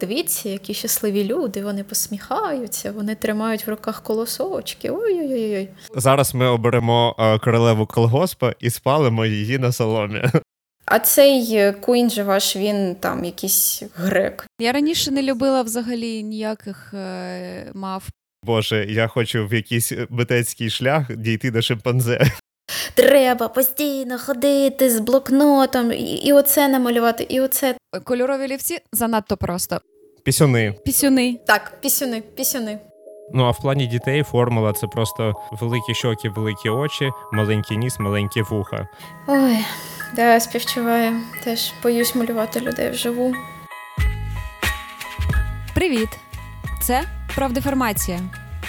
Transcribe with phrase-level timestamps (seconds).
[0.00, 4.90] Дивіться, які щасливі люди, вони посміхаються, вони тримають в руках колосочки.
[4.90, 5.68] Ой-ой-ой.
[5.94, 10.22] Зараз ми оберемо е, королеву колгоспа і спалимо її на соломі.
[10.86, 14.46] А цей куін же ваш, він там якийсь грек.
[14.60, 18.08] Я раніше не любила взагалі ніяких е, мав.
[18.44, 22.20] Боже, я хочу в якийсь митецький шлях дійти до шимпанзе.
[22.94, 27.76] Треба постійно ходити з блокнотом, і, і оце намалювати, і оце.
[28.04, 29.80] Кольорові лівці занадто просто.
[30.24, 30.74] Пісюни.
[30.84, 31.40] Пісюни.
[31.46, 32.78] Так, пісюни, пісюни.
[33.32, 38.42] Ну а в плані дітей формула це просто великі щоки, великі очі, маленький ніс, маленькі
[38.42, 38.88] вуха.
[39.28, 39.58] Ой,
[40.16, 41.20] да, співчуваю.
[41.44, 43.34] Теж боюсь малювати людей вживу.
[45.74, 46.08] Привіт!
[46.82, 48.20] Це Правдеформація.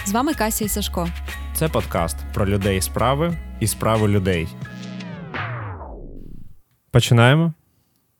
[0.06, 1.08] З вами Кася і Сашко.
[1.58, 4.48] Це подкаст про людей справи і справи людей.
[6.90, 7.52] Починаємо?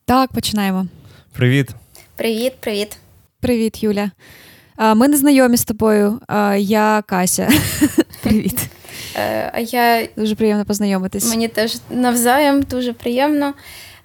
[0.05, 0.87] Так, починаємо.
[1.33, 1.69] Привіт.
[2.15, 2.97] Привіт, привіт.
[3.41, 4.11] Привіт, Юля.
[4.95, 6.19] Ми не знайомі з тобою.
[6.57, 7.49] Я Кася.
[8.23, 8.59] Привіт.
[9.15, 11.29] Е, А я Дуже приємно познайомитись.
[11.29, 13.53] мені теж навзаєм дуже приємно.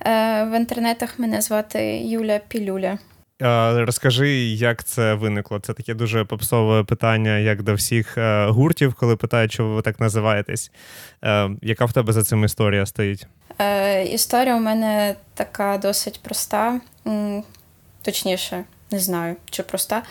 [0.01, 2.99] Е, В інтернетах мене звати Юля Пілюля.
[3.43, 5.59] Е, Розкажи, як це виникло?
[5.59, 10.01] Це таке дуже попсове питання, як до всіх е, гуртів, коли питають, чого ви так
[10.01, 10.71] називаєтесь.
[11.25, 13.27] Е, Яка в тебе за цим історія стоїть?
[13.59, 16.81] Е, Історія у мене така досить проста.
[18.03, 20.03] Точніше, не знаю, чи проста.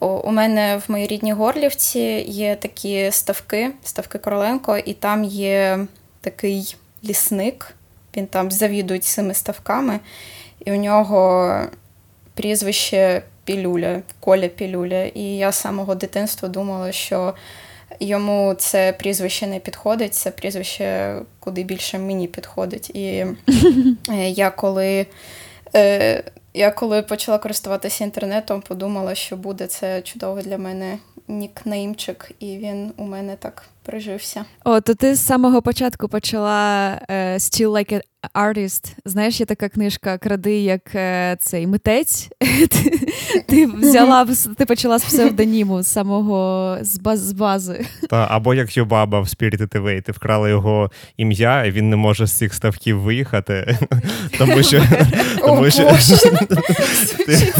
[0.00, 5.86] У мене в моїй рідній Горлівці є такі ставки, ставки Короленко, і там є
[6.20, 7.74] такий лісник.
[8.16, 10.00] Він там завідує цими ставками,
[10.64, 11.52] і у нього
[12.40, 15.04] прізвище Пілюля, Коля Пілюля.
[15.04, 17.34] І я з самого дитинства думала, що
[18.00, 22.90] йому це прізвище не підходить, це прізвище куди більше мені підходить.
[22.90, 23.06] І
[24.10, 25.06] е, я коли.
[25.74, 26.24] Е,
[26.54, 32.92] я коли почала користуватися інтернетом, подумала, що буде це чудовий для мене нікнеймчик, і він
[32.96, 34.44] у мене так прижився.
[34.64, 38.00] О, то ти з самого початку почала е, Still Like an
[38.34, 38.92] Artist.
[39.04, 42.28] Знаєш, є така книжка Кради як е, цей митець.
[43.48, 44.26] ти, взяла
[44.56, 47.86] ти почала з псевдоніму з самого з, баз, з бази.
[48.10, 52.26] Та, або як Йобаба в Spirited Away, ти вкрала його ім'я, і він не може
[52.26, 53.78] з цих ставків виїхати,
[54.38, 54.82] тому що,
[55.40, 55.90] тому що
[57.26, 57.52] ти,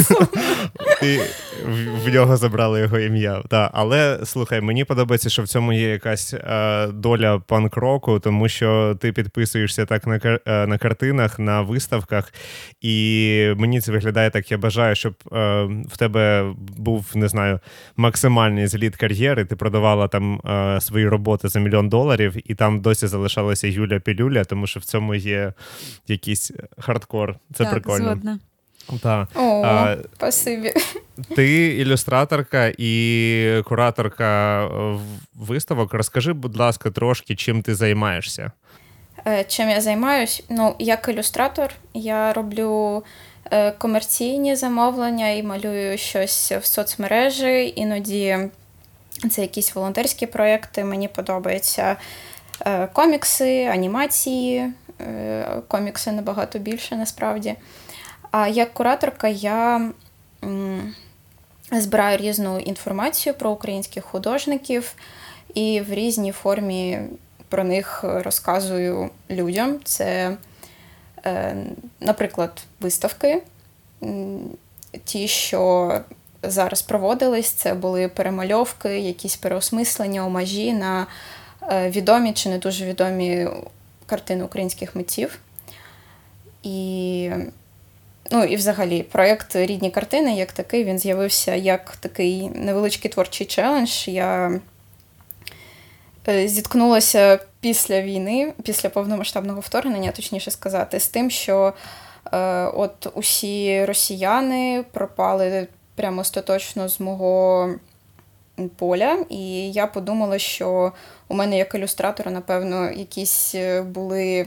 [1.00, 1.20] ти
[1.66, 3.42] в, в нього забрали його ім'я.
[3.48, 8.97] Та, але слухай, мені подобається, що в цьому є якась е, доля панк-року, тому що
[9.00, 12.34] ти підписуєшся так на, е, на картинах, на виставках,
[12.81, 14.50] і мені це виглядає так.
[14.50, 17.60] Я бажаю, щоб е, в тебе був, не знаю,
[17.97, 19.44] максимальний зліт кар'єри.
[19.44, 24.44] Ти продавала там е, свої роботи за мільйон доларів, і там досі залишалася Юля Пілюля,
[24.44, 25.53] тому що в цьому є
[26.09, 27.37] якийсь хардкор.
[27.54, 28.04] Це так, прикольно.
[28.04, 28.38] згодна.
[28.98, 29.28] Та.
[29.34, 30.72] О, А, спасибі.
[31.36, 34.68] ти ілюстраторка і кураторка
[35.34, 35.94] виставок.
[35.94, 38.52] Розкажи, будь ласка, трошки, чим ти займаєшся.
[39.26, 40.42] Е, Чим я займаюсь?
[40.48, 43.02] Ну, як ілюстратор, я роблю
[43.52, 47.72] е, комерційні замовлення і малюю щось в соцмережі.
[47.76, 48.38] Іноді
[49.30, 50.84] це якісь волонтерські проекти.
[50.84, 51.96] Мені подобаються
[52.66, 54.66] е, комікси, анімації.
[55.68, 57.54] Комікси набагато більше насправді.
[58.30, 59.91] А як кураторка я
[61.72, 64.94] збираю різну інформацію про українських художників
[65.54, 67.00] і в різній формі
[67.48, 69.78] про них розказую людям.
[69.84, 70.36] Це,
[71.24, 71.56] е,
[72.00, 73.42] наприклад, виставки.
[75.04, 75.92] Ті, що
[76.42, 81.06] зараз проводились, це були перемальовки, якісь переосмислення, омажі на
[81.62, 83.48] е, відомі чи не дуже відомі
[84.06, 85.38] картини українських митців.
[86.62, 87.30] І,
[88.31, 94.08] ну, і взагалі, проєкт Рідні картини як такий він з'явився як такий невеличкий творчий челендж.
[94.08, 94.60] Я
[96.28, 101.72] е, зіткнулася після війни, після повномасштабного вторгнення, точніше сказати, з тим, що
[102.32, 107.71] е, от усі росіяни пропали прямо остаточно з мого
[108.77, 110.92] поля, і я подумала, що
[111.28, 114.47] у мене як ілюстратора, напевно, якісь е, були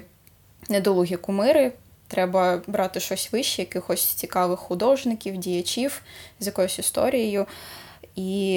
[0.69, 1.71] недолугі кумири.
[2.13, 6.01] Треба брати щось вище, якихось цікавих художників, діячів
[6.39, 7.45] з якоюсь історією.
[8.15, 8.53] І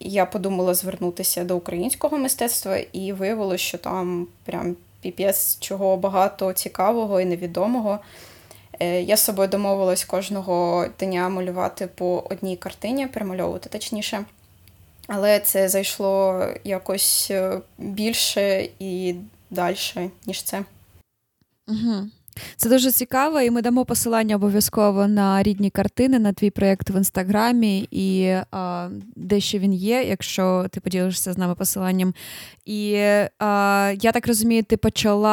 [0.00, 7.20] я подумала звернутися до українського мистецтва, і виявилося, що там прям піпець чого багато цікавого
[7.20, 7.98] і невідомого.
[8.80, 14.24] Е, Я з собою домовилась кожного дня малювати по одній картині, перемальовувати точніше.
[15.06, 19.14] Але це зайшло якось е, більше і
[19.50, 20.64] далі, ніж це.
[21.68, 22.08] Угу.
[22.56, 26.96] Це дуже цікаво, і ми дамо посилання обов'язково на рідні картини, на твій проєкт в
[26.96, 32.14] інстаграмі і а, де ще він є, якщо ти поділишся з нами посиланням.
[32.64, 32.94] І
[33.38, 35.30] а, я так розумію, ти почала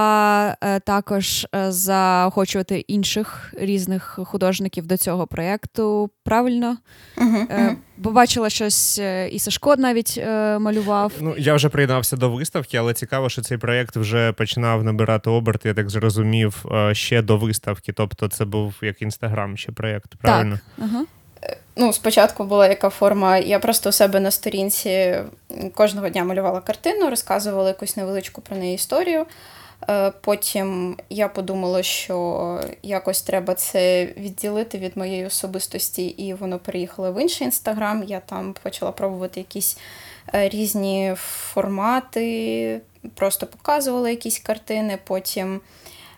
[0.60, 6.10] а, е, також е, заохочувати інших різних художників до цього проєкту.
[6.24, 6.78] Правильно?
[7.18, 7.76] Угу, угу.
[8.02, 11.12] Бо бачила щось, е, і Сашко навіть е, малював.
[11.20, 15.68] Ну я вже приєднався до виставки, але цікаво, що цей проєкт вже починав набирати оберти,
[15.68, 17.94] я так зрозумів, е, ще до виставки.
[17.94, 20.60] Тобто, це був як інстаграм ще проєкт, правильно?
[20.78, 20.88] Так.
[20.90, 21.06] Ага.
[21.76, 23.38] Ну, спочатку була яка форма.
[23.38, 25.16] Я просто у себе на сторінці
[25.74, 29.26] кожного дня малювала картину, розказувала якусь невеличку про неї історію.
[29.90, 37.14] Е, потім я подумала, що якось треба це відділити від моєї особистості, і воно переїхало
[37.14, 38.04] в інший інстаграм.
[38.04, 39.78] Я там почала пробувати якісь
[40.34, 42.82] е, різні формати,
[43.16, 44.98] просто показувала якісь картини.
[45.04, 45.62] Потім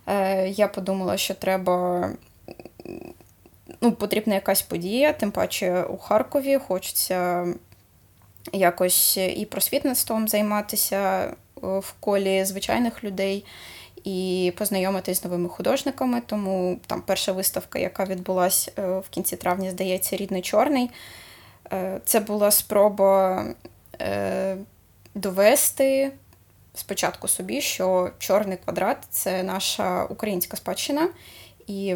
[0.07, 2.09] е, я подумала, що треба.
[3.81, 7.47] Ну, Потрібна якась подія, тим паче у Харкові хочеться
[8.53, 11.33] якось і просвітництвом займатися
[11.63, 13.45] в колі звичайних людей
[14.03, 16.21] і познайомитись з новими художниками.
[16.25, 20.89] Тому там перша виставка, яка відбулася е, в кінці травня, здається, рідний чорний.
[21.73, 23.45] Е, це була спроба
[24.01, 24.57] е,
[25.15, 26.11] довести
[26.73, 31.09] спочатку собі, що чорний квадрат це наша українська спадщина,
[31.67, 31.95] і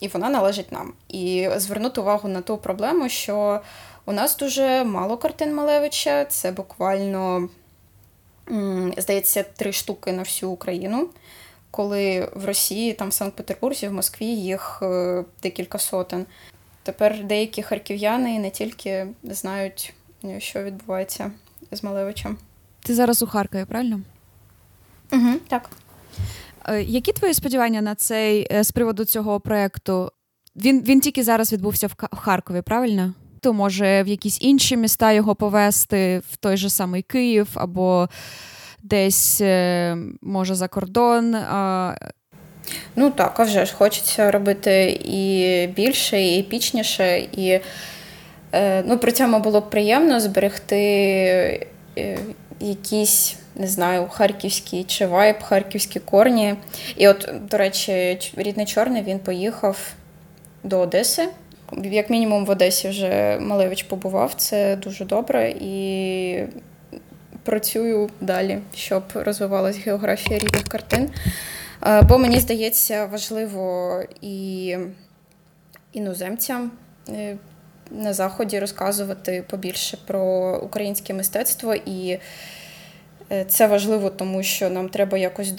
[0.00, 0.92] і вона належить нам.
[1.08, 3.60] І звернути увагу на ту проблему, що
[4.04, 7.48] у нас дуже мало картин Малевича, це буквально
[8.96, 11.08] здається, три штуки на всю Україну.
[11.70, 16.26] Коли в Росії, там в Санкт-Петербурзі, в Москві їх е, декілька сотень.
[16.82, 19.94] Тепер деякі харків'яни не тільки знають,
[20.24, 21.30] е, що відбувається
[21.70, 22.38] з Малевичем.
[22.80, 24.00] Ти зараз у Харкові, правильно?
[25.12, 25.70] Угу, Так.
[26.64, 30.12] Е, які твої сподівання на цей з приводу цього проєкту?
[30.56, 33.14] Він він тільки зараз відбувся в Харкові, правильно?
[33.40, 38.08] То може в якісь інші міста його повезти, в той же самий Київ, або
[38.82, 41.36] десь, е, може, за кордон.
[42.96, 47.60] Ну так, а вже ж хочеться робити і більше, і епічніше, і
[48.52, 50.80] е, ну, при цьому було б приємно зберегти
[51.98, 52.18] е,
[52.60, 53.36] якісь.
[53.58, 56.54] Не знаю, харківський чи вайб, харківські корні.
[56.96, 59.78] І от, до речі, рідний чорний він поїхав
[60.64, 61.28] до Одеси
[61.82, 66.44] як мінімум в Одесі вже Малевич побував, це дуже добре і
[67.42, 71.10] працюю далі, щоб розвивалась географія рідних картин.
[71.86, 74.76] Е, бо мені здається, важливо і
[75.92, 76.70] іноземцям
[77.08, 77.36] е,
[77.90, 82.18] на заході розказувати побільше про українське мистецтво і.
[83.32, 85.52] Е, це важливо, тому що нам треба якось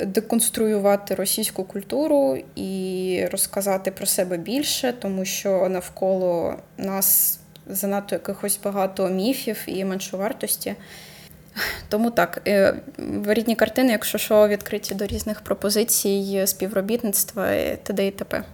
[0.00, 9.08] деконструювати російську культуру і розказати про себе більше, тому що навколо нас занадто якихось багато
[9.08, 10.74] міфів і меншовартості.
[11.88, 12.74] Тому так, е,
[13.26, 17.50] рідні картини, якщо що, відкриті до різних пропозицій, співробітництва
[17.82, 18.06] т.д.
[18.06, 18.44] і т.п.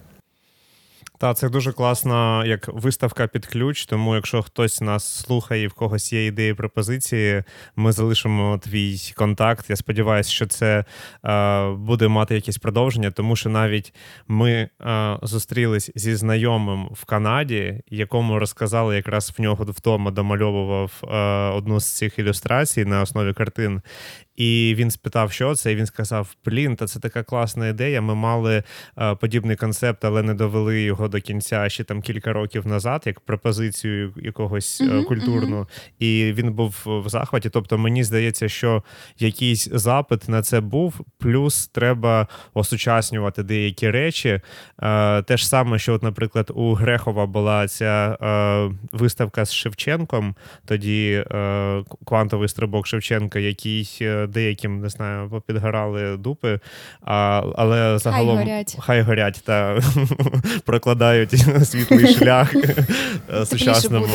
[1.19, 3.87] Та це дуже класна як виставка під ключ.
[3.87, 7.43] Тому, якщо хтось нас слухає, в когось є ідеї пропозиції,
[7.77, 9.71] ми залишимо твій контакт.
[9.71, 10.85] Я сподіваюся, що це
[11.25, 13.95] е, буде мати якесь продовження, тому що навіть
[14.29, 21.17] ми е, зустрілись зі знайомим в Канаді, якому розказали, якраз в нього вдома домальовував е,
[21.57, 23.83] одну з цих ілюстрацій на основі картин.
[24.39, 28.01] І він спитав, що це, і він сказав: Блін, та це така класна ідея.
[28.01, 28.63] Ми мали
[28.99, 33.21] е, подібний концепт, але не довели його до кінця ще там кілька років назад, як
[33.21, 35.59] пропозицію якогось uh-huh, культурну.
[35.59, 35.67] Uh-huh.
[35.99, 37.51] І він був в захваті.
[37.51, 38.83] Тобто, мені здається, що
[39.19, 44.41] якийсь запит на це був, плюс треба осучаснювати деякі речі.
[44.83, 50.35] Е, те ж саме, що, от, наприклад, у Грехова була ця е, виставка з Шевченком,
[50.67, 56.61] тоді е, квантовий стрибок Шевченка, який деяким не знаю, попідгорали дупи,
[57.01, 59.81] а, але загалом хай горять, хай горять та
[60.65, 61.31] прокладають
[61.65, 62.55] світлий шлях
[63.35, 64.07] е, сучасному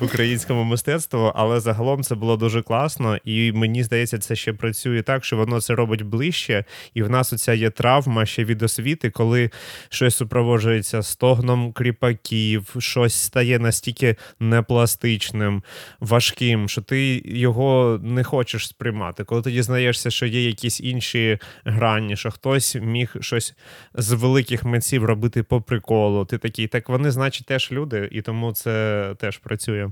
[0.00, 1.32] українському мистецтву.
[1.34, 5.60] Але загалом це було дуже класно, і мені здається, це ще працює так, що воно
[5.60, 9.50] це робить ближче, і в нас оця є травма ще від освіти, коли
[9.88, 15.62] щось супроводжується стогном кріпаків, щось стає настільки непластичним,
[16.00, 19.24] важким, що ти його не хочеш сприймати сприймати.
[19.24, 23.54] Коли ти дізнаєшся, що є якісь інші грані, що хтось міг щось
[23.94, 28.52] з великих митців робити по приколу, ти такий, так вони, значить, теж люди, і тому
[28.52, 29.90] це теж працює.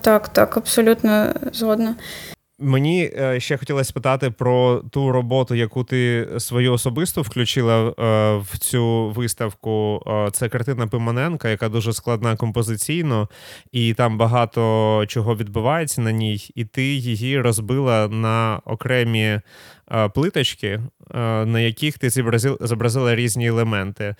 [0.00, 1.96] Так, так, абсолютно згодна.
[2.58, 7.92] Мені е, ще хотілося спитати про ту роботу, яку ти свою особисту включила е,
[8.36, 10.02] в цю виставку.
[10.06, 13.28] Е, це картина Пимоненка, яка дуже складна композиційно,
[13.72, 19.40] і там багато чого відбувається на ній, і ти її розбила на окремі
[20.14, 20.80] плиточки,
[21.44, 22.10] на яких ти
[22.60, 24.14] зобразила різні елементи.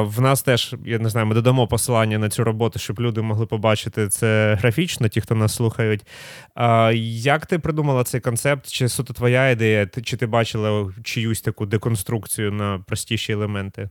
[0.00, 3.46] В нас теж, я не знаю, ми додамо посилання на цю роботу, щоб люди могли
[3.46, 6.06] побачити це графічно, ті, хто нас слухають.
[7.04, 8.66] Як ти придумала цей концепт?
[8.66, 13.88] Чи суто твоя ідея, чи ти бачила чиюсь таку деконструкцію на простіші елементи?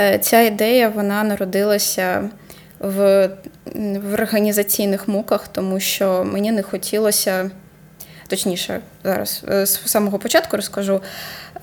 [0.00, 2.30] Е, ця ідея вона народилася
[2.78, 3.26] в,
[3.74, 7.50] в організаційних муках, тому що мені не хотілося
[8.26, 11.00] точніше, зараз е, з самого початку розкажу.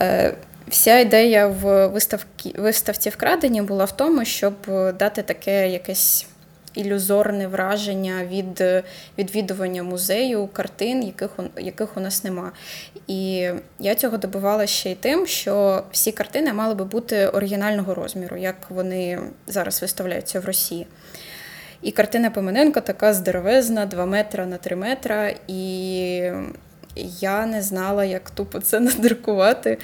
[0.02, 0.34] Е,
[0.68, 4.54] вся ідея в виставці, виставці вкрадені була в тому, щоб
[5.00, 6.28] дати таке якесь
[6.74, 8.64] ілюзорне враження від
[9.18, 12.52] відвідування музею, картин, яких яких у нас нема.
[13.08, 18.38] І я цього добивала ще й тим, що всі картини мали би бути оригінального розміру,
[18.38, 20.88] як вони зараз виставляються в Росії.
[21.84, 25.34] І картина Пимененка така здоровезна, 2 метра на 3 метра.
[25.48, 26.32] І
[27.20, 29.78] я не знала, як тупо це надрукувати.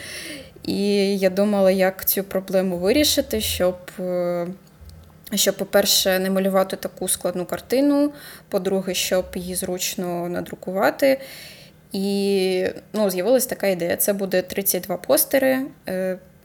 [0.64, 4.48] І я думала, як цю проблему вирішити, щоб, е,
[5.34, 8.12] щоб, по-перше, не малювати таку складну картину,
[8.50, 11.22] по-друге, щоб її зручно надрукувати.
[11.92, 15.66] І ну, з'явилася така ідея: це буде 32 постери.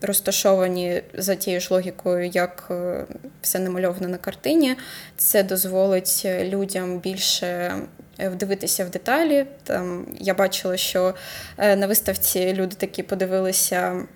[0.04, 3.04] Е, розташовані за тією ж логікою, як е,
[3.42, 4.76] все намальовано на картині.
[5.16, 7.74] Це дозволить людям більше
[8.18, 9.46] е, вдивитися в деталі.
[9.62, 11.14] Там Я бачила, що
[11.58, 14.06] е, на виставці люди такі подивилися.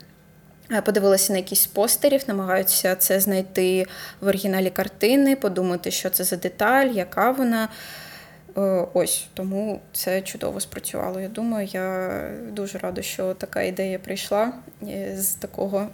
[0.84, 3.86] Подивилися на якісь постерів, намагаються це знайти
[4.20, 7.68] в оригіналі картини, подумати, що це за деталь, яка вона.
[8.58, 11.20] Е, ось тому це чудово спрацювало.
[11.20, 12.20] Я думаю, я
[12.52, 15.86] дуже рада, що така ідея прийшла е, з такого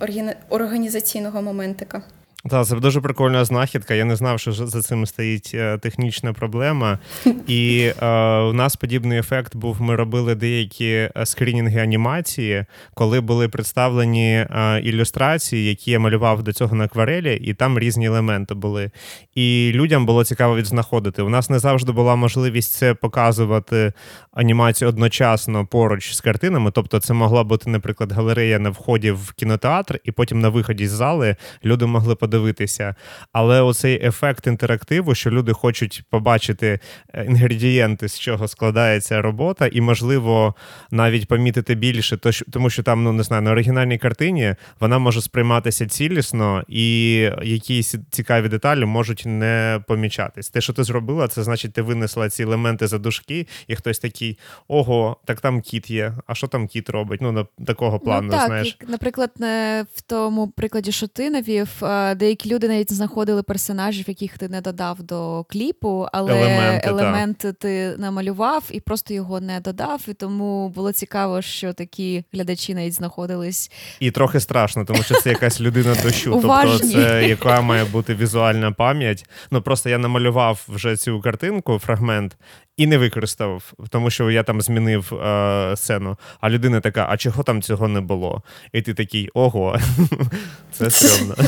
[0.49, 2.03] організаційного моментика.
[2.51, 3.95] Так, це дуже прикольна знахідка.
[3.95, 6.99] Я не знав, що за цим стоїть е, технічна проблема.
[7.47, 8.07] І е,
[8.39, 14.81] у нас подібний ефект був: ми робили деякі е, скринінги анімації, коли були представлені е,
[14.81, 18.91] ілюстрації, які я малював до цього на акварелі, і там різні елементи були.
[19.35, 21.23] І людям було цікаво відзнаходити.
[21.23, 23.93] У нас не завжди була можливість це показувати
[24.33, 26.71] анімацію одночасно поруч з картинами.
[26.71, 30.91] Тобто, це могла бути, наприклад, галерея на вході в кінотеатр, і потім на виході з
[30.91, 32.95] зали люди могли подивитися подивитися.
[33.33, 36.81] Але оцей ефект інтерактиву, що люди хочуть побачити
[37.15, 40.55] е, інгредієнти, з чого складається робота, і, можливо,
[40.91, 42.17] навіть помітити більше,
[42.51, 47.95] тому що там, ну не знаю, на оригінальній картині вона може сприйматися цілісно, і якісь
[48.11, 50.51] цікаві деталі можуть не помічатись.
[50.51, 54.39] Те, що ти зробила, це значить, ти винесла ці елементи за дужки, і хтось такий:
[54.69, 56.15] ого, так там кіт є.
[56.27, 57.21] А що там кіт робить?
[57.23, 58.79] Ну, на такого ну, плану, ну, так, знаєш.
[58.83, 59.31] І, наприклад,
[59.95, 61.69] в тому прикладі, що ти навів,
[62.25, 67.95] деякі люди навіть знаходили персонажів, яких ти не додав до кліпу, але елементи, елементи ти
[67.99, 70.03] намалював і просто його не додав.
[70.09, 73.71] І тому було цікаво, що такі глядачі навіть знаходились.
[74.01, 76.41] І трохи страшно, тому що це якась людина дощу.
[76.43, 79.25] Тобто, це яка має бути візуальна пам'ять.
[79.51, 82.37] Ну просто я намалював вже цю картинку, фрагмент.
[82.77, 86.17] І не використав, тому що я там змінив е, сцену.
[86.41, 88.43] А людина така: а чого там цього не було?
[88.73, 89.79] І ти такий ого,
[90.73, 91.35] це стрьомно.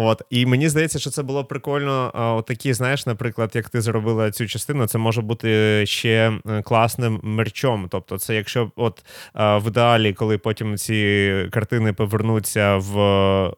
[0.00, 2.12] От, і мені здається, що це було прикольно.
[2.38, 7.20] От такі, знаєш, наприклад, як ти зробила цю частину, це може бути ще е, класним
[7.22, 7.88] мерчом.
[7.90, 13.52] Тобто, це якщо от в ідеалі, коли потім ці картини повернуться в е,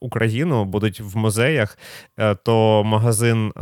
[0.00, 1.78] Україну, будуть в музеях,
[2.18, 3.52] е, то магазин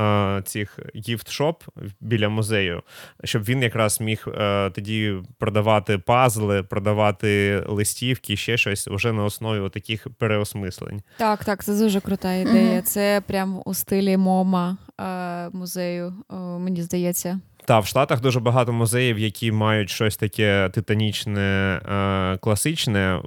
[0.44, 1.54] цих gift-shop
[2.00, 2.82] біля музею,
[3.24, 4.26] щоб він якраз міг
[4.74, 11.02] тоді продавати пазли, продавати листівки, ще щось вже на основі таких переосмислень.
[11.16, 12.82] Так, так, це дуже крута ідея.
[12.82, 17.40] Це прям у стилі мома е, музею, е, мені здається.
[17.68, 23.20] Та в Штатах дуже багато музеїв, які мають щось таке титанічне, е, класичне.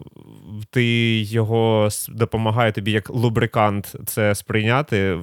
[0.70, 0.86] Ти
[1.22, 5.18] його допомагає тобі як лубрикант це сприйняти.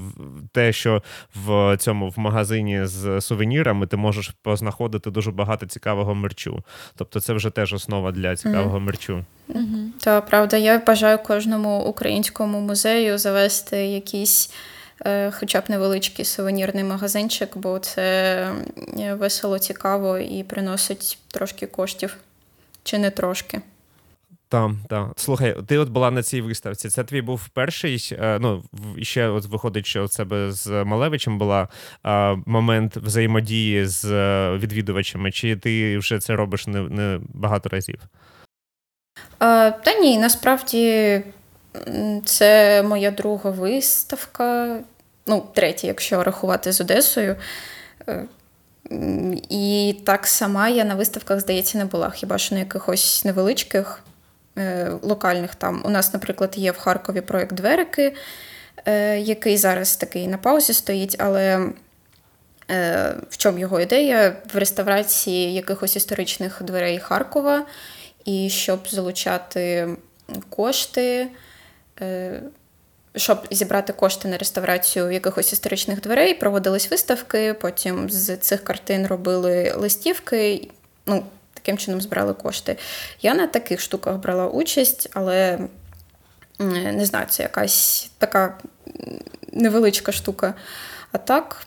[0.52, 1.02] Те, що
[1.34, 6.62] в цьому в магазині з сувенірами ти можеш познаходити дуже багато цікавого мерчу.
[6.96, 8.82] Тобто, це вже теж основа для цікавого mm-hmm.
[8.82, 9.24] мерчу.
[9.48, 9.86] Mm-hmm.
[10.00, 14.50] Та правда, я бажаю кожному українському музею завести якісь.
[15.06, 18.52] Е, хоча б невеличкий сувенірний магазинчик, бо це
[19.12, 22.16] весело, цікаво і приносить трошки коштів,
[22.82, 23.60] чи не трошки.
[24.50, 25.08] Так, так.
[25.16, 26.88] Слухай, ти от була на цій виставці.
[26.88, 28.08] Це твій був перший.
[28.12, 28.64] Е, ну
[29.02, 31.68] ще от виходить, що у себе з Малевичем була
[32.46, 35.32] момент взаємодії з е, відвідувачами.
[35.32, 37.98] Чи ти вже це робиш не, не багато разів?
[39.38, 41.22] Та ні, насправді
[42.24, 44.78] це моя друга виставка,
[45.26, 47.36] ну, третя, якщо рахувати з Одесою.
[48.08, 48.24] Е,
[49.48, 52.10] і так сама я на виставках, здається, не була.
[52.10, 54.02] Хіба що на якихось невеличких
[54.58, 55.82] е, локальних там.
[55.84, 58.14] У нас, наприклад, є в Харкові проєкт Дверики,
[58.86, 61.70] е, який зараз такий на паузі стоїть, але
[63.30, 64.36] в чому його ідея?
[64.54, 67.66] В реставрації якихось історичних дверей Харкова,
[68.24, 69.88] і щоб залучати
[70.50, 71.28] кошти.
[72.00, 72.42] Е,
[73.16, 79.72] щоб зібрати кошти на реставрацію якихось історичних дверей, проводились виставки, потім з цих картин робили
[79.76, 80.68] листівки,
[81.06, 81.24] ну,
[81.54, 82.76] таким чином збирали кошти.
[83.22, 85.58] Я на таких штуках брала участь, але
[86.58, 88.58] не знаю, це якась така
[89.52, 90.54] невеличка штука.
[91.12, 91.66] А так,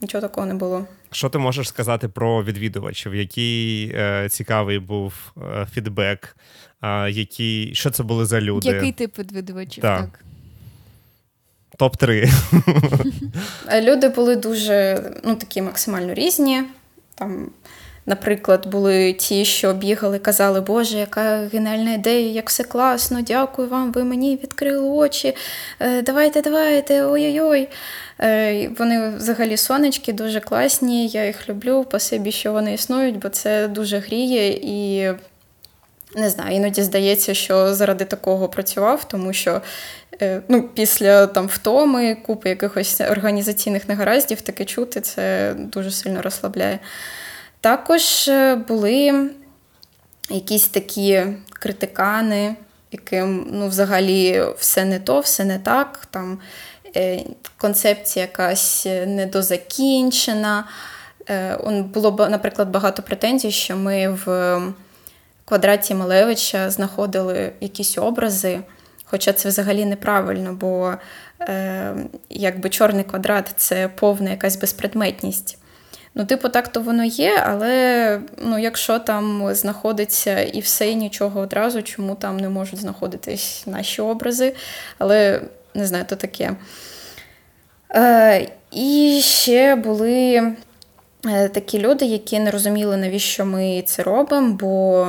[0.00, 0.86] нічого такого не було.
[1.12, 3.14] Що ти можеш сказати про відвідувачів?
[3.14, 6.36] Який е, цікавий був е, фідбек
[6.82, 8.68] Е, які, що це були за люди.
[8.68, 9.82] Який тип відвідувачів?
[9.82, 10.00] Так.
[10.00, 10.24] так.
[11.78, 12.32] Топ-3.
[13.82, 16.62] Люди були дуже ну, такі максимально різні.
[17.14, 17.50] Там,
[18.06, 23.92] Наприклад, були ті, що бігали, казали, Боже, яка геніальна ідея, як все класно, дякую вам,
[23.92, 25.36] ви мені відкрили очі.
[25.80, 27.68] Е, давайте, давайте, ой-ой-ой.
[28.20, 31.08] Е, вони взагалі сонечки, дуже класні.
[31.08, 31.84] Я їх люблю.
[31.88, 35.12] Спасибі, що вони існують, бо це дуже гріє і
[36.14, 39.62] не знаю, іноді здається, що заради такого працював, тому що
[40.22, 46.78] е, ну, після там втоми, купи якихось організаційних негараздів таке чути, це дуже сильно розслабляє.
[47.62, 49.30] Також е, були
[50.30, 52.56] якісь такі критикани,
[52.92, 56.06] яким ну, взагалі все не то, все не так.
[56.10, 56.38] Там
[56.96, 57.24] е,
[57.56, 60.64] Концепція якась недозакінчена.
[61.64, 64.60] Було, наприклад, багато претензій, що ми в
[65.44, 68.60] квадраті Малевича знаходили якісь образи.
[69.04, 70.94] Хоча це взагалі неправильно, бо
[71.40, 71.94] е,
[72.30, 75.58] якби чорний квадрат це повна якась безпредметність.
[76.14, 81.40] Ну, типу, так то воно є, але ну, якщо там знаходиться і все, і нічого
[81.40, 84.54] одразу, чому там не можуть знаходитись наші образи,
[84.98, 85.40] але
[85.74, 86.56] не знаю, то таке.
[87.94, 90.52] Е, І ще були
[91.26, 95.06] е, такі люди, які не розуміли, навіщо ми це робимо, бо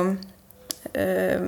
[0.96, 1.40] е,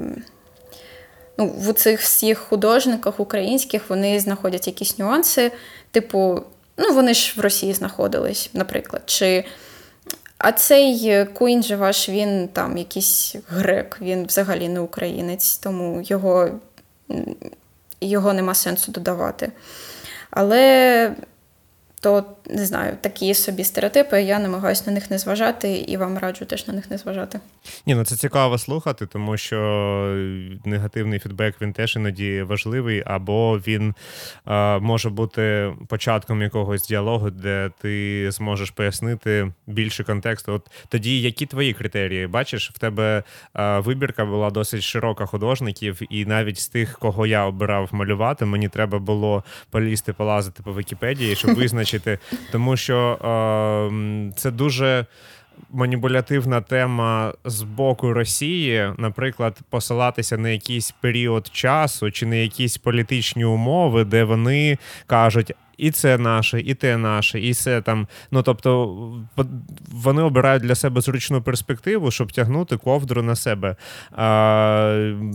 [1.38, 5.52] ну, в цих всіх художниках українських вони знаходять якісь нюанси,
[5.90, 6.42] типу,
[6.76, 9.02] ну вони ж в Росії знаходились, наприклад.
[9.06, 9.44] Чи
[10.38, 16.50] а цей Куін же ваш, він там якийсь грек, він взагалі не українець, тому його
[18.00, 19.52] його нема сенсу додавати.
[20.30, 21.12] Але
[22.00, 24.22] то не знаю, такі собі стереотипи.
[24.22, 27.40] Я намагаюся на них не зважати, і вам раджу теж на них не зважати.
[27.86, 29.56] Ні, ну це цікаво слухати, тому що
[30.64, 33.94] негативний фідбек він теж іноді важливий, або він
[34.44, 40.52] а, може бути початком якогось діалогу, де ти зможеш пояснити більше контексту.
[40.52, 42.26] От тоді, які твої критерії?
[42.26, 47.44] Бачиш, в тебе а, вибірка була досить широка художників, і навіть з тих, кого я
[47.44, 52.18] обирав малювати, мені треба було полізти, полазити по Вікіпедії, щоб визначити вирішити,
[52.52, 53.18] тому що
[54.32, 55.06] е, це дуже.
[55.70, 63.44] Маніпулятивна тема з боку Росії, наприклад, посилатися на якийсь період часу чи на якісь політичні
[63.44, 68.08] умови, де вони кажуть, і це наше, і те наше, і це там.
[68.30, 68.96] Ну тобто
[69.92, 73.76] вони обирають для себе зручну перспективу, щоб тягнути ковдру на себе.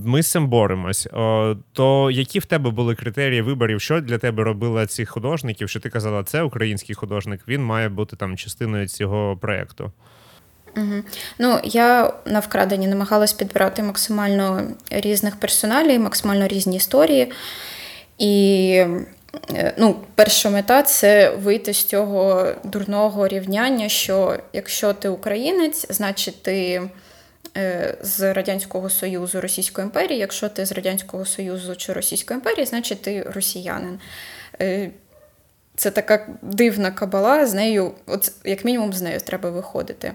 [0.05, 1.07] Ми з цим боремось.
[1.73, 5.69] То які в тебе були критерії виборів, що для тебе робила цих художників?
[5.69, 9.91] Що ти казала, це український художник, він має бути там частиною цього проєкту?
[10.77, 11.03] Угу.
[11.39, 17.31] Ну, я на вкраденні намагалась підбирати максимально різних персоналів, максимально різні історії.
[18.17, 18.83] І
[19.77, 26.81] ну, перша мета це вийти з цього дурного рівняння, що якщо ти українець, значить ти
[27.57, 33.01] е, з Радянського Союзу Російської імперії, якщо ти з Радянського Союзу чи Російської імперії, значить
[33.01, 33.99] ти росіянин.
[34.61, 34.89] Е,
[35.75, 40.13] це така дивна кабала, з нею, от як мінімум, з нею треба виходити.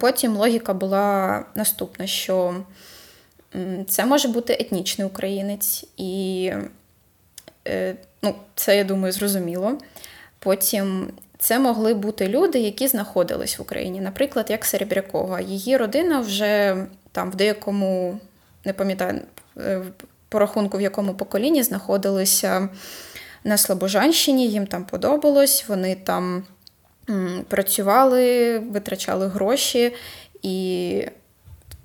[0.00, 2.54] Потім логіка була наступна: що
[3.88, 6.68] це може бути етнічний українець, і Е,
[8.22, 9.78] ну, це, я думаю, зрозуміло.
[10.38, 15.40] Потім це могли бути люди, які знаходились в Україні, наприклад, як Серебрякова.
[15.40, 16.76] Її родина вже
[17.12, 18.18] там в деякому,
[18.64, 19.20] не пам'ятаю,
[19.58, 19.82] е,
[20.28, 22.68] по рахунку, в якому поколінні знаходилися
[23.44, 26.42] на Слобожанщині, їм там подобалось, вони там
[27.48, 29.94] працювали, витрачали гроші,
[30.42, 31.06] і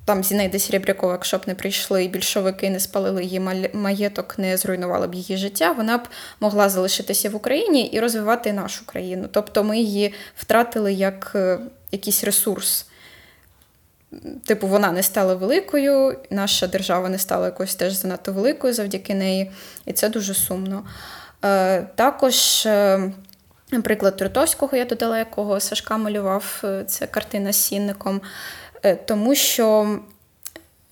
[0.09, 3.39] там Зінейда Серебрякова, якщо б не прийшли більшовики, не спалили її
[3.73, 6.01] маєток, не зруйнували б її життя, вона б
[6.39, 9.27] могла залишитися в Україні і розвивати нашу країну.
[9.31, 11.59] Тобто ми її втратили як е,
[11.91, 12.85] якийсь ресурс.
[14.45, 19.51] Типу, вона не стала великою, наша держава не стала якось теж занадто великою завдяки неї,
[19.85, 20.83] і це дуже сумно.
[21.45, 23.11] Е, також, е,
[23.71, 28.21] наприклад, Трутовського я додала, якого Сашка малював, це картина з сінником.
[28.83, 29.99] Е, тому що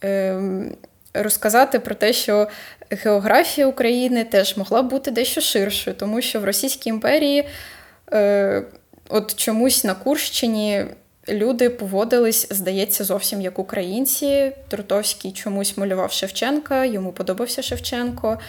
[0.02, 0.76] ем,
[1.14, 2.48] розказати про те, що
[2.90, 7.48] географія України теж могла бути дещо ширшою, тому що в Російській імперії
[8.14, 8.64] е,
[9.10, 10.86] от чомусь на Курщині.
[11.30, 14.52] Люди поводились, здається, зовсім як українці.
[14.68, 18.40] Трутовський чомусь малював Шевченка, йому подобався Шевченко.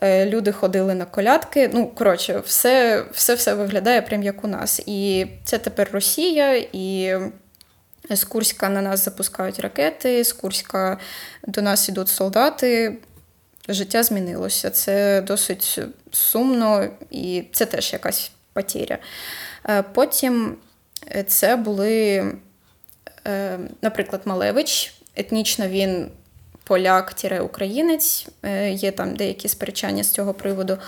[0.00, 1.70] Е, люди ходили на колядки.
[1.74, 4.82] Ну, коротше, все все, все виглядає прям як у нас.
[4.86, 7.14] І це тепер Росія, і
[8.10, 10.98] з Курська на нас запускають ракети, з Курська
[11.46, 12.98] до нас йдуть солдати.
[13.68, 14.70] Життя змінилося.
[14.70, 15.80] Це досить
[16.12, 18.98] сумно і це теж якась потеря.
[19.68, 20.56] Е, потім
[21.16, 22.24] е, це були,
[23.26, 24.94] е, наприклад, Малевич.
[25.16, 26.10] Етнічно він
[26.64, 28.28] поляк-українець,
[28.70, 30.78] є там деякі сперечання з цього приводу.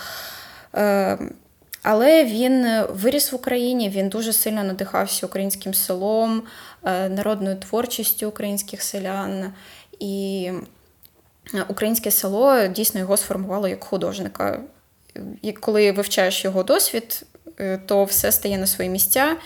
[1.83, 6.43] Але він виріс в Україні, він дуже сильно надихався українським селом,
[6.85, 9.53] народною творчістю українських селян.
[9.99, 10.51] І
[11.55, 14.61] е, українське село дійсно його сформувало як художника.
[15.43, 17.23] І коли вивчаєш його досвід,
[17.61, 19.37] е, то все стає на свої місця.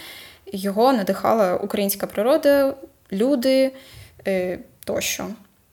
[0.53, 2.75] Його надихала українська природа,
[3.13, 3.73] люди
[4.85, 5.27] тощо.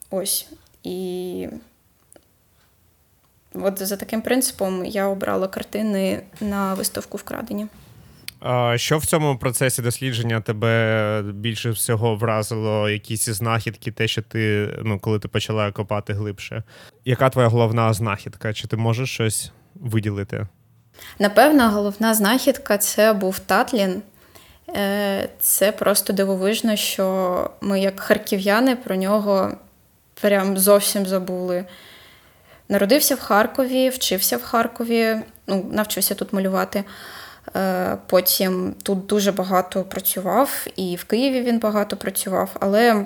[0.09, 0.47] Ось.
[0.83, 1.47] І
[3.53, 7.67] от за таким принципом я обрала картини на виставку вкрадені.
[8.75, 12.89] Що в цьому процесі дослідження тебе більше всього вразило?
[12.89, 16.63] Якісь знахідки, те, що ти ну, коли ти почала копати глибше?
[17.05, 18.53] Яка твоя головна знахідка?
[18.53, 20.47] Чи ти можеш щось виділити?
[21.19, 24.01] Напевно, головна знахідка це був Татлін.
[24.75, 29.51] Е, це просто дивовижно, що ми, як харків'яни, про нього
[30.21, 31.65] прям зовсім забули.
[32.69, 35.15] Народився в Харкові, вчився в Харкові,
[35.47, 36.83] ну, навчився тут малювати.
[37.55, 43.05] Е, потім тут дуже багато працював, і в Києві він багато працював, але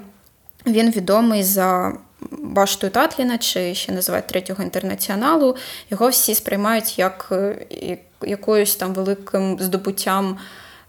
[0.65, 1.93] він відомий за
[2.31, 5.55] баштою Татліна, чи ще називають третього інтернаціоналу.
[5.89, 10.37] Його всі сприймають як е, якоюсь там великим здобуттям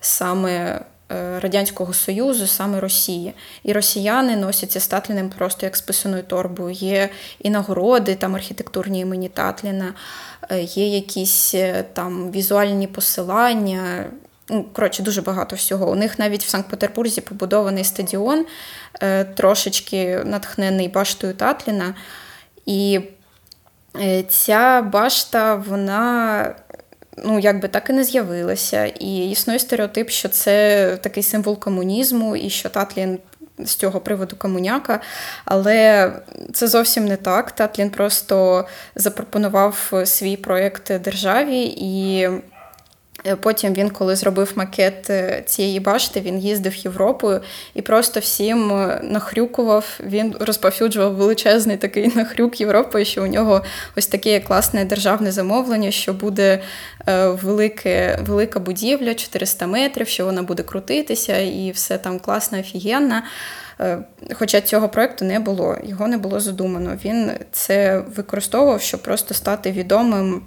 [0.00, 0.80] саме
[1.40, 3.34] Радянського Союзу, саме Росії.
[3.62, 6.70] І росіяни носяться з Татліним просто як списаною торбою.
[6.70, 9.94] Є і нагороди, там архітектурні імені Татліна,
[10.50, 14.04] е, є якісь е, там візуальні посилання.
[14.48, 15.90] Ну, коротше, дуже багато всього.
[15.90, 18.46] У них навіть в Санкт-Петербурзі побудований стадіон,
[19.34, 21.94] трошечки натхнений баштою Татліна.
[22.66, 23.00] І
[24.28, 26.54] ця башта, вона
[27.24, 28.86] ну, якби так і не з'явилася.
[28.86, 33.18] І існує стереотип, що це такий символ комунізму, і що Татлін.
[33.58, 35.00] З цього приводу комуняка,
[35.44, 36.12] але
[36.52, 37.52] це зовсім не так.
[37.52, 42.28] Татлін просто запропонував свій проєкт державі, і
[43.40, 47.40] потім він, коли зробив макет е, цієї башти, він їздив Європою
[47.74, 50.00] і просто всім е, нахрюкував.
[50.06, 53.62] Він розповсюджував величезний такий нахрюк Європою, що у нього
[53.96, 56.62] ось таке класне державне замовлення, що буде
[57.42, 63.22] велике, велика будівля, 400 метрів, що вона буде крутитися, і все там класно, офігенно.
[64.34, 66.98] Хоча цього проєкту не було, його не було задумано.
[67.04, 70.42] Він це використовував, щоб просто стати відомим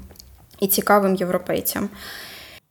[0.60, 1.90] і цікавим європейцям.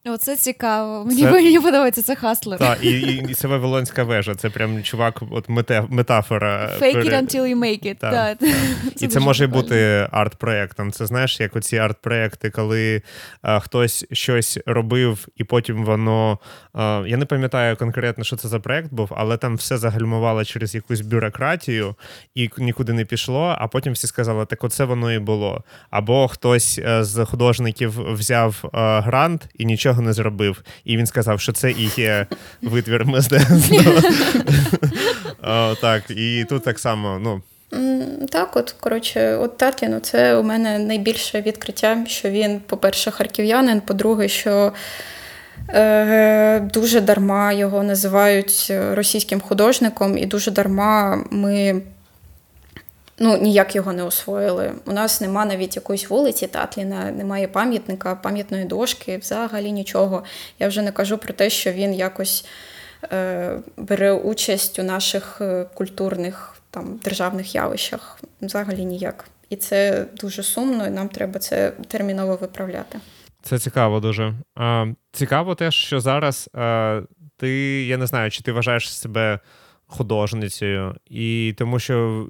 [0.09, 1.05] Оце цікаво.
[1.05, 1.31] Мені це...
[1.31, 2.59] мені подобається це хаслер.
[2.59, 4.35] Так, і і, і це Вавилонська вежа.
[4.35, 6.71] Це прям чувак, от мете, метафора.
[6.81, 7.05] Fake пере...
[7.05, 7.95] it until you make it.
[7.95, 8.39] Так, так.
[8.39, 8.49] так.
[8.97, 9.63] Це і це може прикольно.
[9.63, 10.93] бути арт-проєктом.
[10.93, 13.03] Це знаєш, як оці арт-проєкти, коли
[13.43, 16.39] а, хтось щось робив, і потім воно.
[16.73, 20.75] А, я не пам'ятаю конкретно, що це за проєкт був, але там все загальмувало через
[20.75, 21.95] якусь бюрократію
[22.35, 23.57] і нікуди не пішло.
[23.59, 25.65] А потім всі сказали, так оце воно і було.
[25.91, 30.63] Або хтось е, з художників взяв а, грант і нічого нічого не зробив.
[30.85, 32.27] І він сказав, що це і є
[32.63, 34.03] витвір мистецтва.
[35.81, 37.43] Так, і тут так само, ну.
[38.31, 44.29] Так, от, коротше, от Татлін, це у мене найбільше відкриття, що він, по-перше, харків'янин, по-друге,
[44.29, 44.73] що
[45.69, 51.83] е, дуже дарма його називають російським художником, і дуже дарма ми
[53.19, 54.73] ну, ніяк його не освоїли.
[54.87, 60.25] У нас нема навіть якоїсь вулиці Татліна, немає пам'ятника, пам'ятної дошки, взагалі нічого.
[60.59, 62.47] Я вже не кажу про те, що він якось
[63.13, 68.21] е, бере участь у наших е, культурних там, державних явищах.
[68.41, 69.25] Взагалі ніяк.
[69.51, 72.99] І це дуже сумно, і нам треба це терміново виправляти.
[73.43, 74.35] Це цікаво дуже.
[75.13, 77.01] Цікаво те, що зараз а,
[77.37, 77.51] ти,
[77.87, 79.39] я не знаю, чи ти вважаєш себе
[79.87, 82.27] художницею, і тому що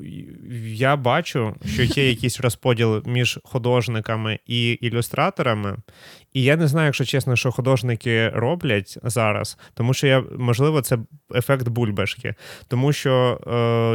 [0.64, 5.76] я бачу, що є якийсь розподіл між художниками і ілюстраторами,
[6.36, 10.98] і я не знаю, якщо чесно, що художники роблять зараз, тому що я можливо це
[11.34, 12.34] ефект бульбашки,
[12.68, 13.40] тому що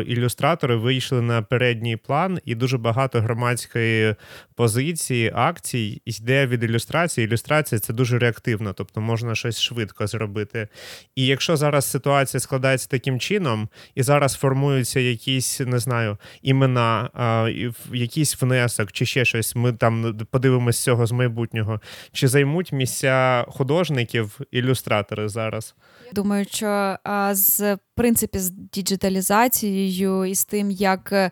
[0.08, 4.16] е, ілюстратори вийшли на передній план, і дуже багато громадської
[4.56, 7.28] позиції, акцій йде від ілюстрації.
[7.28, 10.68] Ілюстрація це дуже реактивно, тобто можна щось швидко зробити.
[11.16, 17.10] І якщо зараз ситуація складається таким чином, і зараз формуються якісь, не знаю, імена,
[17.50, 21.82] е, якийсь внесок чи ще щось, ми там подивимося цього з майбутнього.
[22.12, 25.76] чи займуть місця художників, ілюстратори зараз?
[26.14, 26.98] Думаю, що
[27.32, 31.12] з принципі з діджиталізацією і з тим, як.
[31.12, 31.32] Е,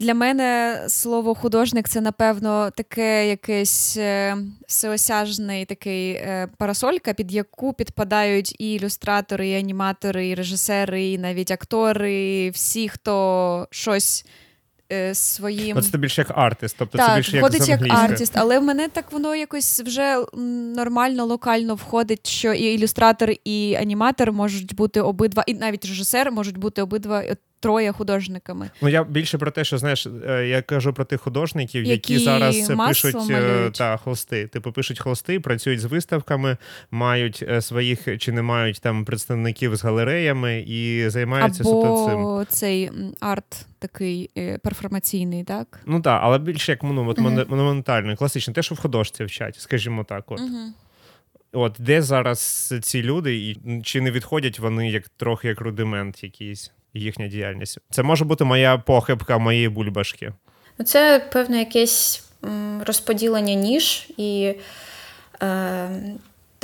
[0.00, 7.72] для мене слово художник це, напевно, таке якесь е, всеосяжний такий е, парасолька, під яку
[7.72, 14.26] підпадають і ілюстратори, і аніматори, і режисери, і навіть актори, всі, хто щось
[15.14, 15.76] своїм.
[15.76, 18.62] Ну, це більше як артист, тобто так, це більше входить як, як артист, але в
[18.62, 20.24] мене так воно якось вже
[20.76, 26.56] нормально, локально входить, що і ілюстратор, і аніматор можуть бути обидва, і навіть режисер можуть
[26.56, 27.24] бути обидва
[27.64, 28.70] троє художниками.
[28.82, 32.24] Ну я більше про те, що знаєш, е, я кажу про тих художників, які, які
[32.24, 33.74] зараз пишуть е, малюють.
[33.74, 34.46] та холсти.
[34.46, 36.56] Типу пишуть холсти, працюють з виставками,
[36.90, 42.56] мають е, своїх чи не мають там представників з галереями і займаються Або цим.
[42.56, 44.30] цей арт такий
[44.62, 45.80] перформаційний, так?
[45.86, 47.50] Ну так, але більше як ну, от, uh-huh.
[47.50, 50.30] монументальний, класичний, те, що в художці вчать, скажімо так.
[50.30, 50.40] от.
[50.40, 50.68] Uh-huh.
[51.52, 56.72] От де зараз ці люди, і чи не відходять вони як трохи як рудимент якийсь?
[56.94, 57.78] Їхня діяльність.
[57.90, 60.32] Це може бути моя похибка моєї бульбашки.
[60.84, 62.24] Це певне якесь
[62.86, 64.54] розподілення ніж і.
[65.42, 65.88] Е,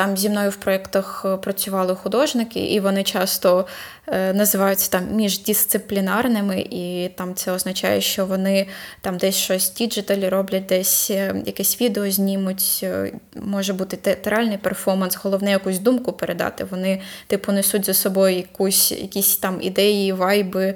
[0.01, 3.67] там зі мною в проєктах е, працювали художники, і вони часто
[4.07, 8.67] е, називаються там міждисциплінарними, і там це означає, що вони
[9.01, 12.87] там десь щось діджиталі роблять, десь е, якесь відео знімуть,
[13.35, 16.65] може бути театральний перформанс, головне якусь думку передати.
[16.65, 20.75] Вони, типу, несуть за собою якусь, якісь там ідеї, вайби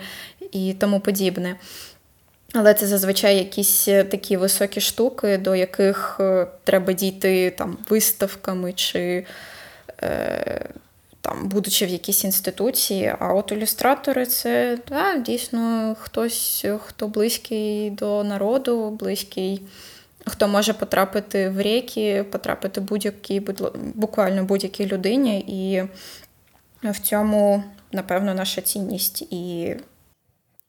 [0.52, 1.56] і тому подібне.
[2.56, 8.72] Але це зазвичай якісь е, такі високі штуки, до яких е, треба дійти там виставками
[8.72, 9.26] чи
[10.02, 10.68] е,
[11.20, 13.14] там, будучи в якійсь інституції.
[13.18, 19.62] А от ілюстратори це да, дійсно хтось, хто близький до народу, близький,
[20.26, 23.42] хто може потрапити в ріки, потрапити будь-якій,
[23.94, 25.38] буквально будь-якій людині.
[25.38, 25.82] І
[26.90, 29.22] в цьому, напевно, наша цінність.
[29.22, 29.74] І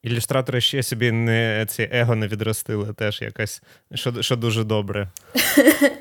[0.05, 3.61] Ілюстратори ще собі не ці его не відростили, теж якось,
[3.93, 5.07] що що дуже добре.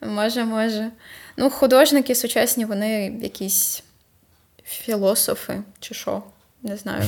[0.00, 0.90] Може, може.
[1.36, 3.82] Ну, художники сучасні, вони якісь
[4.64, 6.22] філософи, чи що.
[6.62, 7.02] Не знаю,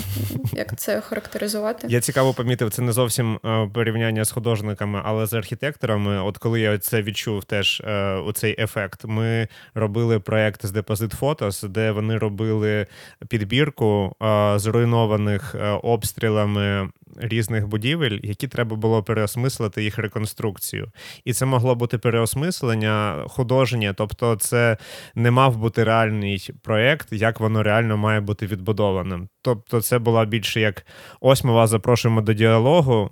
[0.52, 1.86] як це характеризувати.
[1.90, 6.22] Я цікаво помітив, це не зовсім е, порівняння з художниками, але з архітекторами.
[6.22, 11.20] От коли я це відчув, теж е, у цей ефект, ми робили проект з Deposit
[11.20, 12.86] Photos, де вони робили
[13.28, 20.90] підбірку е, зруйнованих обстрілами різних будівель, які треба було переосмислити їх реконструкцію.
[21.24, 24.76] І це могло бути переосмислення художнє, тобто це
[25.14, 29.28] не мав бути реальний проєкт, як воно реально має бути відбудованим.
[29.42, 30.86] Тобто, це була більше як
[31.20, 33.10] ось ми вас запрошуємо до діалогу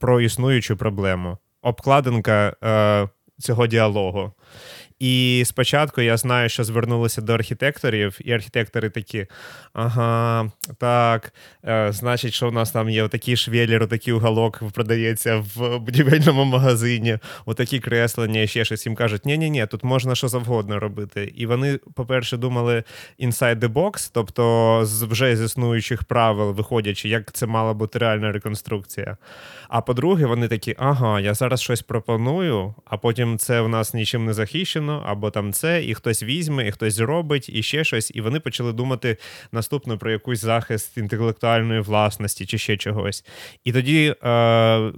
[0.00, 1.38] про існуючу проблему.
[1.62, 4.32] Обкладинка е, цього діалогу.
[4.98, 9.26] І спочатку я знаю, що звернулися до архітекторів, і архітектори такі:
[9.72, 11.32] ага, так,
[11.64, 17.18] е, значить, що в нас там є отакий швелір, отакий уголок продається в будівельному магазині,
[17.46, 21.32] отакі креслення, і ще щось їм кажуть, ні ні ні тут можна що завгодно робити.
[21.36, 22.84] І вони, по-перше, думали
[23.20, 28.32] inside the box, тобто з вже з існуючих правил, виходячи, як це мала бути реальна
[28.32, 29.16] реконструкція.
[29.68, 34.24] А по-друге, вони такі, ага, я зараз щось пропоную, а потім це в нас нічим
[34.24, 38.12] не захищено, або там це, і хтось візьме, і хтось зробить, і ще щось.
[38.14, 39.16] І вони почали думати
[39.52, 43.24] наступно про якийсь захист інтелектуальної власності чи ще чогось.
[43.64, 44.14] І тоді.
[44.24, 44.92] Е-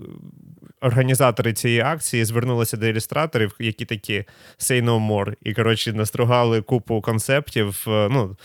[0.81, 4.25] Організатори цієї акції звернулися до ілюстраторів, які такі
[4.59, 7.85] say no more, і коротше настругали купу концептів.
[7.89, 8.37] Е, ну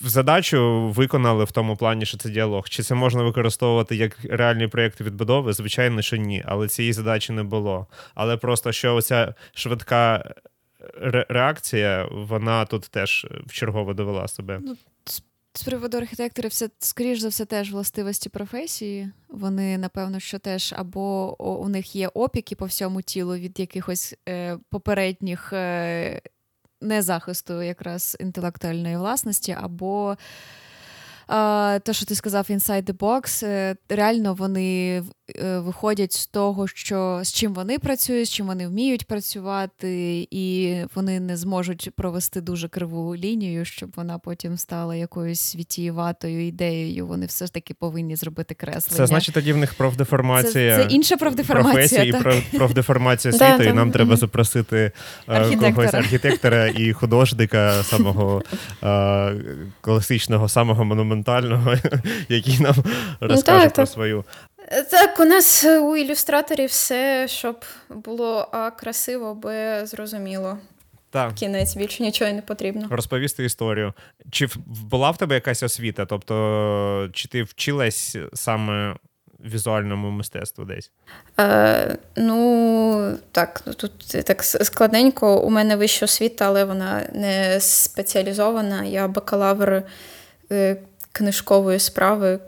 [0.00, 2.68] задачу виконали в тому плані, що це діалог.
[2.68, 5.52] Чи це можна використовувати як реальні проєкти відбудови?
[5.52, 7.86] Звичайно, що ні, але цієї задачі не було.
[8.14, 10.34] Але просто що оця швидка
[11.28, 14.60] реакція, вона тут теж вчергово довела себе.
[14.62, 14.76] Ну,
[15.56, 19.10] з приводу архітекторів, це, скоріш за все, теж властивості професії.
[19.28, 24.58] Вони, напевно, що теж або у них є опіки по всьому тілу від якихось е,
[24.70, 26.20] попередніх е,
[26.80, 30.16] незахисту якраз інтелектуальної власності, або
[31.26, 35.02] те, що ти сказав Inside the Box, е, реально вони
[35.36, 40.76] е, виходять з того, що з чим вони працюють, з чим вони вміють працювати, і
[40.94, 47.06] вони не зможуть провести дуже криву лінію, щоб вона потім стала якоюсь вітієватою ідеєю.
[47.06, 48.96] Вони все ж таки повинні зробити креслення.
[48.96, 50.76] Це значить тоді в них профдеформація.
[50.76, 52.02] Це, це інша профдеформація.
[52.02, 52.12] і
[52.56, 54.92] профдеформація світу, і нам треба запросити
[55.28, 58.42] е, когось архітектора і художника самого
[59.80, 61.76] класичного, самого монументального документального,
[62.28, 62.74] який нам
[63.20, 64.24] ну, розкаже так, про свою.
[64.90, 70.58] Так, у нас у ілюстраторів все, щоб було а красиво, б зрозуміло.
[71.10, 71.34] Так.
[71.34, 72.86] Кінець більше нічого не потрібно.
[72.90, 73.92] Розповісти історію.
[74.30, 76.06] Чи була в тебе якась освіта?
[76.06, 78.94] Тобто, чи ти вчилась саме
[79.44, 80.90] візуальному мистецтву десь?
[81.40, 83.92] Е, Ну, так, тут
[84.24, 85.40] так складненько.
[85.40, 88.84] У мене вища освіта, але вона не спеціалізована.
[88.84, 89.82] Я бакалавр
[90.52, 90.76] е,
[91.16, 92.38] книжкової справи.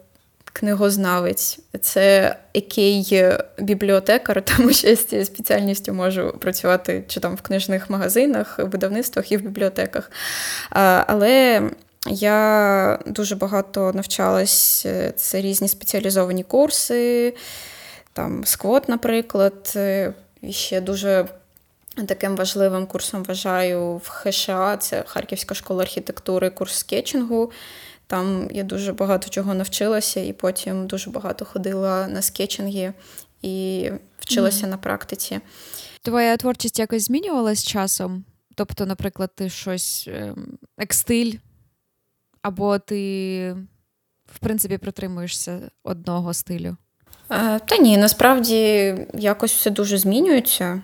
[0.53, 3.25] Книгознавець, це який
[3.59, 9.33] бібліотекар, тому що я з цією спеціальністю можу працювати чи там в книжних магазинах, видавництвах
[9.33, 10.11] і в бібліотеках.
[11.07, 11.63] Але
[12.07, 17.35] я дуже багато навчалась, е, це різні спеціалізовані курси,
[18.13, 19.73] там сквот, наприклад.
[19.77, 21.27] Е, і ще дуже
[22.07, 27.51] таким важливим курсом вважаю в ХША, це Харківська школа архітектури, курс скетчингу.
[28.09, 32.93] Там я дуже багато чого навчилася, і потім дуже багато ходила на скетчинги
[33.43, 34.71] і вчилася mm.
[34.71, 35.41] на практиці.
[36.03, 38.25] Твоя творчість якось змінювалась часом?
[38.55, 41.35] Тобто, наприклад, ти щось ем, як стиль,
[42.43, 43.57] або ти,
[44.27, 46.77] в принципі, притримуєшся одного стилю?
[47.31, 50.83] Е, та ні, насправді якось все дуже змінюється.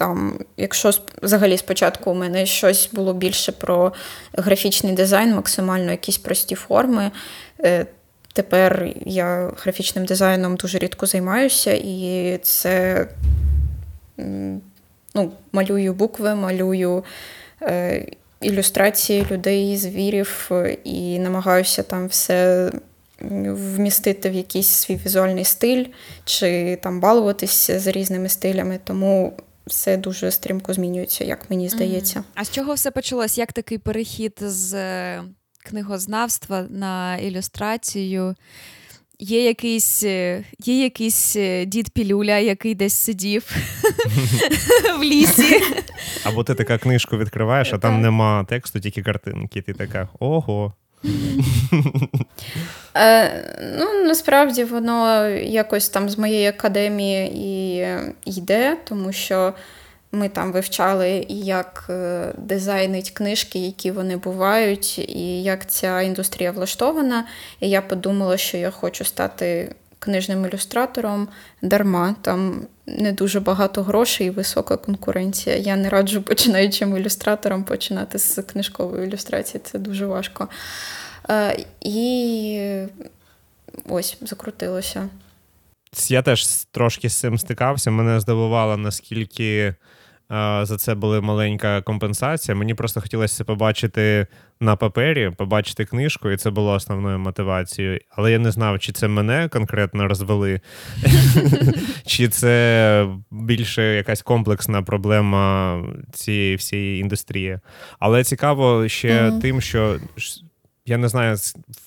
[0.00, 0.90] Там, Якщо
[1.22, 3.92] взагалі спочатку у мене щось було більше про
[4.32, 7.10] графічний дизайн, максимально якісь прості форми.
[7.64, 7.86] Е,
[8.32, 13.06] тепер я графічним дизайном дуже рідко займаюся, і це
[15.14, 17.04] ну, малюю букви, малюю
[17.62, 18.06] е,
[18.40, 20.50] ілюстрації людей, звірів,
[20.84, 22.70] і намагаюся там все
[23.20, 25.84] вмістити в якийсь свій візуальний стиль,
[26.24, 28.80] чи там балуватися за різними стилями.
[28.84, 29.32] Тому
[29.66, 32.18] все дуже стрімко змінюється, як мені здається.
[32.18, 32.24] Mm.
[32.34, 33.38] А з чого все почалось?
[33.38, 35.22] Як такий перехід з е,
[35.64, 38.34] книгознавства на ілюстрацію?
[39.18, 43.44] Є якийсь е, є якийсь е, дід Пілюля, який десь сидів
[44.98, 45.62] в лісі.
[46.24, 49.62] Або ти така книжку відкриваєш, а там нема тексту, тільки картинки.
[49.62, 50.74] Ти така ого.
[52.96, 53.44] Е,
[53.78, 57.86] ну, Насправді воно якось там з моєї академії і
[58.24, 59.54] йде, тому що
[60.12, 67.26] ми там вивчали, як е, дизайнить книжки, які вони бувають, і як ця індустрія влаштована.
[67.60, 71.28] І я подумала, що я хочу стати книжним ілюстратором
[71.62, 72.14] дарма.
[72.22, 75.56] Там не дуже багато грошей і висока конкуренція.
[75.56, 79.60] Я не раджу починаючим ілюстратором починати з книжкової ілюстрації.
[79.64, 80.48] Це дуже важко.
[81.30, 82.84] Е, і
[83.88, 85.08] ось закрутилося.
[86.08, 87.90] Я теж трошки з цим стикався.
[87.90, 89.74] Мене здивувало, наскільки
[90.62, 92.54] за це була маленька компенсація.
[92.54, 94.26] Мені просто хотілося це побачити
[94.60, 98.00] на папері, побачити книжку, і це було основною мотивацією.
[98.10, 100.60] Але я не знав, чи це мене конкретно розвели,
[102.06, 105.76] чи це більше якась комплексна проблема
[106.12, 107.58] цієї всієї індустрії.
[107.98, 109.96] Але цікаво ще тим, що
[110.86, 111.36] я не знаю,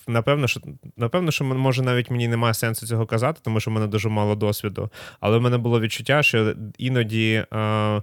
[0.07, 0.61] напевно, що
[0.97, 4.35] напевно, що може навіть мені немає сенсу цього казати, тому що в мене дуже мало
[4.35, 4.89] досвіду.
[5.19, 8.01] Але в мене було відчуття, що іноді е,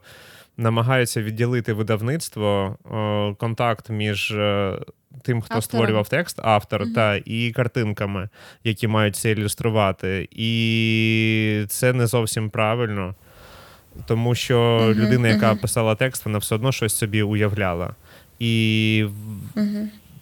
[0.60, 4.78] намагаються відділити видавництво, е, контакт між е,
[5.22, 5.62] тим, хто Автором.
[5.62, 8.28] створював текст, автор, mm та і картинками,
[8.64, 10.28] які мають це ілюструвати.
[10.30, 13.14] І це не зовсім правильно,
[14.06, 14.94] тому що mm-hmm.
[14.94, 15.60] людина, яка mm-hmm.
[15.60, 17.94] писала текст, вона все одно щось собі уявляла.
[18.38, 19.06] І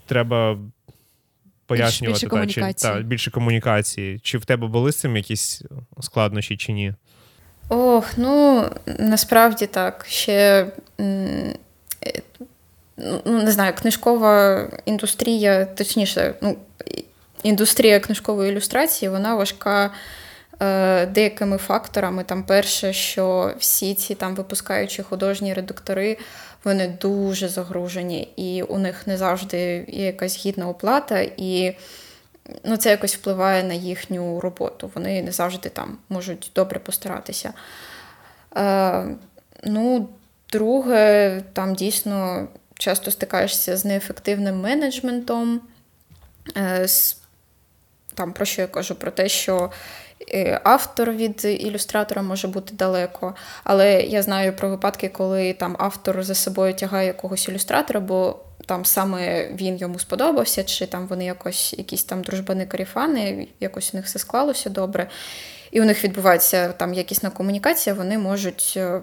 [0.07, 0.59] треба
[1.66, 4.18] пояснювати більше, більше та, чи, та, більше комунікації.
[4.18, 5.62] Чи в тебе були з цим якісь
[6.01, 6.95] складнощі, чи ні?
[7.69, 10.07] Ох, ну насправді так.
[10.09, 10.66] Ще
[13.25, 16.57] ну, не знаю, книжкова індустрія, точніше, ну,
[17.43, 19.91] індустрія книжкової ілюстрації, вона важка.
[20.62, 26.19] Е, деякими факторами, там перше, що всі ці там випускаючі художні редактори,
[26.64, 31.77] вони дуже загружені, і у них не завжди є якась гідна оплата, і
[32.64, 34.90] ну, це якось впливає на їхню роботу.
[34.94, 37.53] Вони не завжди там можуть добре постаратися.
[38.57, 39.07] Е,
[39.64, 40.09] Ну,
[40.53, 45.61] друге, там дійсно часто стикаєшся з неефективним менеджментом.
[46.57, 46.86] Е,
[48.14, 48.94] там, Про що я кажу?
[48.94, 49.70] Про те, що
[50.34, 53.34] е, автор від ілюстратора може бути далеко.
[53.64, 58.38] Але я знаю про випадки, коли там автор за собою тягає якогось ілюстратора, бо
[58.69, 63.97] там саме він йому сподобався, чи там вони якось якісь там дружбани каріфани, якось у
[63.97, 65.09] них все склалося добре.
[65.71, 69.01] І у них відбувається там якісна комунікація, вони можуть е,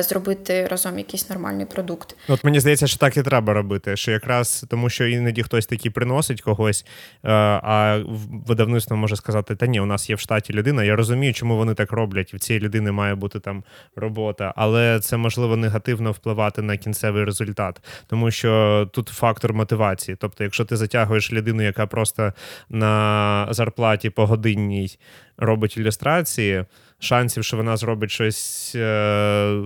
[0.00, 2.16] зробити разом якийсь нормальний продукт.
[2.28, 3.96] От мені здається, що так і треба робити.
[3.96, 6.84] Що якраз тому, що іноді хтось такий приносить когось,
[7.24, 7.30] е,
[7.62, 8.02] а
[8.46, 10.84] видавництво може сказати: Та ні, у нас є в штаті людина.
[10.84, 12.34] Я розумію, чому вони так роблять.
[12.34, 13.64] В цієї людини має бути там
[13.96, 20.16] робота, але це можливо негативно впливати на кінцевий результат, тому що тут фактор мотивації.
[20.20, 22.32] Тобто, якщо ти затягуєш людину, яка просто
[22.68, 24.98] на зарплаті погодинній
[25.36, 26.64] робить ілюстрації
[27.02, 29.62] шансів, що вона зробить щось е,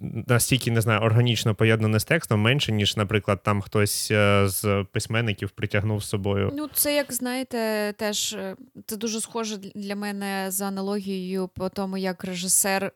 [0.00, 5.50] настільки не знаю, органічно поєднане з текстом менше, ніж, наприклад, там хтось е, з письменників
[5.50, 6.52] притягнув з собою.
[6.56, 11.96] Ну, це як знаєте, теж е, це дуже схоже для мене за аналогією по тому,
[11.96, 12.92] як режисер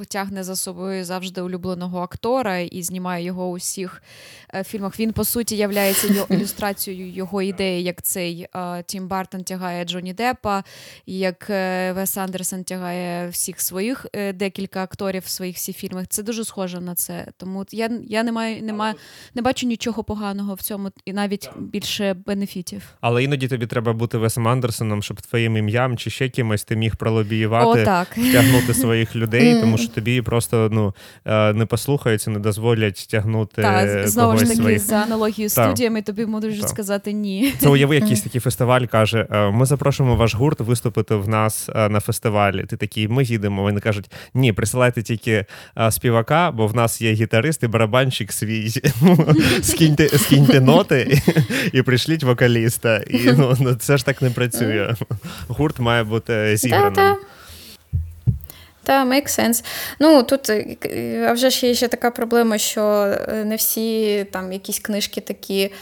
[0.00, 4.02] е, тягне за собою завжди улюбленого актора і знімає його у всіх
[4.64, 5.00] фільмах.
[5.00, 8.46] Він по суті являється ілюстрацією його ідеї, як цей
[8.86, 10.64] Тім Бартон тягає Джоні Деппа,
[11.06, 11.48] як
[11.96, 16.06] Вес Андерсон тягає всіх своїх декілька акторів в своїх всіх фільмах.
[16.08, 17.26] Це дуже схожа на це.
[17.36, 18.94] Тому я я не маю, не маю,
[19.34, 22.82] не бачу нічого поганого в цьому, і навіть більше бенефітів.
[23.00, 26.96] Але іноді тобі треба бути Весом Андерсоном, щоб твоїм ім'ям чи ще кимось ти міг
[26.96, 28.08] пролобіювати, О, так.
[28.32, 30.94] тягнути своїх людей, тому що тобі просто ну
[31.24, 33.62] е, не послухаються, не дозволять тягнути.
[33.62, 34.80] Так, знову ж таки своїх.
[34.80, 37.52] за аналогією студіями тобі можуть сказати ні.
[37.58, 41.88] Це уяви, якийсь такий фестиваль каже: «Е, ми запрошуємо ваш гурт виступити в нас е,
[41.88, 42.64] на фестивалі.
[42.64, 43.62] Ти такий, ми їдемо.
[43.62, 45.44] Вони кажуть, ні, присилайте тільки
[45.90, 48.70] співака гурта, бо в нас є гітарист і барабанщик свій.
[49.62, 51.22] Скиньте скиньте ноти
[51.72, 52.96] і, прийшліть вокаліста.
[52.96, 54.94] І ну, ну, це ж так не працює.
[55.48, 57.16] Гурт має бути зіграним.
[58.82, 59.64] Та, make sense.
[60.00, 60.50] Ну, тут
[61.28, 62.82] а вже ж є ще така проблема, що
[63.28, 65.72] е, не всі там якісь книжки такі.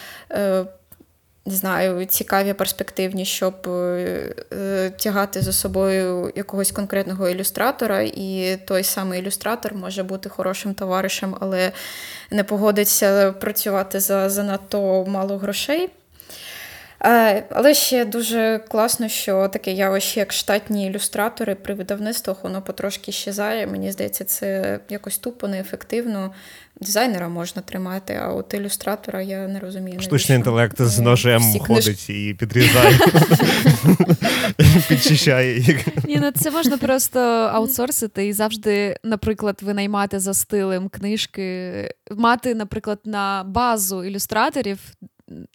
[1.46, 8.84] Не знаю, цікаві, перспективні, щоб е, е, тягати за собою якогось конкретного ілюстратора, і той
[8.84, 11.72] самий ілюстратор може бути хорошим товаришем, але
[12.30, 15.90] не погодиться працювати за занадто мало грошей.
[17.04, 23.12] Е, але ще дуже класно, що таке явище, як штатні ілюстратори при видавництвах, воно потрошки
[23.12, 23.66] щезає.
[23.66, 26.34] Мені здається, це якось тупо, неефективно.
[26.80, 30.00] Дизайнера можна тримати, а от ілюстратора я не розумію.
[30.00, 32.98] Штучний інтелект з ножем ходить і підрізає,
[34.88, 35.58] підчищає.
[35.60, 35.86] їх.
[36.08, 37.20] Ні, ну Це можна просто
[37.52, 41.72] аутсорсити і завжди, наприклад, винаймати за стилем книжки,
[42.10, 44.78] мати, наприклад, на базу ілюстраторів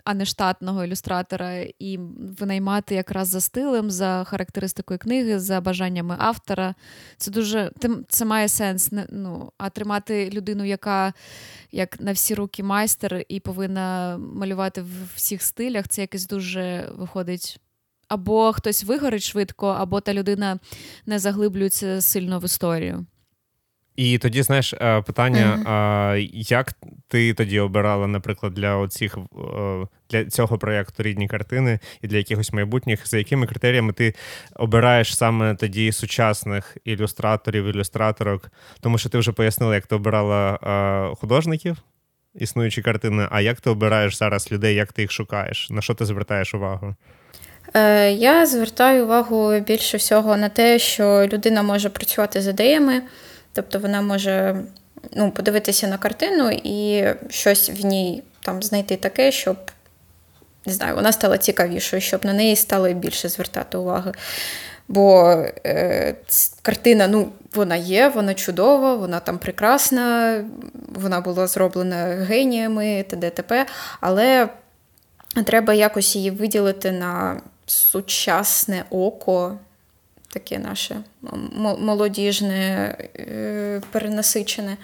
[0.04, 1.98] а не штатного ілюстратора, і
[2.40, 6.76] винаймати якраз за стилем, за характеристикою книги, за бажаннями автора.
[7.18, 7.72] Це дуже
[8.10, 8.90] це має сенс.
[9.10, 11.14] Ну, А тримати людину, яка
[11.72, 17.60] як на всі руки майстер і повинна малювати в всіх стилях, це якось дуже виходить.
[18.08, 20.60] Або хтось вигорить швидко, або та людина
[21.06, 23.06] не заглиблюється сильно в історію.
[24.00, 26.30] І тоді, знаєш, е, питання: mm-hmm.
[26.34, 26.74] як
[27.08, 32.54] ти тоді обирала, наприклад, для оцих е, для цього проєкту рідні картини і для якихось
[32.54, 34.14] майбутніх, за якими критеріями ти
[34.56, 38.52] обираєш саме тоді сучасних ілюстраторів, ілюстраторок?
[38.82, 40.60] Тому що ти вже пояснила, як ти обирала
[41.12, 41.78] е, художників,
[42.36, 45.70] існуючі картини, а як ти обираєш зараз людей, як ти їх шукаєш?
[45.70, 46.96] На що ти звертаєш увагу?
[48.16, 53.02] Я звертаю увагу більше всього на те, що людина може працювати з ідеями.
[53.54, 54.56] Тобто вона може
[55.14, 59.58] ну, подивитися на картину і щось в ній там знайти таке, щоб
[60.66, 64.12] не знаю, вона стала цікавішою, щоб на неї стало більше звертати уваги.
[64.88, 65.36] Бо
[65.66, 66.16] е,
[66.62, 70.36] картина, ну, вона є, вона чудова, вона там прекрасна,
[70.96, 73.30] вона була зроблена геніями, т.д.
[73.30, 73.66] т.п.,
[74.02, 74.50] але
[75.46, 79.58] треба якось її виділити на сучасне око,
[80.34, 81.02] таке наше
[81.80, 84.78] молодіжне, е, перенасичене.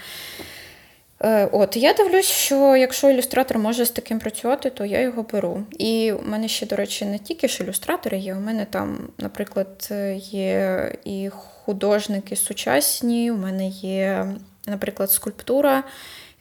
[1.24, 5.64] Е, от я дивлюсь, що якщо ілюстратор може з таким працювати, то я його беру.
[5.78, 8.36] І у мене ще, до речі, не тільки ж ілюстратори є.
[8.36, 14.36] У мене там, наприклад, є і художники сучасні, у мене є,
[14.68, 15.84] наприклад, скульптура,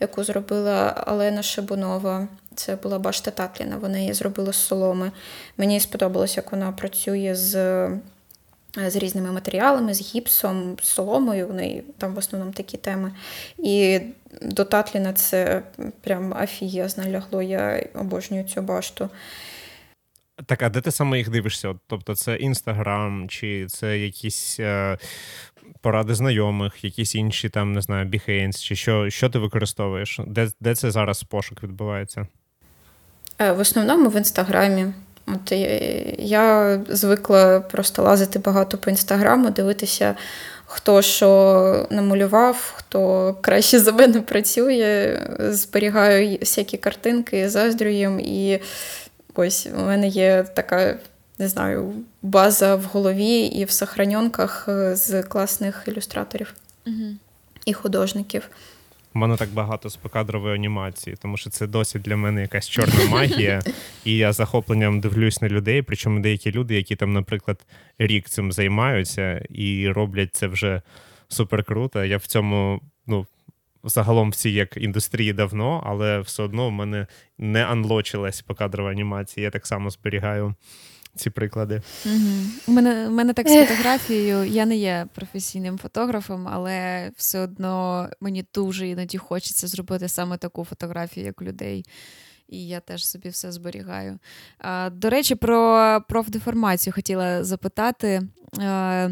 [0.00, 2.28] яку зробила Алена Шибунова.
[2.54, 3.76] Це була башта Татліна.
[3.76, 5.12] Вона її зробила з соломи.
[5.56, 8.00] Мені сподобалось, як вона працює з Е,
[8.76, 11.48] з різними матеріалами, з гіпсом, з соломою.
[11.48, 13.12] В неї там в основному такі теми.
[13.58, 14.00] І
[14.42, 15.62] до Татліна це
[16.00, 17.42] прям афієзно лягло.
[17.42, 19.10] Я обожнюю цю башту.
[20.46, 21.74] Так, а де ти саме їх дивишся?
[21.86, 24.98] Тобто це Інстаграм, чи це якісь е,
[25.80, 30.20] поради знайомих, якісь інші там, не знаю, Behance, чи що що ти використовуєш?
[30.26, 32.26] Де де це зараз пошук відбувається?
[33.38, 34.92] Е, в основному в інстаграмі.
[35.26, 35.52] От
[36.18, 40.14] Я звикла просто лазити багато по інстаграму, дивитися,
[40.66, 48.20] хто що намалював, хто краще за мене працює, зберігаю всякі картинки, заздрю їм.
[48.20, 48.60] І
[49.34, 50.96] ось у мене є така,
[51.38, 56.54] не знаю, база в голові і в сохраненках з класних ілюстраторів
[56.86, 57.06] угу.
[57.66, 58.48] і художників.
[59.14, 63.04] У мене так багато з покадрової анімації, тому що це досі для мене якась чорна
[63.10, 63.62] магія.
[64.04, 65.82] І я захопленням дивлюсь на людей.
[65.82, 67.66] Причому деякі люди, які там, наприклад,
[67.98, 70.82] рік цим займаються і роблять це вже
[71.28, 72.04] супер круто.
[72.04, 73.26] Я в цьому, ну.
[73.86, 77.06] Загалом всі як індустрії давно, але все одно в мене
[77.38, 79.44] не анлочилась покадрова анімація.
[79.44, 80.54] Я так само зберігаю
[81.16, 81.82] ці приклади.
[82.06, 82.46] Угу.
[82.66, 84.44] У мене у мене так з фотографією.
[84.44, 90.64] Я не є професійним фотографом, але все одно мені дуже іноді хочеться зробити саме таку
[90.64, 91.84] фотографію, як людей.
[92.48, 94.18] І я теж собі все зберігаю.
[94.58, 98.22] А, До речі, про профдеформацію хотіла запитати.
[98.60, 99.08] А,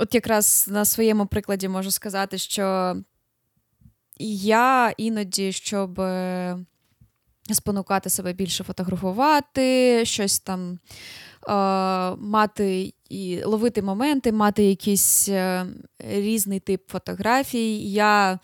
[0.00, 2.96] От якраз на своєму прикладі можу сказати, що
[4.20, 6.00] я іноді, щоб
[7.54, 10.78] спонукати себе більше фотографувати, щось там
[11.48, 11.52] е,
[12.16, 15.66] мати і ловити моменти, мати якийсь е,
[15.98, 17.90] різний тип фотографій.
[17.92, 18.38] Я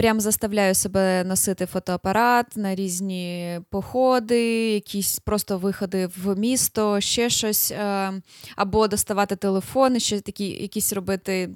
[0.00, 7.70] прям заставляю себе носити фотоапарат на різні походи, якісь просто виходи в місто, ще щось,
[7.70, 8.12] е,
[8.56, 11.50] або доставати телефон, ще такі якісь робити.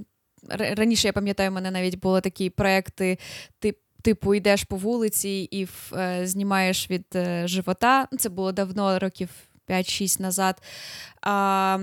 [0.49, 3.19] Раніше я пам'ятаю, у мене навіть були такі проекти,
[3.59, 8.09] тип типу, йдеш по вулиці і е, знімаєш від е, живота.
[8.19, 9.29] Це було давно, років
[9.69, 10.63] 5-6 назад.
[11.23, 11.79] А,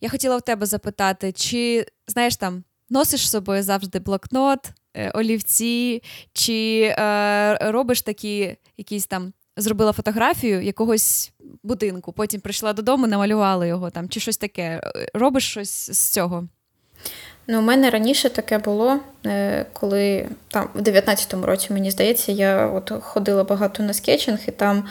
[0.00, 6.02] Я хотіла в тебе запитати, чи знаєш там, носиш з собою завжди блокнот, е, олівці,
[6.32, 9.32] чи е, робиш такі якісь там.
[9.56, 11.32] Зробила фотографію якогось
[11.62, 14.82] будинку, потім прийшла додому, намалювала його там, чи щось таке.
[15.14, 16.48] Робиш щось з цього?
[17.46, 22.66] Ну, у мене раніше таке було, е, коли там в 19-му році, мені здається, я
[22.66, 24.84] от ходила багато на скетчинг, і там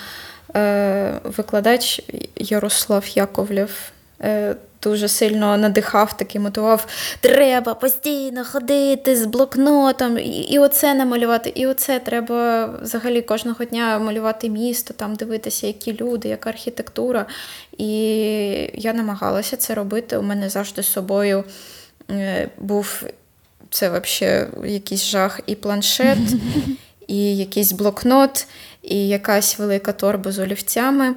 [0.55, 2.01] е, викладач
[2.35, 3.91] Ярослав Яковлєв
[4.21, 6.87] е, дуже сильно надихав, такий мотивував:
[7.19, 13.99] треба постійно ходити з блокнотом, і, і оце намалювати, і оце треба взагалі кожного дня
[13.99, 17.25] малювати місто, там дивитися, які люди, яка архітектура.
[17.77, 17.89] І
[18.73, 20.17] я намагалася це робити.
[20.17, 21.43] У мене завжди з собою.
[22.13, 23.03] Е, був
[23.69, 26.17] це взагалі якийсь жах і планшет,
[27.07, 28.47] і якийсь блокнот,
[28.81, 31.15] і якась велика торба з олівцями.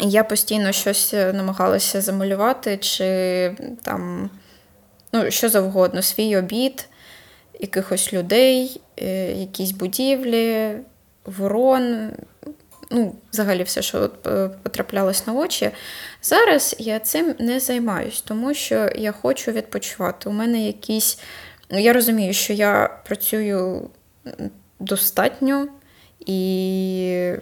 [0.00, 4.30] І я постійно щось е, намагалася замалювати, чи там
[5.12, 6.88] ну, що завгодно, свій обід,
[7.60, 10.72] якихось людей, е, якісь будівлі,
[11.24, 12.10] ворон,
[12.92, 15.70] ну, взагалі все, що е, потраплялось на очі.
[16.22, 20.28] Зараз я цим не займаюсь, тому що я хочу відпочивати.
[20.28, 21.18] У мене якісь.
[21.70, 23.90] Ну, я розумію, що я працюю
[24.80, 25.68] достатньо
[26.26, 27.34] і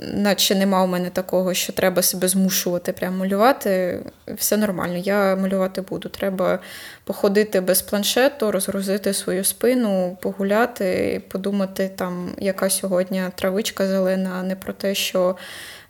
[0.00, 4.00] наче нема у мене такого, що треба себе змушувати прямо малювати.
[4.28, 6.08] Все нормально, я малювати буду.
[6.08, 6.58] Треба
[7.04, 14.56] походити без планшету, розгрузити свою спину, погуляти, подумати, там, яка сьогодні травичка зелена, а не
[14.56, 15.36] про те, що.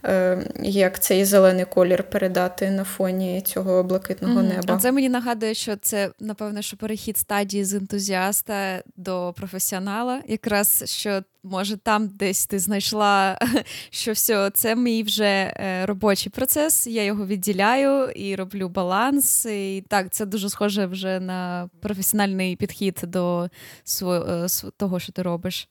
[0.04, 4.48] Е, як цей зелений колір передати на фоні цього блакитного mm-hmm.
[4.48, 4.74] неба.
[4.74, 10.22] А це мені нагадує, що це, напевно, що перехід стадії з ентузіаста до професіонала.
[10.28, 13.38] Якраз що, може, там десь ти знайшла,
[13.90, 19.46] що все, це мій вже е, робочий процес, я його відділяю і роблю баланс.
[19.46, 23.48] І так, це дуже схоже вже на професіональний підхід до
[23.84, 24.46] свого, е,
[24.76, 25.68] того, що ти робиш.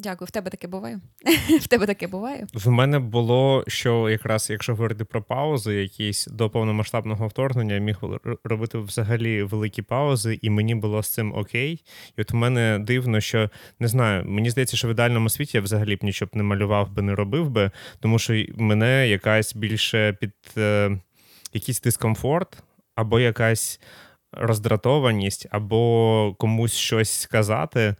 [0.00, 1.00] Дякую, в тебе таке буває.
[1.60, 2.46] В тебе таке буває.
[2.54, 7.96] В мене було, що якраз, якщо говорити про паузи, якісь до повномасштабного вторгнення, я міг
[8.44, 11.84] робити взагалі великі паузи, і мені було з цим окей.
[12.16, 15.62] І от в мене дивно, що не знаю, мені здається, що в ідеальному світі я
[15.62, 17.70] взагалі б нічого б не малював би, не робив би,
[18.00, 21.00] тому що мене якась більше під е,
[21.52, 22.62] якийсь дискомфорт
[22.94, 23.80] або якась
[24.32, 27.94] роздратованість, або комусь щось сказати,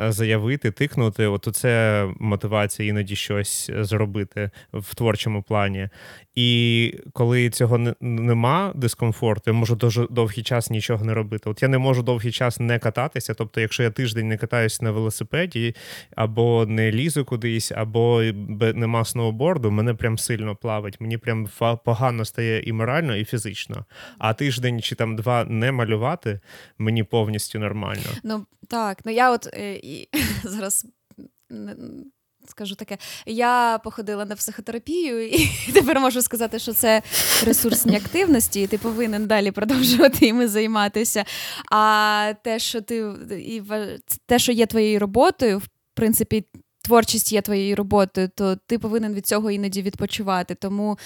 [0.00, 1.26] Е, заявити, тикнути.
[1.26, 5.88] От це мотивація іноді щось зробити в творчому плані.
[6.34, 11.50] І коли цього не, нема дискомфорту, я можу дуже довгий час нічого не робити.
[11.50, 13.34] От я не можу довгий час не кататися.
[13.34, 15.74] Тобто, якщо я тиждень не катаюсь на велосипеді,
[16.16, 18.22] або не лізу кудись, або
[18.58, 21.00] нема сноуборду, мене прям сильно плавить.
[21.00, 21.48] Мені прям
[21.84, 23.84] погано стає і морально, і фізично.
[24.18, 26.40] А тиждень чи там два не малювати
[26.78, 28.10] мені повністю нормально.
[28.22, 30.08] Ну так, ну я от е, і
[30.44, 30.86] зараз.
[32.48, 37.02] Скажу таке, я походила на психотерапію, і тепер можу сказати, що це
[37.44, 41.24] ресурсні активності, і ти повинен далі продовжувати іми займатися.
[41.70, 43.62] А те, що ти і
[44.26, 46.44] те, що є твоєю роботою, в принципі,
[46.82, 50.54] творчість є твоєю роботою, то ти повинен від цього іноді відпочивати.
[50.54, 50.98] Тому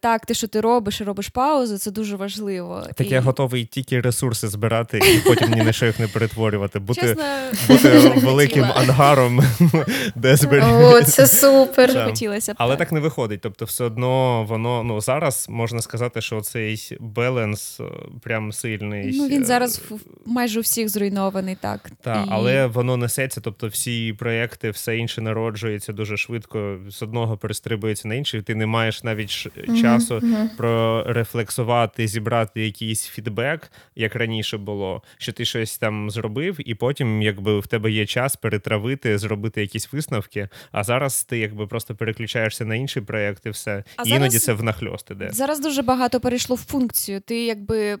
[0.00, 2.82] так, те, що ти робиш, і робиш паузу, це дуже важливо.
[2.94, 3.10] Так і...
[3.10, 6.78] я готовий тільки ресурси збирати і потім ні на що їх не перетворювати.
[6.78, 7.24] Бути Чесно,
[7.68, 9.42] бути великим ангаром,
[10.14, 10.84] де зберігати.
[10.84, 12.04] О, це супер.
[12.04, 12.56] Хотілося б.
[12.58, 13.40] Але так не виходить.
[13.40, 17.84] Тобто, все одно воно ну зараз можна сказати, що цей баланс е,
[18.22, 19.16] прям сильний.
[19.16, 19.82] Ну він зараз
[20.26, 21.90] майже у всіх зруйнований, так.
[22.00, 22.28] Так, і...
[22.32, 28.14] але воно несеться, тобто всі проекти, все інше народжується дуже швидко, з одного перестрибується на
[28.14, 28.42] інший.
[28.42, 29.80] Ти не маєш навіть mm-hmm.
[29.80, 30.56] часу mm-hmm.
[30.56, 37.60] прорефлексувати, зібрати якийсь фідбек, як раніше було, що ти щось там зробив, і потім, якби
[37.60, 40.48] в тебе є час перетравити, зробити якісь висновки.
[40.72, 43.84] А зараз ти якби просто переключаєшся на інший проєкт і все.
[43.96, 44.20] А і зараз...
[44.20, 45.28] іноді це внахльост іде.
[45.32, 47.20] Зараз дуже багато перейшло в функцію.
[47.20, 47.98] Ти якби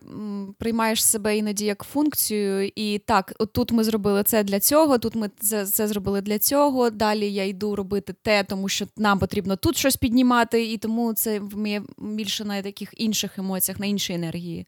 [0.58, 5.14] приймаєш себе іноді як функцію, і так, от тут ми зробили це для цього, тут
[5.14, 6.90] ми це, це зробили для цього.
[6.90, 11.35] Далі я йду робити те, тому що нам потрібно тут щось піднімати, і тому це
[11.40, 14.66] це більше на таких інших емоціях, на іншій енергії.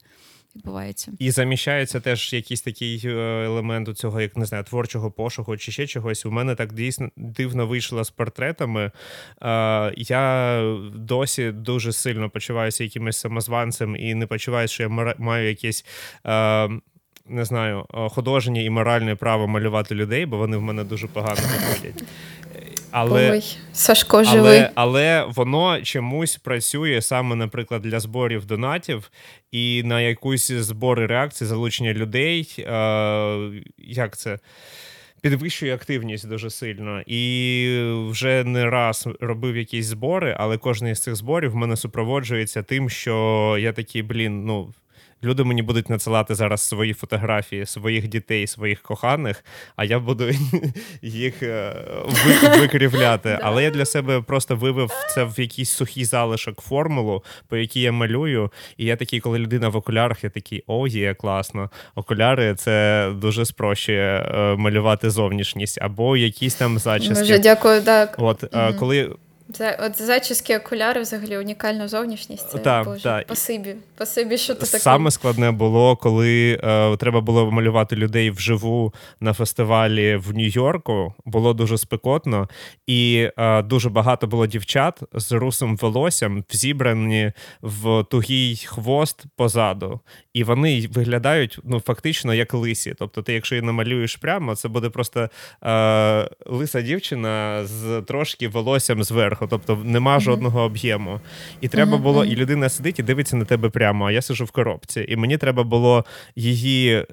[0.57, 3.11] Відбувається і заміщається теж якийсь такий е,
[3.45, 6.27] елемент у цього, як не знаю, творчого пошуку чи ще чогось.
[6.27, 8.85] У мене так дійсно дивно вийшло з портретами.
[8.85, 8.91] Е,
[9.97, 10.63] Я
[10.95, 15.85] досі дуже сильно почуваюся якимось самозванцем і не почуваюся, що я маю якесь.
[16.27, 16.69] Е,
[17.31, 22.05] не знаю, художнє і моральне право малювати людей, бо вони в мене дуже погано виходять.
[22.91, 24.59] Але Ой, Сашко живий.
[24.59, 29.11] Але, але воно чомусь працює саме, наприклад, для зборів донатів
[29.53, 32.55] і на якусь збори реакції, залучення людей.
[32.59, 34.39] Е, Як це?
[35.21, 37.03] Підвищує активність дуже сильно.
[37.07, 42.63] І вже не раз робив якісь збори, але кожен із цих зборів в мене супроводжується
[42.63, 44.75] тим, що я такий, блін, ну
[45.25, 49.45] люди мені будуть надсилати зараз свої фотографії своїх дітей, своїх коханих,
[49.77, 50.31] а я буду
[51.03, 51.75] їх е,
[52.61, 53.39] викрівляти.
[53.43, 57.93] Але я для себе просто вивив це в якийсь сухий залишок формулу, по якій я
[57.93, 58.53] малюю.
[58.77, 61.71] І я такий, коли людина в окулярах, я такий, о, є класно.
[61.95, 67.15] Окуляри це дуже спрощує е, малювати зовнішність або якісь там зачіски.
[67.15, 68.15] Дуже дякую, так.
[68.19, 68.79] От mm-hmm.
[68.79, 69.17] коли
[69.53, 72.51] це от зачіски окуляри взагалі унікальна зовнішність.
[72.51, 73.27] Це, так, Боже, так.
[73.27, 73.77] Пасибі.
[73.97, 74.79] Пасибі, що ти таке.
[74.79, 81.15] Саме складне було, коли е, треба було малювати людей вживу на фестивалі в Нью-Йорку.
[81.25, 82.49] Було дуже спекотно,
[82.87, 87.33] і е, дуже багато було дівчат з русим волоссям, зібрані
[87.63, 90.01] в тугий хвост позаду.
[90.33, 92.95] І вони виглядають ну, фактично як лисі.
[92.99, 95.31] Тобто, ти, якщо її намалюєш прямо, це буде просто
[95.65, 101.21] е, лиса дівчина з трошки волоссям зверху зверху, тобто нема жодного об'єму.
[101.61, 104.51] І треба було, і людина сидить і дивиться на тебе прямо, а я сижу в
[104.51, 105.05] коробці.
[105.09, 106.05] І мені треба було
[106.37, 107.07] її.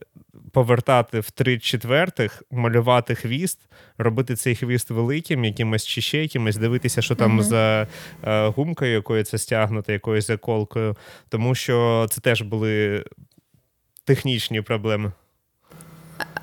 [0.52, 3.60] Повертати в три четвертих, малювати хвіст,
[3.98, 7.44] робити цей хвіст великим, якимось чи ще якимось, дивитися, що там uh-huh.
[7.44, 7.88] за
[8.24, 10.96] е, гумкою, якою це стягнуто, якоюсь заколкою,
[11.30, 13.04] тому що це теж були
[14.06, 15.12] технічні проблеми.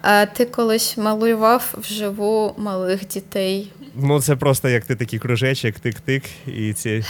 [0.03, 3.73] А ти колись малював вживу малих дітей?
[3.95, 7.05] Ну, це просто як ти такий кружечок, тик-тик, і ці.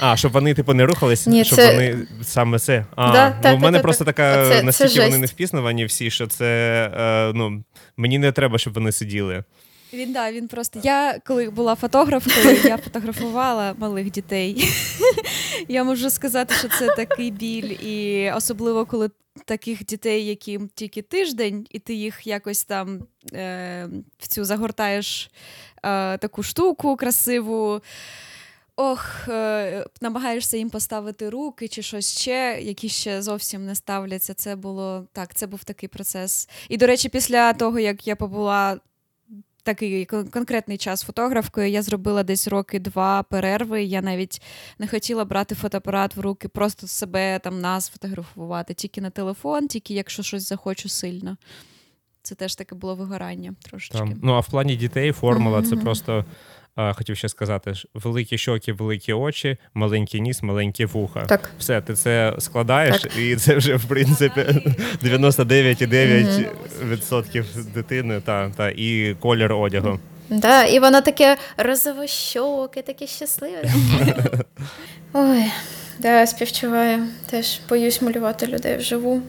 [0.00, 1.72] А, щоб вони, типу, не рухались, Ні, щоб це...
[1.72, 2.84] вони саме це.
[2.96, 5.26] А, да, ну, та, в мене та, просто та, така, це, настільки це вони не
[5.26, 6.46] впізнавані всі, що це
[6.96, 7.64] е, ну,
[7.96, 9.44] мені не треба, щоб вони сиділи.
[9.92, 10.80] Він да, він просто.
[10.82, 14.68] Я коли була фотографкою, я фотографувала малих дітей.
[15.68, 19.10] Я можу сказати, що це такий біль, і особливо коли
[19.44, 25.30] таких дітей, яким тільки тиждень, і ти їх якось там е, в цю загортаєш
[26.18, 27.80] таку штуку красиву.
[28.80, 34.34] Ох, е, намагаєшся їм поставити руки чи щось ще, які ще зовсім не ставляться.
[34.34, 36.48] Це було так, це був такий процес.
[36.68, 38.80] І, до речі, після того, як я побула
[39.62, 41.68] такий конкретний час фотографкою.
[41.68, 43.82] Я зробила десь роки два перерви.
[43.82, 44.42] Я навіть
[44.78, 49.94] не хотіла брати фотоапарат в руки, просто себе там нас фотографувати, тільки на телефон, тільки
[49.94, 51.36] якщо щось захочу сильно.
[52.28, 53.98] Це теж таке було вигорання трошечки.
[53.98, 54.14] Там.
[54.22, 55.70] Ну а в плані дітей формула mm-hmm.
[55.70, 56.24] це просто
[56.76, 61.26] хотів ще сказати: великі щоки, великі очі, маленький ніс, маленькі вуха.
[61.26, 61.50] Так.
[61.58, 63.18] Все, ти це складаєш, так.
[63.18, 64.40] і це вже в принципі
[65.02, 69.98] 99,9% дитини та, та і колір одягу.
[70.28, 73.62] Да, І воно таке розовощоке, таке щасливе.
[75.12, 75.44] Ой,
[75.98, 77.02] да, співчуваю.
[77.30, 79.22] Теж боюсь малювати людей вживу.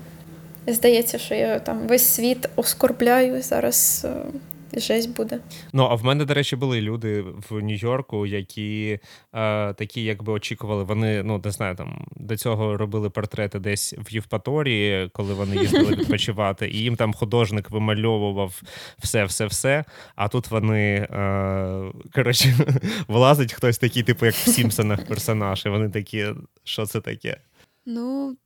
[0.68, 4.07] Здається, що я там весь світ оскорбляю зараз.
[4.10, 4.39] Е,
[4.74, 5.39] жесть буде.
[5.74, 8.99] Ну а в мене, до речі, були люди в Нью-Йорку, які
[9.34, 14.14] е, такі, якби очікували, вони ну не знаю, там до цього робили портрети десь в
[14.14, 18.62] Євпаторії, коли вони їздили відпочивати, і їм там художник вимальовував
[18.99, 19.84] все, все, все.
[20.16, 22.55] А тут вони е, коротше
[23.07, 26.26] влазить хтось такий, типу, як в Сімпсонах персонаж, і вони такі,
[26.64, 27.38] що це таке?
[27.86, 28.38] Ну.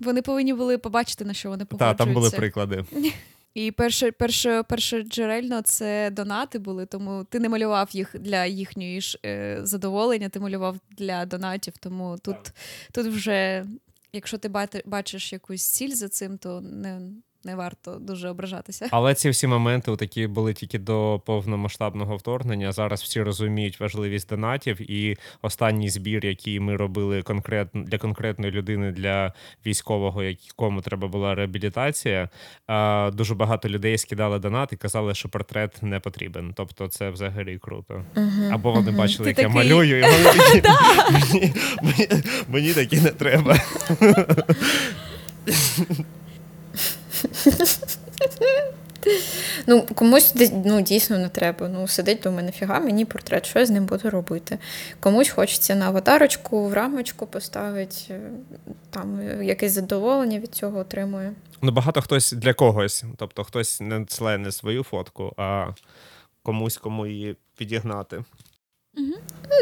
[0.00, 1.98] Вони повинні були побачити, на що вони погоджуються.
[1.98, 2.84] Так, там були приклади.
[3.54, 9.00] І перше, перше, перше джерельно це донати були, тому ти не малював їх для їхньої
[9.00, 11.74] ж е, задоволення, ти малював для донатів.
[11.80, 12.36] Тому тут
[12.92, 13.66] тут вже,
[14.12, 14.48] якщо ти
[14.84, 17.00] бачиш якусь ціль за цим, то не
[17.44, 18.88] не варто дуже ображатися.
[18.90, 22.72] Але ці всі моменти такі були тільки до повномасштабного вторгнення.
[22.72, 28.92] Зараз всі розуміють важливість донатів, і останній збір, який ми робили конкретно для конкретної людини,
[28.92, 29.32] для
[29.66, 32.28] військового, якому треба була реабілітація.
[33.12, 36.52] Дуже багато людей скидали донат і казали, що портрет не потрібен.
[36.56, 38.04] Тобто, це взагалі круто.
[38.52, 40.24] Або вони бачили, як я малюю, і вони
[40.60, 41.52] такі
[42.48, 43.56] мені такі не треба.
[49.66, 51.68] Ну, комусь ну, дійсно не треба.
[51.68, 54.58] Ну, сидить думає, нафіга мені портрет, що я з ним буду робити.
[55.00, 58.20] Комусь хочеться на аватарочку, в рамочку поставити, е,
[58.90, 61.32] там якесь задоволення від цього отримує.
[61.62, 63.04] Ну, багато хтось для когось.
[63.16, 65.68] Тобто хтось не чле не свою фотку, а
[66.42, 68.24] комусь кому її підігнати.
[68.96, 69.14] Угу.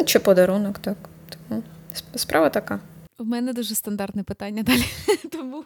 [0.07, 0.97] Чи подарунок, так.
[1.49, 1.63] Тому
[2.15, 2.81] справа така.
[3.19, 4.85] У мене дуже стандартне питання далі.
[5.33, 5.65] Тому,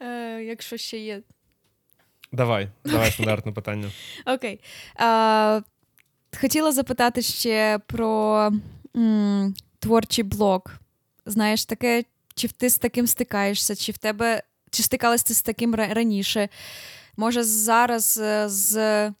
[0.00, 1.22] е, якщо ще є.
[2.32, 3.90] Давай, давай стандартне питання.
[4.26, 4.60] Окей.
[5.00, 5.62] Е,
[6.40, 8.36] хотіла запитати ще про
[8.96, 10.74] м, творчий блок.
[11.26, 15.74] Знаєш, таке, чи ти з таким стикаєшся, чи в тебе, чи стикалась ти з таким
[15.74, 16.48] раніше?
[17.16, 19.12] Може, зараз е, з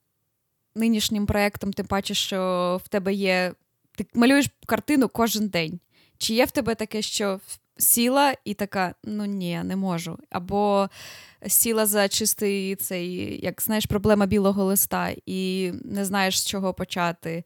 [0.74, 3.54] нинішнім проєктом ти бачиш, що в тебе є.
[3.96, 5.80] Ти малюєш картину кожен день.
[6.18, 7.40] Чи є в тебе таке, що
[7.78, 10.18] сіла і така: ну ні, не можу.
[10.30, 10.88] Або
[11.46, 17.44] сіла за чистий цей, як знаєш, проблема білого листа, і не знаєш, з чого почати.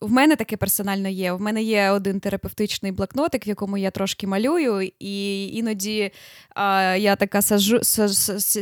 [0.00, 1.32] В мене таке персонально є.
[1.32, 6.10] В мене є один терапевтичний блокнотик, в якому я трошки малюю, і іноді
[6.54, 7.80] а, я така сажу,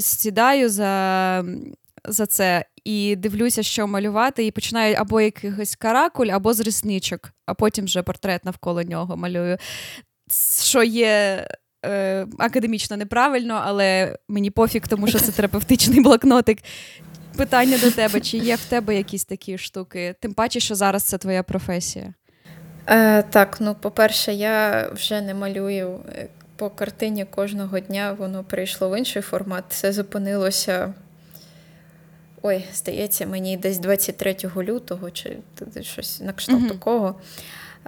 [0.00, 1.44] сідаю за
[2.04, 7.54] за це і дивлюся, що малювати, і починаю або якихось каракуль, або з ресничок, а
[7.54, 9.58] потім вже портрет навколо нього малюю
[10.62, 11.46] що є.
[11.84, 16.58] Е, академічно неправильно, але мені пофіг, тому що це терапевтичний блокнотик.
[17.36, 20.14] Питання до тебе: чи є в тебе якісь такі штуки?
[20.20, 22.14] Тим паче, що зараз це твоя професія?
[22.86, 26.00] Е, Так, ну, по-перше, я вже не малюю
[26.56, 29.64] по картині кожного дня, воно перейшло в інший формат.
[29.68, 30.94] Це зупинилося.
[32.42, 35.36] Ой, здається, мені десь 23 лютого, чи
[35.80, 37.20] щось на кшталт такого.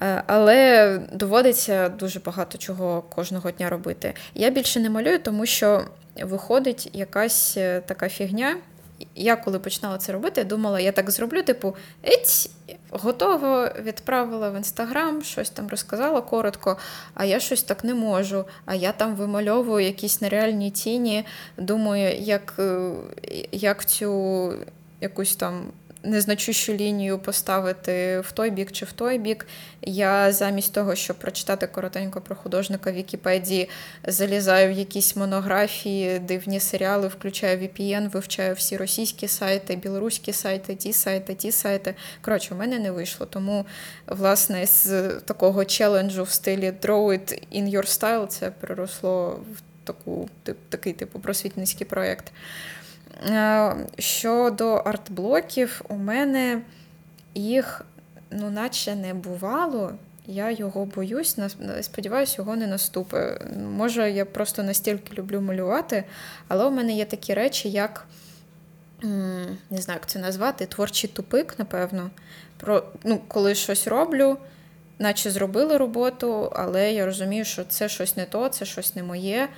[0.02, 4.14] Е, але доводиться дуже багато чого кожного дня робити.
[4.34, 5.84] Я більше не малюю, тому що
[6.22, 8.56] виходить якась е, така фігня.
[9.14, 12.50] Я коли починала це робити, думала, я так зроблю, типу, еть,
[12.90, 16.78] готово, відправила в інстаграм, щось там розказала коротко,
[17.14, 18.44] а я щось так не можу.
[18.64, 21.24] А я там вимальовую якісь нереальні тіні,
[21.56, 22.90] думаю, як, е,
[23.52, 24.52] як цю
[25.00, 25.66] якусь там
[26.04, 29.46] незначущу лінію поставити в той бік чи в той бік.
[29.82, 33.68] Я замість того, щоб прочитати коротенько про художника в Вікіпедії,
[34.06, 40.92] залізаю в якісь монографії, дивні серіали, включаю VPN, вивчаю всі російські сайти, білоруські сайти, ті
[40.92, 41.94] сайти, ті сайти.
[42.20, 43.26] Коротше, у мене не вийшло.
[43.26, 43.66] Тому,
[44.06, 50.28] власне, з такого челенджу в стилі Draw it in your style це переросло в таку,
[50.68, 52.32] такий типу просвітницький проєкт.
[53.22, 56.62] Е, щодо артблоків, у мене
[57.34, 57.84] їх
[58.30, 59.92] ну, наче не бувало.
[60.26, 61.38] Я його боюсь,
[61.80, 63.40] сподіваюся, його не наступить.
[63.70, 66.04] Може, я просто настільки люблю малювати,
[66.48, 68.06] але у мене є такі речі, як
[69.70, 72.10] не знаю, як це назвати, творчий тупик, напевно.
[72.56, 74.36] Про, ну, Коли щось роблю,
[74.98, 79.48] наче зробили роботу, але я розумію, що це щось не то, це щось не моє,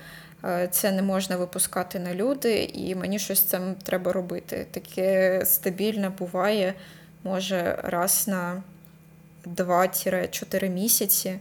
[0.71, 4.67] це не можна випускати на люди, і мені щось цим треба робити.
[4.71, 6.75] Таке стабільне буває,
[7.25, 8.63] може, раз на
[9.47, 11.39] 2-4 місяці.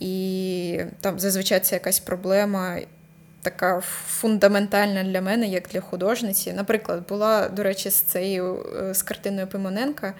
[0.00, 2.78] І там зазвичай це якась проблема
[3.42, 6.52] така фундаментальна для мене, як для художниці.
[6.52, 10.14] Наприклад, була, до речі, з цією е, з картиною Пимоненка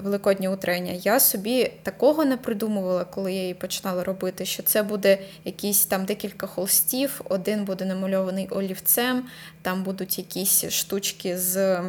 [0.00, 0.92] Великоднє утрення.
[0.92, 6.04] Я собі такого не придумувала, коли я її починала робити, що це буде якісь там
[6.04, 9.24] декілька холстів, один буде намальований олівцем,
[9.62, 11.82] там будуть якісь штучки з.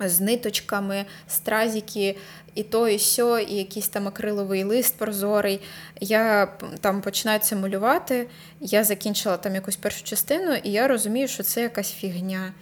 [0.00, 2.16] З ниточками, стразики,
[2.54, 5.60] і то, і сьо, і якийсь там акриловий лист прозорий.
[6.00, 6.46] Я
[6.80, 8.28] там починаю це малювати.
[8.60, 12.52] Я закінчила там якусь першу частину, і я розумію, що це якась фігня.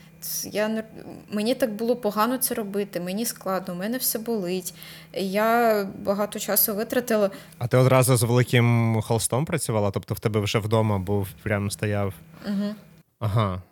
[0.53, 0.85] Я
[1.31, 4.75] Мені так було погано це робити, мені складно, у мене все болить.
[5.13, 7.31] Я багато часу витратила.
[7.59, 9.91] А ти одразу з великим холстом працювала?
[9.91, 12.15] Тобто в тебе вже вдома був, прямо стояв?
[12.47, 12.75] Угу.
[13.19, 13.63] Ага.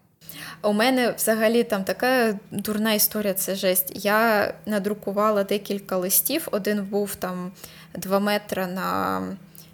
[0.63, 4.05] У мене взагалі там така дурна історія, це жесть.
[4.05, 6.49] Я надрукувала декілька листів.
[6.51, 7.53] Один був там
[7.95, 9.23] 2 метри на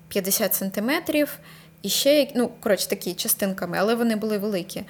[0.08, 1.38] 50 сантиметрів.
[1.82, 4.82] І ще, ну, коротше, такі частинками, але вони були великі.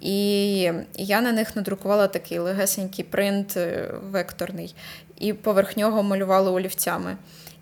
[0.00, 0.60] І
[0.94, 4.74] я на них надрукувала такий легесенький принт е, векторний,
[5.18, 7.16] і поверх нього малювала олівцями.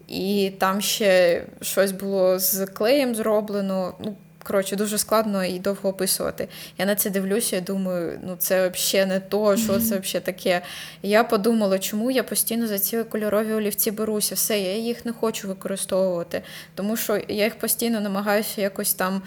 [0.08, 3.94] І там ще щось було з клеєм зроблено.
[4.00, 4.16] Ну,
[4.46, 6.48] Коротше, дуже складно і довго описувати.
[6.78, 10.62] Я на це дивлюся і думаю, ну це взагалі не то, що це взагалі таке.
[11.02, 14.34] І я подумала, чому я постійно за ці кольорові олівці беруся.
[14.34, 16.42] Все, я їх не хочу використовувати,
[16.74, 19.22] тому що я їх постійно намагаюся якось там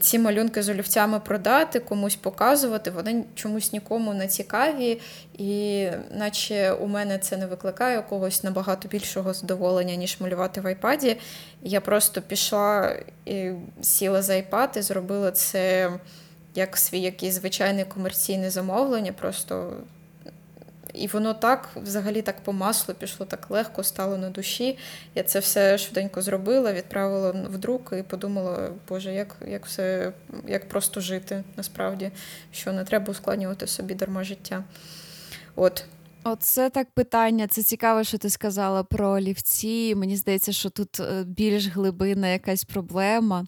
[0.00, 2.90] ці малюнки з олівцями продати, комусь показувати.
[2.90, 5.00] Вони чомусь нікому не цікаві,
[5.38, 11.16] і наче у мене це не викликає когось набагато більшого задоволення, ніж малювати в айпаді.
[11.62, 13.50] Я просто пішла і
[13.82, 15.90] сіла за айпад і зробила це
[16.54, 19.12] як свій якийсь звичайне комерційне замовлення.
[19.12, 19.72] Просто
[20.94, 24.78] і воно так, взагалі, так по маслу пішло так легко, стало на душі.
[25.14, 30.12] Я це все швиденько зробила, відправила в друк і подумала, Боже, як як все,
[30.46, 32.10] як просто жити насправді,
[32.52, 34.64] що не треба ускладнювати собі дарма життя.
[35.56, 35.84] От.
[36.24, 37.46] Оце так питання.
[37.46, 39.94] Це цікаво, що ти сказала про олівці.
[39.94, 43.46] Мені здається, що тут е, більш глибинна якась проблема.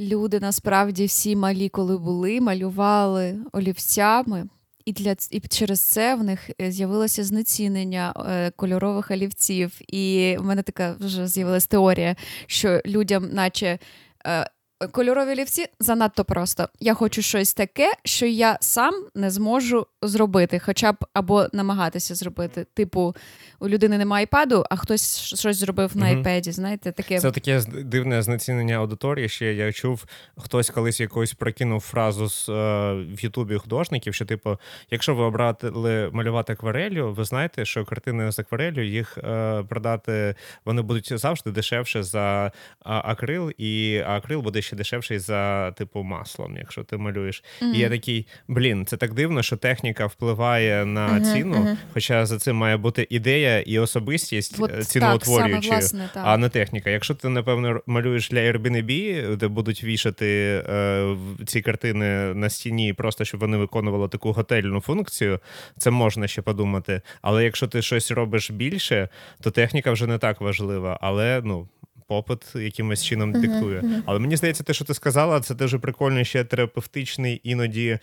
[0.00, 4.48] Люди насправді всі малі, коли були, малювали олівцями.
[4.86, 9.80] І для і через це в них е, з'явилося знецінення е, кольорових олівців.
[9.88, 12.16] І в мене така вже з'явилася теорія,
[12.46, 13.78] що людям, наче
[14.26, 14.50] е,
[14.92, 16.68] Кольорові олівці занадто просто.
[16.80, 22.66] Я хочу щось таке, що я сам не зможу зробити, хоча б або намагатися зробити.
[22.74, 23.16] Типу,
[23.60, 26.52] у людини немає айпаду, а хтось щось зробив на айпеді.
[26.52, 29.28] Знаєте, таке це таке дивне знецінення аудиторії.
[29.28, 30.04] Ще я чув,
[30.36, 32.52] хтось колись якось прокинув фразу з е,
[32.94, 34.58] в Ютубі художників, що, типу,
[34.90, 40.82] якщо ви обрали малювати акварелью, ви знаєте, що картини з акварелью їх е, продати вони
[40.82, 46.96] будуть завжди дешевше за акрил, і акрил буде ще дешевший за типу маслом, якщо ти
[46.96, 47.44] малюєш.
[47.62, 47.74] Mm-hmm.
[47.74, 51.76] І я такий, блін, це так дивно, що техніка впливає на mm-hmm, ціну, mm-hmm.
[51.94, 55.80] хоча за цим має бути ідея і особистість От, ціноутворюючою,
[56.14, 56.90] а не техніка.
[56.90, 60.26] Якщо ти, напевно, малюєш для Airbnb, де будуть вішати
[60.68, 65.40] е, ці картини на стіні, просто щоб вони виконували таку готельну функцію,
[65.78, 67.00] це можна ще подумати.
[67.22, 69.08] Але якщо ти щось робиш більше,
[69.40, 70.98] то техніка вже не так важлива.
[71.00, 71.68] Але ну
[72.06, 73.80] попит якимось чином uh-huh, диктує.
[73.80, 74.02] Uh-huh.
[74.06, 77.98] Але мені здається, те, що ти сказала, це дуже прикольний ще терапевтичний іноді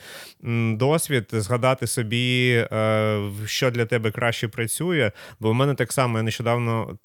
[0.73, 5.11] досвід згадати собі, е, що для тебе краще працює.
[5.39, 6.97] Бо в мене так само я нещодавно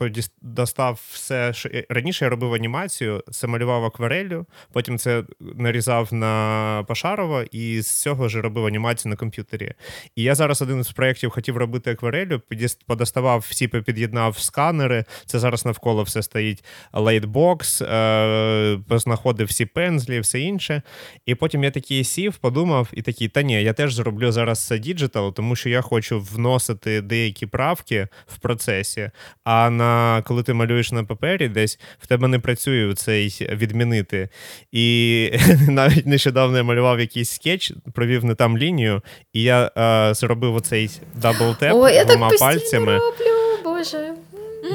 [0.42, 7.42] достав все, що раніше я робив анімацію, це малював акварелью, потім це нарізав на пошарово,
[7.42, 9.72] і з цього ж робив анімацію на комп'ютері.
[10.16, 12.42] І я зараз один з проєктів хотів робити акварелью,
[12.86, 15.05] подоставав всі, під'єднав сканери.
[15.26, 16.64] Це зараз навколо все стоїть.
[16.93, 20.82] Lightbox, е, познаходив всі пензлі, все інше.
[21.26, 24.78] І потім я такий сів, подумав, і такий, та ні, я теж зроблю зараз це
[24.78, 29.11] digital, тому що я хочу вносити деякі правки в процесі.
[29.45, 34.28] А на коли ти малюєш на папері, десь в тебе не працює цей відмінити.
[34.72, 35.30] І
[35.68, 40.91] навіть нещодавно я малював якийсь скетч, провів не там лінію, і я е, зробив оцей
[41.22, 42.99] double-tap двома пальцями.
[42.99, 44.18] роблю, боже.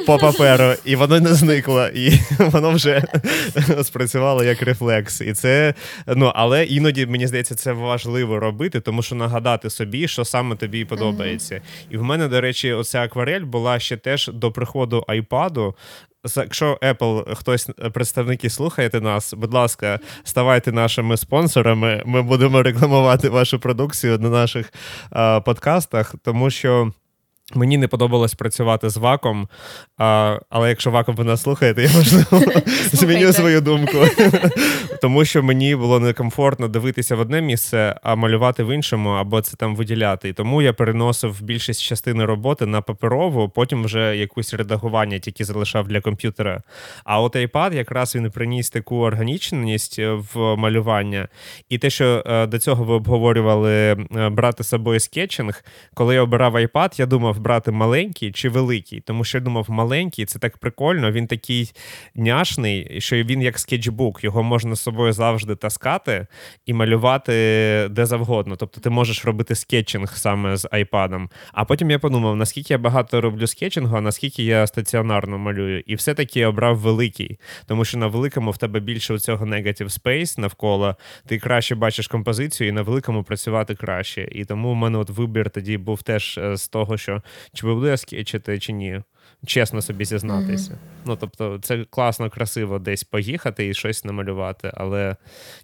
[0.05, 3.03] По паперу, і воно не зникло, і воно вже
[3.83, 5.21] спрацювало як рефлекс.
[5.21, 5.73] І це,
[6.07, 10.85] ну, Але іноді, мені здається, це важливо робити, тому що нагадати собі, що саме тобі
[10.85, 11.61] подобається.
[11.89, 15.75] І в мене, до речі, оця акварель була ще теж до приходу айпаду.
[16.35, 22.03] Якщо Apple, хтось представники слухаєте нас, будь ласка, ставайте нашими спонсорами.
[22.05, 24.73] Ми будемо рекламувати вашу продукцію на наших
[25.11, 26.91] а, подкастах, тому що.
[27.55, 29.47] Мені не подобалось працювати з ваком,
[29.97, 33.97] а, але якщо ваком ви нас слухаєте, я можливо зміню свою думку.
[35.01, 39.55] Тому що мені було некомфортно дивитися в одне місце, а малювати в іншому, або це
[39.55, 40.29] там виділяти.
[40.29, 45.87] І тому я переносив більшість частини роботи на паперову, потім вже якусь редагування тільки залишав
[45.87, 46.61] для комп'ютера.
[47.03, 51.27] А от iPad якраз він приніс таку органічність в малювання.
[51.69, 56.21] І те, що е, до цього ви обговорювали е, брати з собою скетчинг, коли я
[56.21, 60.57] обирав iPad, я думав брати маленький чи великий, тому що я думав, маленький це так
[60.57, 61.11] прикольно.
[61.11, 61.71] Він такий
[62.15, 66.27] няшний, що він як скетчбук, його можна з собою завжди таскати
[66.65, 67.33] і малювати
[67.89, 68.55] де завгодно.
[68.55, 71.29] Тобто ти можеш робити скетчинг саме з айпадом.
[71.51, 75.83] А потім я подумав, наскільки я багато роблю скетчингу, а наскільки я стаціонарно малюю.
[75.85, 80.39] І все-таки я обрав великий, тому що на великому в тебе більше цього negative space
[80.39, 84.29] навколо, ти краще бачиш композицію, і на великому працювати краще.
[84.31, 87.21] І тому в мене от вибір тоді був теж е, з того, що
[87.53, 89.01] чи я скетчити, чи ні.
[89.45, 90.71] Чесно собі зізнатися.
[90.71, 91.03] Mm-hmm.
[91.05, 95.15] Ну, тобто, це класно, красиво десь поїхати і щось намалювати, але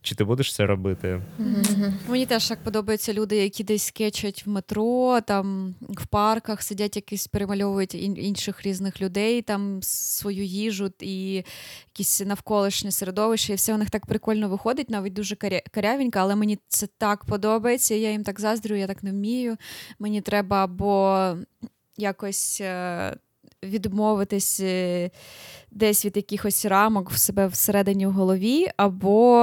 [0.01, 1.21] чи ти будеш це робити?
[1.39, 1.91] Mm-hmm.
[2.07, 7.27] Мені теж так подобаються люди, які десь скетчать в метро, там в парках сидять, якісь
[7.27, 11.43] перемальовують інших різних людей, там свою їжу і
[11.87, 15.35] якісь навколишнє середовище, і все у них так прикольно виходить, навіть дуже
[15.71, 17.95] карявенько, але мені це так подобається.
[17.95, 19.57] Я їм так заздрю, я так не вмію.
[19.99, 21.35] Мені треба або
[21.97, 22.61] якось.
[23.63, 25.11] Відмовитись е,
[25.71, 29.35] десь від якихось рамок в себе всередині в голові, або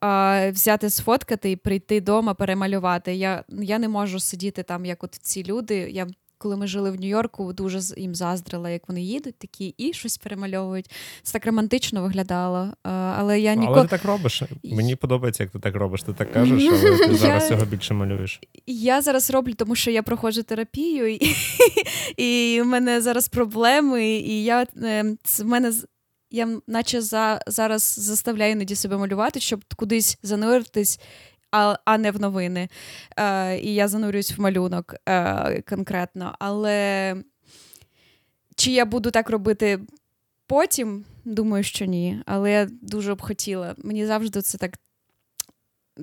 [0.00, 3.14] а, взяти, сфоткати і прийти вдома, перемалювати.
[3.14, 5.76] Я я не можу сидіти там, як от ці люди.
[5.76, 6.06] Я
[6.38, 10.90] коли ми жили в Нью-Йорку, дуже їм заздрила, як вони їдуть, такі і щось перемальовують.
[11.22, 12.72] Це так романтично виглядало.
[12.82, 13.78] Але я ніколи...
[13.78, 14.42] Але ти так робиш.
[14.64, 16.02] Мені подобається, як ти так робиш.
[16.02, 18.40] Ти так кажеш, але ти зараз цього більше малюєш.
[18.66, 21.34] Я зараз роблю, тому що я проходжу терапію, і
[22.16, 25.72] і в мене зараз проблеми, і я е, в мене.
[26.30, 31.00] Я наче за зараз заставляю іноді себе малювати, щоб кудись зануритись
[31.52, 32.68] а а не в новини.
[33.16, 36.34] Е, І я занурююсь в малюнок е, конкретно.
[36.38, 37.16] Але
[38.56, 39.80] чи я буду так робити
[40.46, 41.04] потім?
[41.24, 42.22] Думаю, що ні.
[42.26, 43.74] Але я дуже б хотіла.
[43.78, 44.70] Мені завжди це так.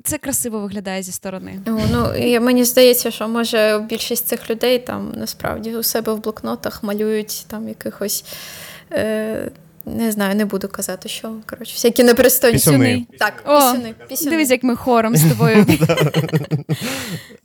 [0.03, 1.59] Це красиво виглядає зі сторони.
[1.67, 6.19] О, ну і Мені здається, що може більшість цих людей там насправді у себе в
[6.19, 8.25] блокнотах малюють там якихось
[8.91, 9.51] е,
[9.85, 13.05] не знаю, не буду казати, що коротше, всякі непристойні Пісюни.
[13.19, 13.93] Так, пісюни.
[14.07, 14.31] пісюни.
[14.31, 15.65] Дивись, як ми хором з тобою.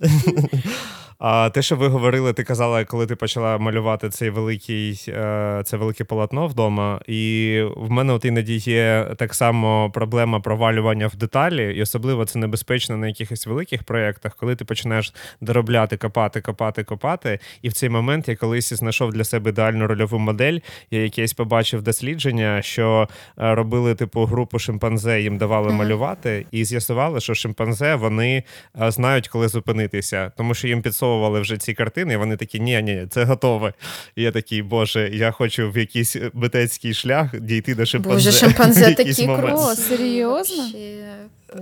[1.21, 5.77] А те, що ви говорили, ти казала, коли ти почала малювати цей великий, е, це
[5.77, 7.01] велике полотно вдома.
[7.07, 12.39] І в мене от іноді є так само проблема провалювання в деталі, і особливо це
[12.39, 17.39] небезпечно на якихось великих проєктах, коли ти починаєш доробляти, копати, копати, копати.
[17.63, 20.59] І в цей момент я колись знайшов для себе ідеальну рольову модель.
[20.91, 23.09] Я якесь побачив дослідження, що
[23.39, 28.43] е, робили типу групу шимпанзе, їм давали малювати, і з'ясували, що шимпанзе вони
[28.83, 32.61] е, знають, коли зупинитися, тому що їм підсовували підсовували вже ці картини, і вони такі,
[32.61, 33.73] ні, ні, це готове.
[34.17, 38.15] І я такий, боже, я хочу в якийсь митецький шлях дійти до шимпанзе.
[38.15, 40.65] Боже, шимпанзе такі круто, серйозно?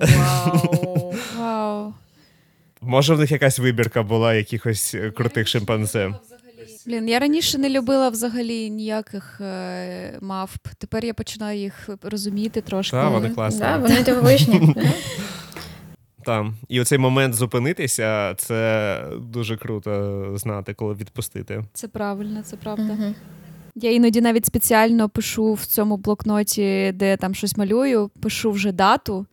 [0.01, 1.15] Вау.
[1.39, 1.95] Вау.
[2.81, 6.15] Може, в них якась вибірка була якихось крутих шимпанзе.
[6.87, 10.67] Блін, я раніше не любила взагалі ніяких е, мавп.
[10.79, 12.97] Тепер я починаю їх розуміти трошки.
[12.97, 13.61] Так, вони класні.
[13.61, 14.75] Да, вони дивовижні.
[16.29, 16.55] Там.
[16.69, 21.65] І оцей момент зупинитися це дуже круто знати, коли відпустити.
[21.73, 22.93] Це правильно, це правда.
[22.93, 23.15] Угу.
[23.75, 29.27] Я іноді навіть спеціально пишу в цьому блокноті, де там щось малюю, пишу вже дату.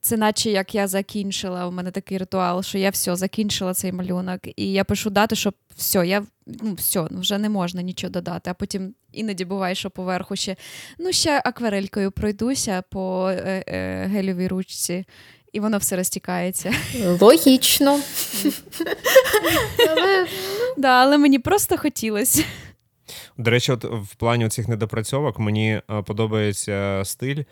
[0.00, 1.66] це наче як я закінчила.
[1.66, 5.52] У мене такий ритуал, що я все закінчила цей малюнок, і я пишу дату, що
[5.76, 8.50] все, я ну все, вже не можна нічого додати.
[8.50, 10.56] А потім іноді буває, що поверху ще
[10.98, 15.04] ну ще акварелькою пройдуся по е, е, ручці.
[15.56, 16.72] І воно все розтікається.
[17.20, 18.00] Логічно.
[19.90, 20.26] але...
[20.76, 22.44] Да, але мені просто хотілося.
[23.36, 27.42] До речі, от в плані цих недопрацьовок мені е, подобається стиль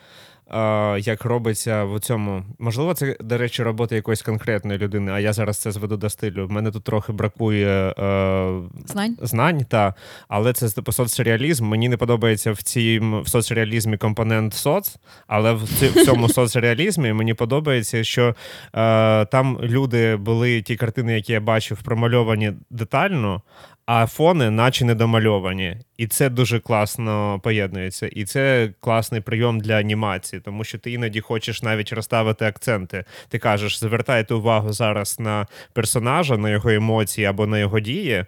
[0.98, 2.42] як робиться в цьому.
[2.58, 6.46] Можливо, це, до речі, робота якоїсь конкретної людини, а я зараз це зведу до стилю.
[6.46, 9.94] В мене тут трохи бракує е, знань, знань та,
[10.28, 11.66] але це типу соцреалізм.
[11.66, 17.12] Мені не подобається в цім в соцреалізмі компонент соц, але в, ці, в цьому соцреалізмі
[17.12, 18.34] мені подобається, що
[18.74, 23.42] е, там люди були ті картини, які я бачив, промальовані детально
[23.86, 25.76] а фони, наче недомальовані.
[25.96, 28.06] І це дуже класно поєднується.
[28.06, 33.04] І це класний прийом для анімації, тому що ти іноді хочеш навіть розставити акценти.
[33.28, 38.24] Ти кажеш, звертайте увагу зараз на персонажа, на його емоції або на його дії.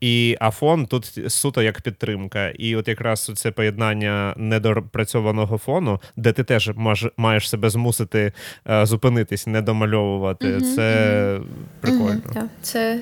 [0.00, 2.48] І а фон тут суто як підтримка.
[2.48, 8.32] І от якраз це поєднання недопрацьованого фону, де ти теж маж, маєш себе змусити
[8.70, 10.46] е, зупинитись, не домальовувати.
[10.46, 10.74] Mm-hmm.
[10.74, 11.40] Це
[11.80, 12.20] прикольно.
[12.26, 12.42] Mm-hmm.
[12.42, 12.48] Yeah.
[12.62, 13.00] Це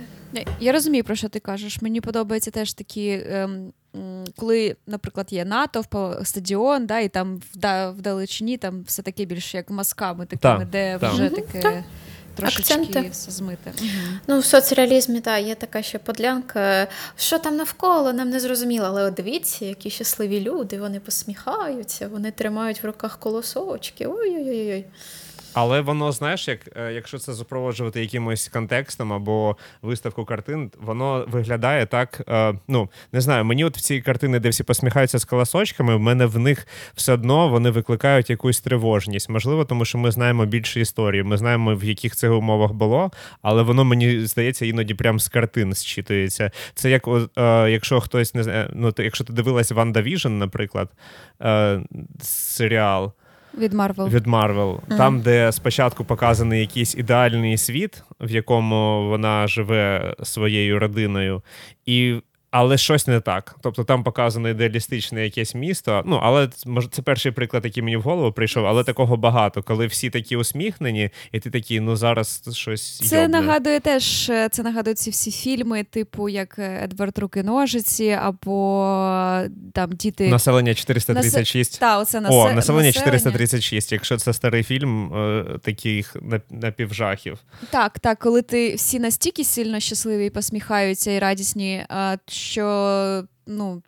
[0.61, 1.83] я розумію, про що ти кажеш.
[1.83, 3.73] Мені подобається теж такі, ем,
[4.37, 7.41] коли, наприклад, є натовп, стадіон, да, і там
[7.97, 11.11] вдалечині там все таке більше як масками, такими, та, де та.
[11.11, 11.61] вже таке.
[11.61, 11.85] Та.
[12.35, 13.09] Трошечки Акценти.
[13.13, 13.73] все змите.
[13.81, 13.89] Угу.
[14.27, 16.89] Ну, в соцреалізмі, так, є така ще подлянка.
[17.17, 18.87] Що там навколо, нам не зрозуміло.
[18.87, 24.07] Але от дивіться, які щасливі люди, вони посміхаються, вони тримають в руках колосочки.
[24.07, 24.85] Ой-ой-ой.
[25.55, 31.87] Але воно, знаєш, як е, якщо це запроваджувати якимось контекстом або виставку картин, воно виглядає
[31.87, 32.23] так.
[32.29, 36.01] Е, ну не знаю, мені от в ці картини, де всі посміхаються з колосочками, в
[36.01, 39.29] мене в них все одно вони викликають якусь тривожність.
[39.29, 41.23] Можливо, тому що ми знаємо більше історії.
[41.23, 43.11] Ми знаємо, в яких це умовах було,
[43.43, 46.51] але воно мені здається іноді прям з картин зчитується.
[46.75, 50.89] Це як е, якщо хтось не знає, ну якщо ти дивилась Ванда Віжн, наприклад,
[52.23, 53.13] серіал.
[53.59, 54.09] Від Марвел.
[54.09, 54.81] Від Марвел.
[54.89, 54.97] Mm.
[54.97, 61.43] Там, де спочатку показаний якийсь ідеальний світ, в якому вона живе своєю родиною,
[61.87, 62.21] і
[62.53, 63.57] але щось не так.
[63.61, 66.03] Тобто там показано ідеалістичне якесь місто.
[66.07, 69.87] Ну, але може це перший приклад, який мені в голову прийшов, але такого багато, коли
[69.87, 72.99] всі такі усміхнені, і ти такий, ну зараз щось.
[72.99, 73.41] Це йобне.
[73.41, 79.41] нагадує теж, це нагадують ці всі фільми, типу як Едвард Руки Ножиці, або
[79.73, 80.29] там діти.
[80.29, 81.73] Населення 436.
[81.73, 81.79] Нас...
[81.79, 82.35] Та, оце насе...
[82.35, 86.17] О, населення 436, якщо це старий фільм е, таких
[86.51, 87.39] напівжахів.
[87.71, 91.87] Так, так, коли ти всі настільки сильно щасливі і посміхаються і радісні
[92.43, 93.83] що ну.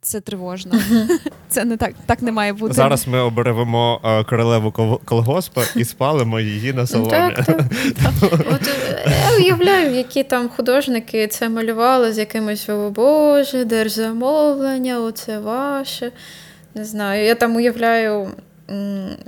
[0.00, 0.80] Це тривожно.
[1.48, 2.74] Це не так так не має бути.
[2.74, 7.10] Зараз ми оберемо е, королеву колгоспа і спалимо її на салоні.
[7.10, 7.60] Так, так.
[8.52, 15.38] От, е, Я уявляю, які там художники це малювали з якимось о Боже, держзамовлення, оце
[15.38, 16.12] ваше.
[16.74, 17.24] Не знаю.
[17.24, 18.30] Я там уявляю,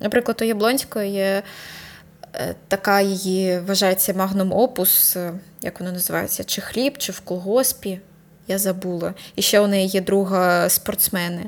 [0.03, 1.43] наприклад, у Яблонської є
[2.35, 5.17] е, така її вважається магнум опус,
[5.63, 8.01] як воно називається, чи хліб, чи в колгоспі
[8.51, 9.15] я забула.
[9.37, 11.47] І ще у неї є друга спортсмени.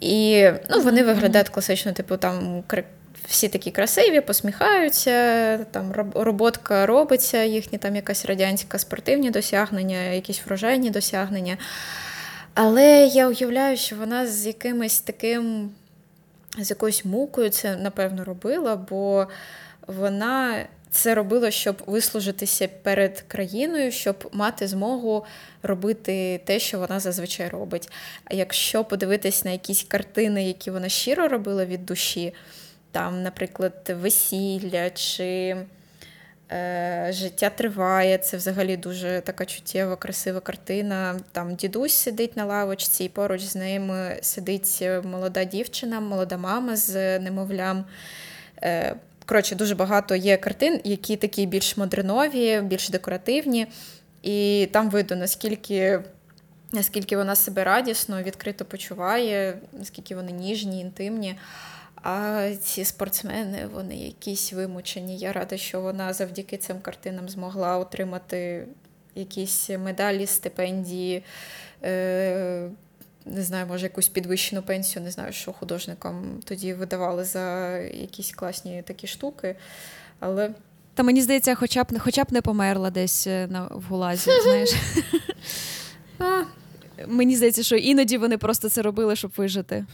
[0.00, 2.64] І ну, вони виглядають класично, типу, там
[3.26, 10.90] всі такі красиві, посміхаються, там роботка робиться, їхні там якась радянська спортивні досягнення, якісь врожайні
[10.90, 11.56] досягнення.
[12.54, 15.70] Але я уявляю, що вона з якимось таким,
[16.58, 19.26] з якоюсь мукою це, напевно, робила, бо
[19.86, 25.24] вона це робило, щоб вислужитися перед країною, щоб мати змогу
[25.62, 27.90] робити те, що вона зазвичай робить.
[28.24, 32.34] А якщо подивитись на якісь картини, які вона щиро робила від душі,
[32.92, 35.56] там, наприклад, весілля чи
[36.52, 41.20] е, життя триває, це взагалі дуже така чуттєва, красива картина.
[41.32, 47.18] Там дідусь сидить на лавочці, і поруч з ним сидить молода дівчина, молода мама з
[47.18, 47.84] немовлям.
[48.62, 48.94] Е,
[49.28, 53.66] Коротше, дуже багато є картин, які такі більш модернові, більш декоративні,
[54.22, 56.00] і там видно, наскільки
[56.72, 61.38] наскільки вона себе радісно, відкрито почуває, наскільки вони ніжні, інтимні.
[62.02, 65.18] А ці спортсмени, вони якісь вимучені.
[65.18, 68.66] Я рада, що вона завдяки цим картинам змогла отримати
[69.14, 71.24] якісь медалі, стипендії.
[71.84, 72.70] Е-
[73.28, 78.82] не знаю, може, якусь підвищену пенсію, не знаю, що художникам тоді видавали за якісь класні
[78.82, 79.56] такі штуки.
[80.20, 80.50] Але.
[80.94, 84.74] Та мені здається, хоча б хоча б не померла десь е, на, в Гулазі, знаєш.
[87.06, 89.84] Мені здається, що іноді вони просто це робили, щоб вижити.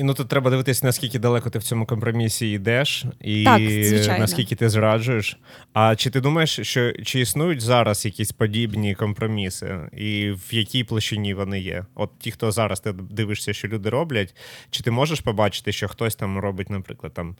[0.00, 4.54] І ну тут треба дивитися, наскільки далеко ти в цьому компромісі йдеш, і так, наскільки
[4.54, 5.38] ти зраджуєш.
[5.72, 11.34] А чи ти думаєш, що чи існують зараз якісь подібні компроміси, і в якій площині
[11.34, 11.84] вони є?
[11.94, 14.36] От ті, хто зараз ти дивишся, що люди роблять,
[14.70, 17.36] чи ти можеш побачити, що хтось там робить, наприклад, там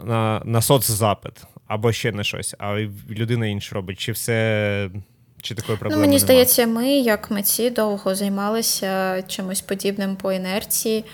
[0.00, 2.78] на на соцзапит або ще не щось, а
[3.10, 4.90] людина інша робить, чи все.
[5.42, 11.04] Чи такої проблеми Ну, Мені здається, ми, як митці, довго займалися чимось подібним по інерції.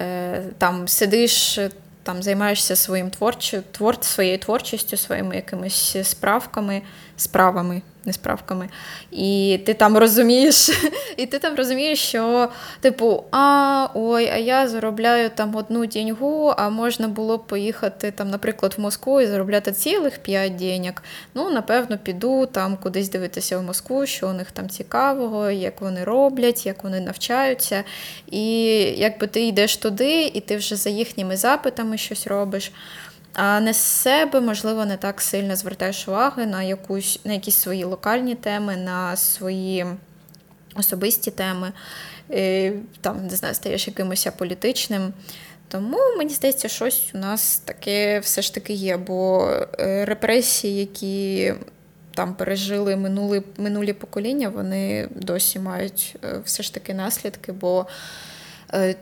[0.00, 1.58] Е, там сидиш,
[2.02, 6.82] там займаєшся своїм творчо, твор, своєю творчістю, своїми якимись справками,
[7.16, 8.68] справами не справками.
[9.10, 10.70] І ти там розумієш,
[11.16, 12.48] і ти там розумієш, що,
[12.80, 18.30] типу, а ой, а я заробляю там одну деньгу, а можна було б поїхати, там,
[18.30, 20.92] наприклад, в Москву і заробляти цілих п'ять денег.
[21.34, 26.04] Ну, напевно, піду там кудись дивитися в Москву, що у них там цікавого, як вони
[26.04, 27.84] роблять, як вони навчаються.
[28.30, 28.64] І
[28.96, 32.72] якби ти йдеш туди, і ти вже за їхніми запитами щось робиш.
[33.38, 38.34] А з себе, можливо, не так сильно звертаєш уваги на якусь на якісь свої локальні
[38.34, 39.86] теми, на свої
[40.74, 41.72] особисті теми,
[42.30, 45.12] і, там, не знаю, стаєш якимось політичним.
[45.68, 48.96] Тому мені здається, щось у нас таке все ж таки є.
[48.96, 51.54] Бо е, репресії, які
[52.14, 57.86] там пережили минулі, минулі покоління, вони досі мають е, все ж таки наслідки, бо
[58.74, 58.94] е,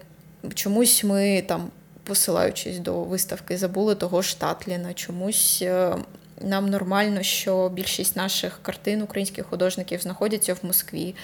[0.54, 1.70] чомусь ми там
[2.04, 4.94] посилаючись до виставки, забули того ж Татліна.
[4.94, 5.96] Чомусь е,
[6.40, 11.14] нам нормально, що більшість наших картин українських художників знаходяться в Москві,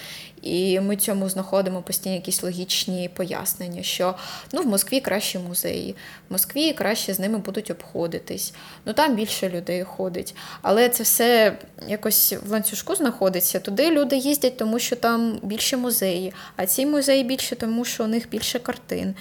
[0.42, 4.14] і ми цьому знаходимо постійно якісь логічні пояснення, що
[4.52, 5.94] ну в Москві кращі музеї,
[6.28, 8.54] в Москві краще з ними будуть обходитись.
[8.84, 10.34] Ну там більше людей ходить.
[10.62, 11.58] Але це все
[11.88, 13.60] якось в ланцюжку знаходиться.
[13.60, 18.06] Туди люди їздять, тому що там більше музеї, а ці музеї більше, тому що у
[18.06, 19.14] них більше картин.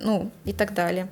[0.00, 1.04] Ну і так далі.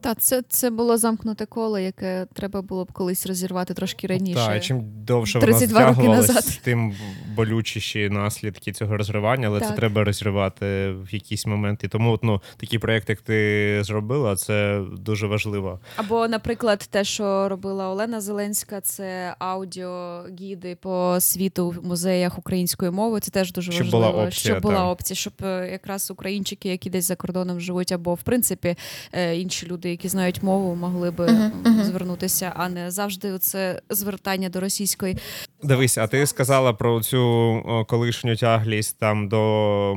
[0.00, 4.46] Так, це це було замкнуте коло, яке треба було б колись розірвати трошки раніше.
[4.46, 6.94] Так, чим довше воно стягувалось, тим
[7.36, 9.68] болючіші наслідки цього розривання, але так.
[9.68, 11.88] це треба розривати в якісь моменти.
[11.88, 15.80] Тому ну, такі проєкти, як ти зробила, це дуже важливо.
[15.96, 23.20] Або, наприклад, те, що робила Олена Зеленська, це аудіогіди по світу в музеях української мови.
[23.20, 24.12] Це теж дуже щоб важливо.
[24.12, 28.14] Була опція, щоб була опція, щоб е, якраз українчики, які десь за кордоном живуть, або
[28.14, 28.76] в принципі
[29.12, 31.84] е, інші люди які знають мову, могли би uh-huh, uh-huh.
[31.84, 35.16] звернутися, а не завжди це звертання до російської.
[35.62, 39.94] Дивись, а ти сказала про цю колишню тяглість там до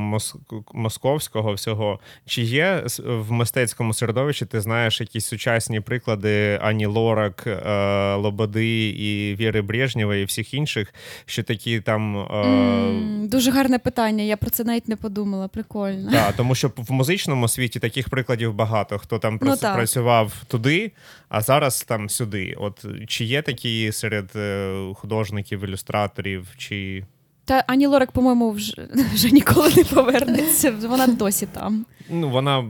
[0.73, 1.99] московського всього.
[2.25, 9.35] Чи є в мистецькому середовищі ти знаєш якісь сучасні приклади Ані Лорак, е, Лободи і
[9.35, 10.93] Віри Брежнєва і всіх інших,
[11.25, 14.23] що такі там mm, дуже гарне питання.
[14.23, 15.47] Я про це навіть не подумала.
[15.47, 16.11] Прикольно.
[16.11, 18.99] Так, тому що в музичному світі таких прикладів багато.
[18.99, 20.91] Хто там ну, працював туди,
[21.33, 22.55] а зараз там сюди.
[22.57, 26.47] От чи є такі серед е, художників, ілюстраторів?
[26.57, 27.03] чи...
[27.45, 30.71] Та Ані Лорак, по-моєму, вже вже ніколи не повернеться.
[30.71, 31.85] Вона досі там.
[32.09, 32.65] Ну, вона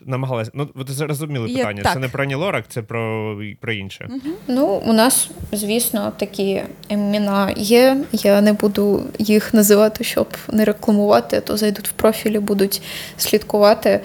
[0.00, 0.50] намагалася.
[0.54, 1.82] Ну, ви зрозуміли питання.
[1.84, 4.08] Є, це не про Ані Лорак, це про про інше.
[4.10, 4.34] Угу.
[4.48, 8.04] Ну, у нас, звісно, такі імена є.
[8.12, 12.82] Я не буду їх називати, щоб не рекламувати, а то зайдуть в профілі, будуть
[13.16, 14.00] слідкувати.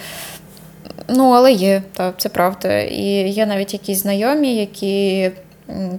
[1.07, 2.79] Ну, але є, так, це правда.
[2.79, 5.31] І є навіть якісь знайомі, які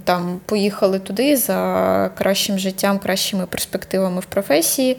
[0.05, 4.97] там поїхали туди за кращим життям, кращими перспективами в професії.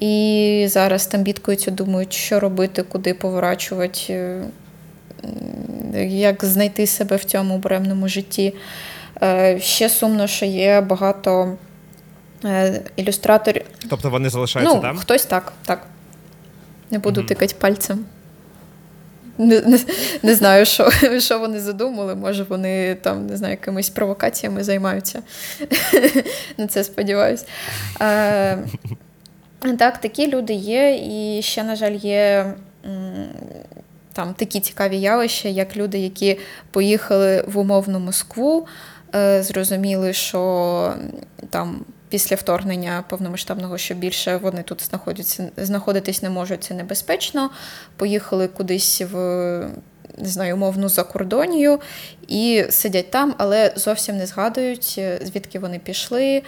[0.00, 7.58] І зараз там бідкуються, думають, що робити, куди поворачувати, е, як знайти себе в цьому
[7.58, 8.54] буремному житті.
[9.22, 11.56] Е, ще сумно, що є багато
[12.44, 13.62] е, ілюстраторів.
[13.90, 14.96] Тобто вони залишаються ну, там?
[14.96, 15.86] Хтось так, так.
[16.90, 17.26] Не буду mm-hmm.
[17.26, 18.04] тикати пальцем.
[19.40, 19.78] Не не,
[20.22, 22.14] не знаю, що що вони задумали.
[22.14, 25.22] Може, вони там не знаю, якимись провокаціями займаються.
[26.56, 27.44] На це сподіваюся.
[29.78, 32.54] Так, такі люди є, і ще, на жаль, є.
[34.12, 36.38] Там такі цікаві явища, як люди, які
[36.70, 38.66] поїхали в умовну Москву,
[39.14, 40.94] е, зрозуміли, що
[41.50, 47.50] там після вторгнення повномасштабного, що більше вони тут знаходяться, знаходитись не можуть, це небезпечно.
[47.96, 49.16] Поїхали кудись в
[50.18, 51.80] не знаю, умовну закордонію
[52.28, 56.42] і сидять там, але зовсім не згадують, звідки вони пішли,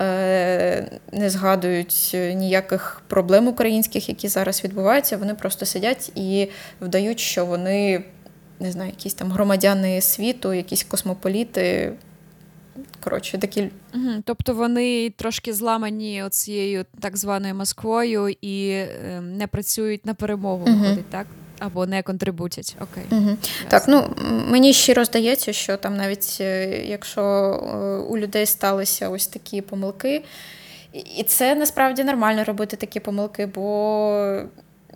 [0.00, 5.16] е, не згадують ніяких проблем українських, які зараз відбуваються.
[5.16, 6.48] Вони просто сидять і
[6.80, 8.04] вдають, що вони
[8.60, 11.92] не знаю, якісь там громадяни світу, якісь космополіти
[13.04, 13.70] коротше, такі.
[13.94, 14.10] Угу.
[14.24, 20.76] Тобто вони трошки зламані цією так званою Москвою і е, не працюють на перемогу, угу.
[20.76, 21.26] виходить, так?
[21.58, 22.76] Або не контрибутять.
[22.80, 23.04] Окей.
[23.10, 23.36] Угу.
[23.68, 24.14] Так, ну
[24.50, 30.24] мені щиро здається, що там навіть е, якщо е, у людей сталися ось такі помилки,
[31.16, 34.42] і це насправді нормально робити такі помилки, бо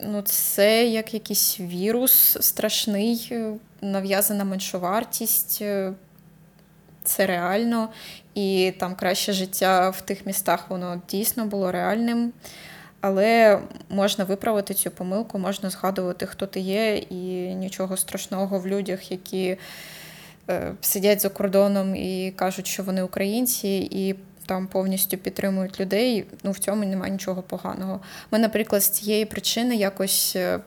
[0.03, 5.63] ну, це як якийсь вірус страшний, е, нав'язана меншовартість.
[7.05, 7.89] Це реально,
[8.35, 12.33] і там краще життя в тих містах воно дійсно було реальним.
[13.01, 13.61] Але
[13.91, 17.15] можна виправити цю помилку, можна згадувати, хто ти є, і
[17.55, 19.57] нічого страшного в людях, які
[20.51, 24.15] е, сидять за кордоном і кажуть, що вони українці, і
[24.47, 26.25] там повністю підтримують людей.
[26.45, 28.01] Ну в цьому немає нічого поганого.
[28.31, 30.59] Ми, наприклад, з цієї причини якось е,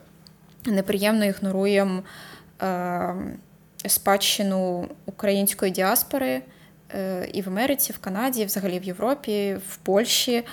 [0.66, 2.02] неприємно ігноруємо
[2.62, 3.14] е,
[3.88, 6.42] спадщину української діаспори
[6.94, 10.44] е, і в Америці, в Канаді, взагалі в Європі, в Польщі.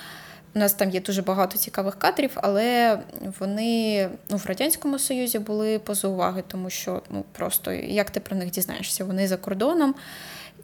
[0.55, 2.99] У нас там є дуже багато цікавих кадрів, але
[3.39, 8.37] вони ну, в Радянському Союзі були поза уваги, тому що ну, просто як ти про
[8.37, 9.05] них дізнаєшся?
[9.05, 9.95] Вони за кордоном,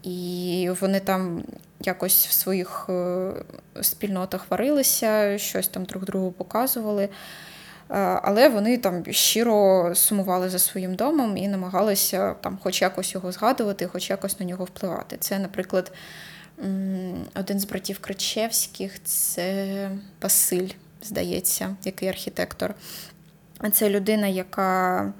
[0.03, 1.43] і вони там
[1.79, 3.31] якось в своїх е,
[3.81, 7.09] спільнотах варилися, щось там друг другу показували.
[7.90, 13.32] Е, але вони там щиро сумували за своїм домом і намагалися там, хоч якось його
[13.32, 15.18] згадувати, хоч якось на нього впливати.
[15.20, 15.91] Це, наприклад.
[17.36, 19.91] Один з братів Кричевських це
[20.22, 20.68] Василь,
[21.03, 22.76] здається, який архітектор.
[23.72, 25.14] Це людина, яка,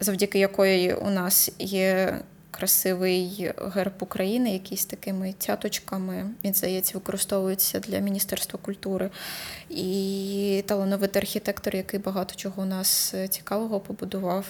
[0.00, 2.18] завдяки якої у нас є
[2.58, 6.30] красивий герб України, який з такими цяточками.
[6.44, 9.10] Він, здається, використовується для Міністерства культури.
[9.70, 14.46] І талановитий архітектор, який багато чого у нас цікавого побудував.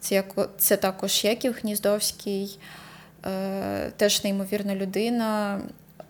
[0.00, 2.58] Це, як, Це також Яків Гніздовський.
[3.26, 5.60] Е, теж неймовірна людина,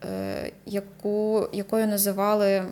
[0.05, 2.65] е, яку, якою називали е,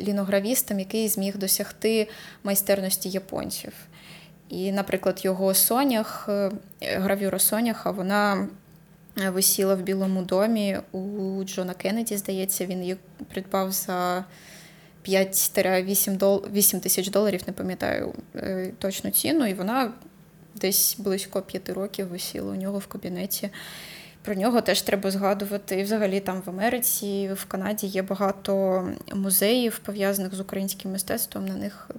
[0.00, 2.08] ліногравістом, який зміг досягти
[2.44, 3.72] майстерності японців.
[4.50, 6.28] І, наприклад, його сонях,
[6.80, 8.48] гравюра соняха, вона
[9.16, 12.96] висіла в Білому домі у Джона Кеннеді, здається, він її
[13.32, 14.24] придбав за
[15.08, 18.14] 5-8 тисяч доларів, не пам'ятаю
[18.78, 19.92] точну ціну, і вона
[20.54, 23.50] десь близько п'яти років висіло у нього в кабінеті.
[24.22, 25.80] Про нього теж треба згадувати.
[25.80, 31.46] І взагалі там в Америці, в Канаді є багато музеїв, пов'язаних з українським мистецтвом.
[31.46, 31.90] На них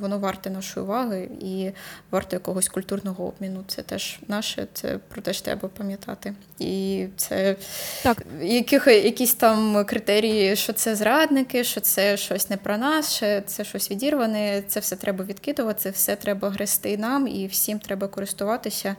[0.00, 1.70] воно варте нашої уваги і
[2.10, 3.64] варте якогось культурного обміну.
[3.66, 6.34] Це теж наше, це про те ж треба пам'ятати.
[6.58, 7.56] І це
[8.02, 8.22] так.
[8.40, 13.64] Яких, якісь там критерії, що це зрадники, що це щось не про нас, що це
[13.64, 14.62] щось відірване.
[14.68, 18.96] Це все треба відкидувати, це все треба грести нам і всім треба користуватися,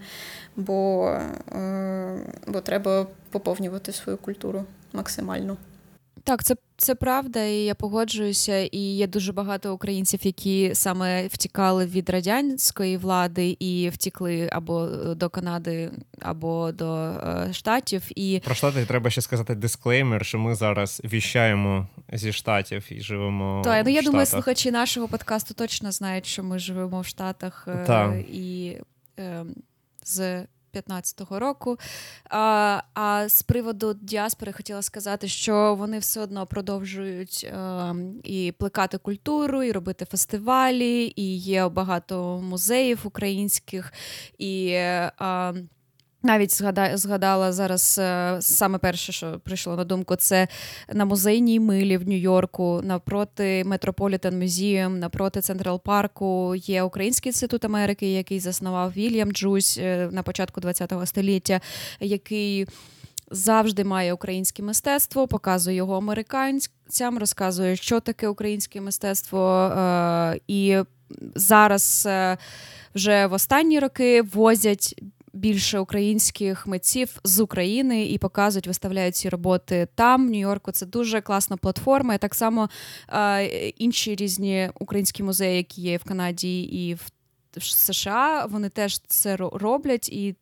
[0.56, 1.08] бо,
[1.56, 5.58] е, бо треба поповнювати свою культуру максимально.
[6.28, 8.58] Так, це це правда, і я погоджуюся.
[8.58, 15.30] І є дуже багато українців, які саме втікали від радянської влади і втікли або до
[15.30, 15.92] Канади,
[16.22, 18.04] або до е, штатів.
[18.16, 23.62] І про штати треба ще сказати дисклеймер, що ми зараз віщаємо зі штатів і живемо.
[23.64, 27.68] Так, ну я в думаю, слухачі нашого подкасту точно знають, що ми живемо в Штатах
[27.68, 28.78] е, і
[29.20, 29.46] е,
[30.04, 30.46] з
[30.82, 31.78] 2015 року.
[32.30, 38.54] А а з приводу діаспори хотіла сказати, що вони все одно продовжують а, ем, і
[38.58, 43.94] плекати культуру, і робити фестивалі, і є багато музеїв українських
[44.38, 44.74] і.
[44.74, 45.70] А, ем,
[46.28, 46.62] навіть
[47.00, 50.48] згадала зараз е, саме перше, що прийшло на думку, це
[50.94, 58.14] на музейній милі в Нью-Йорку, напроти Метрополітен Мюзієм, напроти Централ Парку є Український інститут Америки,
[58.14, 61.62] який заснував Вільям Джусь е, на початку ХХ століття,
[62.00, 62.68] який
[63.32, 69.64] завжди має українське мистецтво, показує його американцям, розказує, що таке українське мистецтво.
[69.64, 70.78] Е, і
[71.36, 72.08] зараз
[72.96, 74.96] вже в останні роки возять
[75.38, 80.28] більше українських митців з України і показують, виставляють ці роботи там.
[80.28, 82.14] в Нью-Йорку це дуже класна платформа.
[82.14, 82.70] І так само
[83.10, 87.02] е, інші різні українські музеї, які є в Канаді і в
[87.62, 90.36] США, вони теж це роблять і.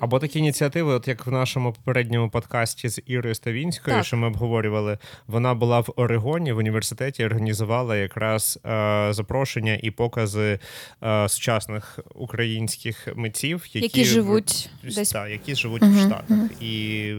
[0.00, 4.06] Або такі ініціативи, от як в нашому попередньому подкасті з Ірою Ставінською, так.
[4.06, 10.58] що ми обговорювали, вона була в Орегоні в університеті, організувала якраз е, запрошення і покази
[11.02, 16.38] е, сучасних українських митців, які, які живуть в, десь та, які живуть uh-huh, в Штатах.
[16.38, 16.62] Uh-huh.
[16.62, 17.14] І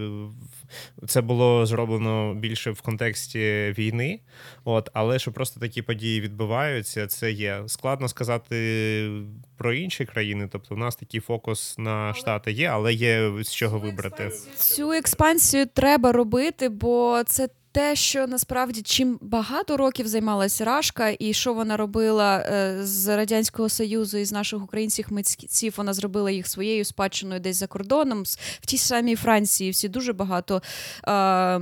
[1.07, 4.19] це було зроблено більше в контексті війни.
[4.63, 9.09] От, але що просто такі події відбуваються, це є складно сказати
[9.57, 10.49] про інші країни.
[10.51, 14.31] Тобто, у нас такий фокус на штати є, але є з чого вибрати.
[14.55, 21.33] Цю експансію треба робити, бо це те, що насправді чим багато років займалася Рашка, і
[21.33, 26.47] що вона робила е, з радянського союзу і з наших українських митців, вона зробила їх
[26.47, 28.23] своєю спадщиною десь за кордоном.
[28.61, 30.61] В тій самій Франції всі дуже багато
[31.07, 31.61] е,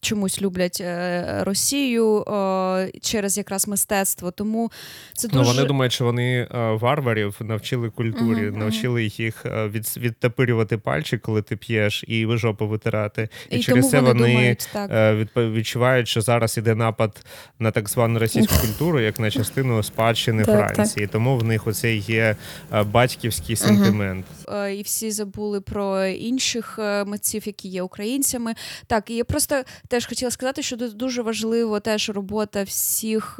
[0.00, 4.30] чомусь люблять е, Росію е, через якраз мистецтво.
[4.30, 4.72] Тому
[5.14, 5.40] це дуже...
[5.40, 11.22] Ну, вони думають, що вони е, варварів навчили культурі, uh-huh, навчили їх від, відтапирювати пальчик,
[11.22, 13.28] коли ти п'єш, і жопу витирати.
[13.50, 15.16] І, і через це вони, вони думають, так.
[15.16, 17.24] Відп відчувають, що зараз іде напад
[17.58, 21.06] на так звану російську культуру, як на частину спадщини так, Франції.
[21.06, 21.12] Так.
[21.12, 22.36] Тому в них оце є
[22.72, 24.26] е, батьківський сентимент.
[24.48, 24.56] Угу.
[24.66, 28.54] І всі забули про інших е, митців, які є українцями.
[28.86, 33.34] Так, і я просто теж хотіла сказати, що дуже важливо теж робота всіх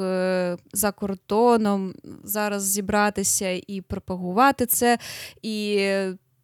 [0.73, 1.95] за кордоном
[2.25, 4.99] зараз зібратися і пропагувати це.
[5.43, 5.89] і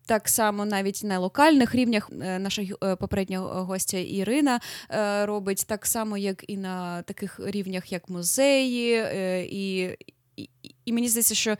[0.06, 4.60] так само навіть на локальних рівнях е, наша е, попередня гостя Ірина
[4.90, 9.04] е, робить так само, як і на таких рівнях, як музеї,
[9.50, 9.96] і,
[10.36, 10.50] і,
[10.84, 11.56] і мені здається, що.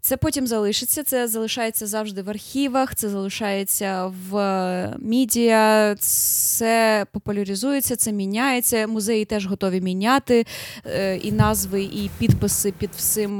[0.00, 4.32] Це потім залишиться, це залишається завжди в архівах, це залишається в
[4.98, 8.86] медіа, це популяризується, це міняється.
[8.86, 10.46] Музеї теж готові міняти
[11.22, 13.38] і назви, і підписи під всім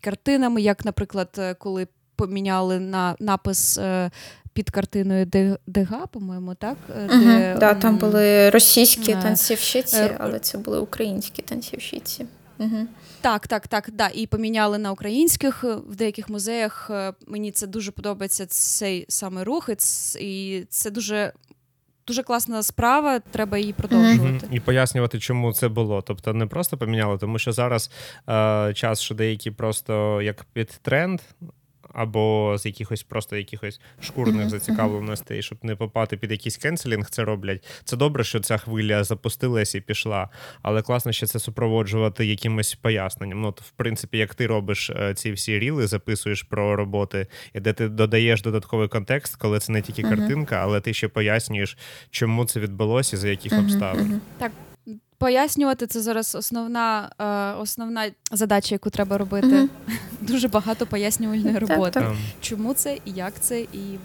[0.00, 0.62] картинами.
[0.62, 1.86] Як, наприклад, коли
[2.20, 3.78] поміняли на напис.
[3.78, 4.10] Е,
[4.52, 5.26] під картиною
[5.66, 6.76] Дега, по-моєму, так?
[6.88, 12.26] Угу, Де, да, Там були російські а, танцівщиці, е, але це були українські танцівщиці.
[12.58, 12.86] Угу.
[13.20, 13.90] Так, так, так.
[13.92, 14.10] да.
[14.14, 16.90] І поміняли на українських в деяких музеях.
[17.26, 19.70] Мені це дуже подобається цей саме рух,
[20.20, 21.32] і це дуже.
[22.06, 24.54] Дуже класна справа, треба її продовжувати mm-hmm.
[24.54, 26.02] і пояснювати, чому це було.
[26.02, 27.90] Тобто не просто поміняли, тому що зараз
[28.28, 31.20] е, час, що деякі просто як під тренд
[31.94, 37.66] або з якихось просто якихось шкурних зацікавленостей, щоб не попати під якийсь кенселінг, це роблять.
[37.84, 40.28] Це добре, що ця хвиля запустилась і пішла,
[40.62, 43.40] але класно ще це супроводжувати якимось поясненням.
[43.40, 47.60] Ну, то, в принципі, як ти робиш е, ці всі ріли, записуєш про роботи, і
[47.60, 51.78] де ти додаєш додатковий контекст, коли це не тільки картинка, але ти ще пояснюєш,
[52.10, 54.20] чому це відбулося і за яких обставин.
[54.38, 54.52] Так.
[55.20, 59.46] Пояснювати це зараз основна е, основна задача, яку треба робити.
[59.46, 59.68] Mm-hmm.
[60.20, 61.90] Дуже багато пояснювальної роботи.
[61.90, 62.14] Так, так.
[62.40, 63.98] Чому це і як це, і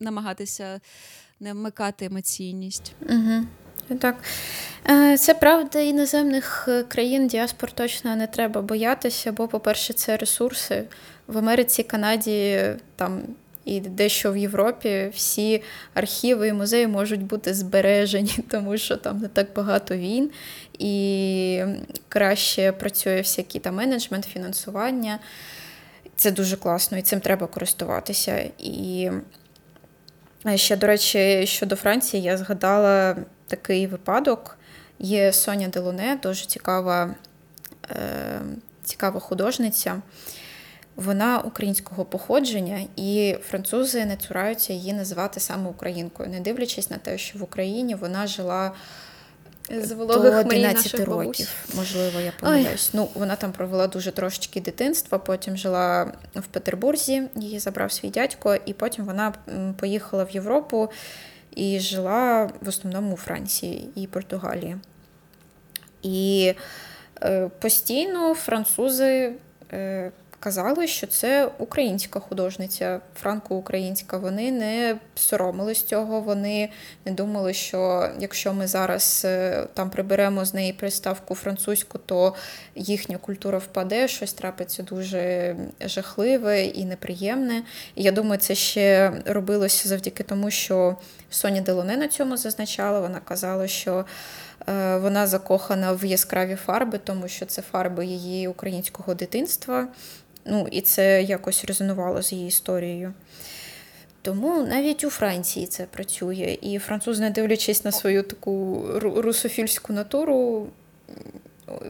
[0.00, 0.80] намагатися
[1.40, 2.92] не вмикати емоційність.
[3.08, 3.44] Угу.
[3.98, 4.16] Так.
[4.90, 10.84] Е, це правда іноземних країн діаспор точно не треба боятися, бо, по-перше, це ресурси.
[11.26, 12.60] В Америці, Канаді
[12.96, 13.22] там
[13.64, 15.62] і дещо в Європі всі
[15.94, 20.30] архіви і музеї можуть бути збережені, тому що там не так багато війн,
[20.78, 21.62] і
[22.08, 25.18] краще працює всякий там менеджмент, фінансування.
[26.16, 28.50] Це дуже класно, і цим треба користуватися.
[28.58, 29.10] І
[30.54, 33.16] ще, до речі, щодо Франції, я згадала
[33.46, 34.58] такий випадок.
[34.98, 37.14] Є Соня Делуне, дуже цікава,
[37.90, 38.40] е,
[38.84, 40.02] цікава художниця.
[41.04, 47.18] Вона українського походження, і французи не цураються її називати саме українкою, не дивлячись на те,
[47.18, 48.72] що в Україні вона жила
[49.70, 51.08] з вологих до 11 років.
[51.08, 51.48] Бабусь.
[51.74, 52.90] Можливо, я помиляюсь.
[52.92, 55.18] Ну, вона там провела дуже трошечки дитинства.
[55.18, 59.34] Потім жила в Петербурзі, її забрав свій дядько, і потім вона
[59.80, 60.90] поїхала в Європу
[61.50, 64.76] і жила в основному у Франції і Португалії.
[66.02, 66.54] І
[67.22, 69.32] е, постійно французи.
[69.72, 74.18] Е, казали, що це українська художниця, франко-українська.
[74.18, 76.20] Вони не соромились цього.
[76.20, 76.68] Вони
[77.04, 82.34] не думали, що якщо ми зараз е, там приберемо з неї приставку французьку, то
[82.74, 87.62] їхня культура впаде, щось трапиться дуже жахливе і неприємне.
[87.96, 90.96] Я думаю, це ще робилося завдяки тому, що
[91.30, 93.00] Соня Делоне на цьому зазначала.
[93.00, 94.04] Вона казала, що.
[94.68, 99.88] Е, вона закохана в яскраві фарби, тому що це фарби її українського дитинства.
[100.50, 103.12] Ну, і це якось резонувало з її історією.
[104.22, 106.58] Тому навіть у Франції це працює.
[106.62, 110.66] І французи, не дивлячись на свою таку русофільську натуру,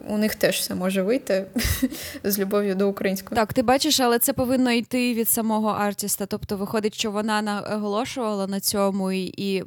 [0.08, 1.46] у них теж все може вийти
[2.24, 3.36] з любов'ю до українського.
[3.36, 6.26] Так, ти бачиш, але це повинно йти від самого артиста.
[6.26, 9.64] Тобто, виходить, що вона наголошувала на цьому, і, і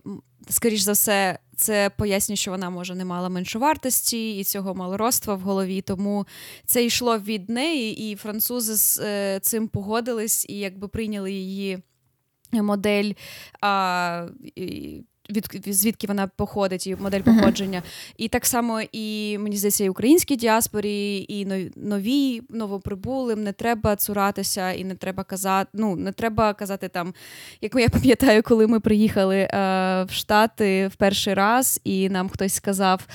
[0.49, 5.39] скоріш за все, це пояснює, що вона може не мала меншовартості і цього малороства в
[5.39, 5.81] голові.
[5.81, 6.25] Тому
[6.65, 11.79] це йшло від неї, і французи з е, цим погодились і якби прийняли її
[12.51, 13.13] модель.
[13.61, 17.79] А, і, від звідки вона походить, і модель походження.
[17.79, 18.13] Uh-huh.
[18.17, 21.45] І так само і мені здається, і українській діаспорі, і
[21.75, 25.69] нові новоприбулим не треба цуратися, і не треба казати.
[25.73, 27.13] Ну не треба казати там,
[27.61, 29.47] як я пам'ятаю, коли ми приїхали е,
[30.03, 33.07] в Штати в перший раз, і нам хтось сказав.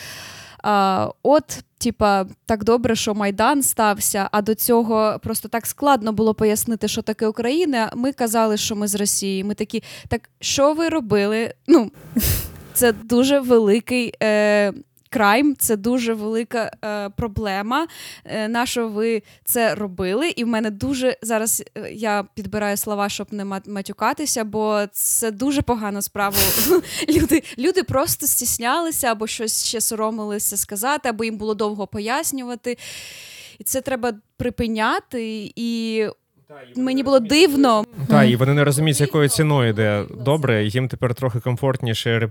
[0.63, 6.35] А, От, типа, так добре, що Майдан стався, а до цього просто так складно було
[6.35, 7.93] пояснити, що таке Україна.
[7.97, 9.45] Ми казали, що ми з Росії.
[9.45, 11.55] Ми такі, так що ви робили?
[11.67, 11.91] Ну,
[12.73, 14.73] це дуже великий е,
[15.09, 17.87] крайм це дуже велика е, проблема.
[18.25, 20.29] Е, на що ви це робили?
[20.29, 25.63] І в мене дуже зараз е, я підбираю слова, щоб не матюкатися, бо це дуже
[25.63, 26.37] погана справа.
[27.09, 32.79] Люди люди просто стіснялися або щось ще соромилися сказати, або їм було довго пояснювати.
[33.59, 36.07] І це треба припиняти і
[36.77, 37.85] Мені було дивно.
[38.09, 40.65] Так, і вони не розуміють, з якою ціною йде добре.
[40.65, 42.29] Їм тепер трохи комфортніше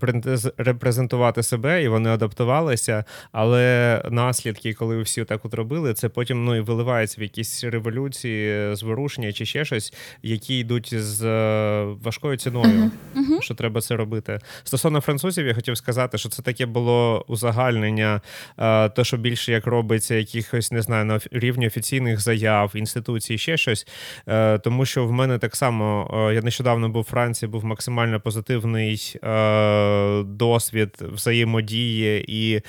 [0.58, 3.04] репрезентувати себе, і вони адаптувалися.
[3.32, 8.76] Але наслідки, коли всі так от робили, це потім ну і виливається в якісь революції,
[8.76, 12.92] зворушення чи ще щось, які йдуть з е, важкою ціною.
[13.16, 13.42] Uh-huh.
[13.42, 14.40] Що треба це робити?
[14.64, 18.22] Стосовно французів, я хотів сказати, що це таке було узагальнення,
[18.60, 23.58] е, то що більше як робиться, якихось не знаю, на рівні офіційних заяв, інституцій, ще
[23.58, 23.88] щось.
[24.28, 28.20] Е, тому що в мене так само е, я нещодавно був у Франції, був максимально
[28.20, 32.62] позитивний е, досвід взаємодії, і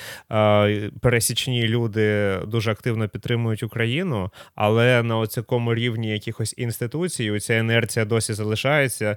[1.01, 8.35] пересічні люди дуже активно підтримують Україну, але на цьому рівні якихось інституцій ця інерція досі
[8.35, 9.16] залишається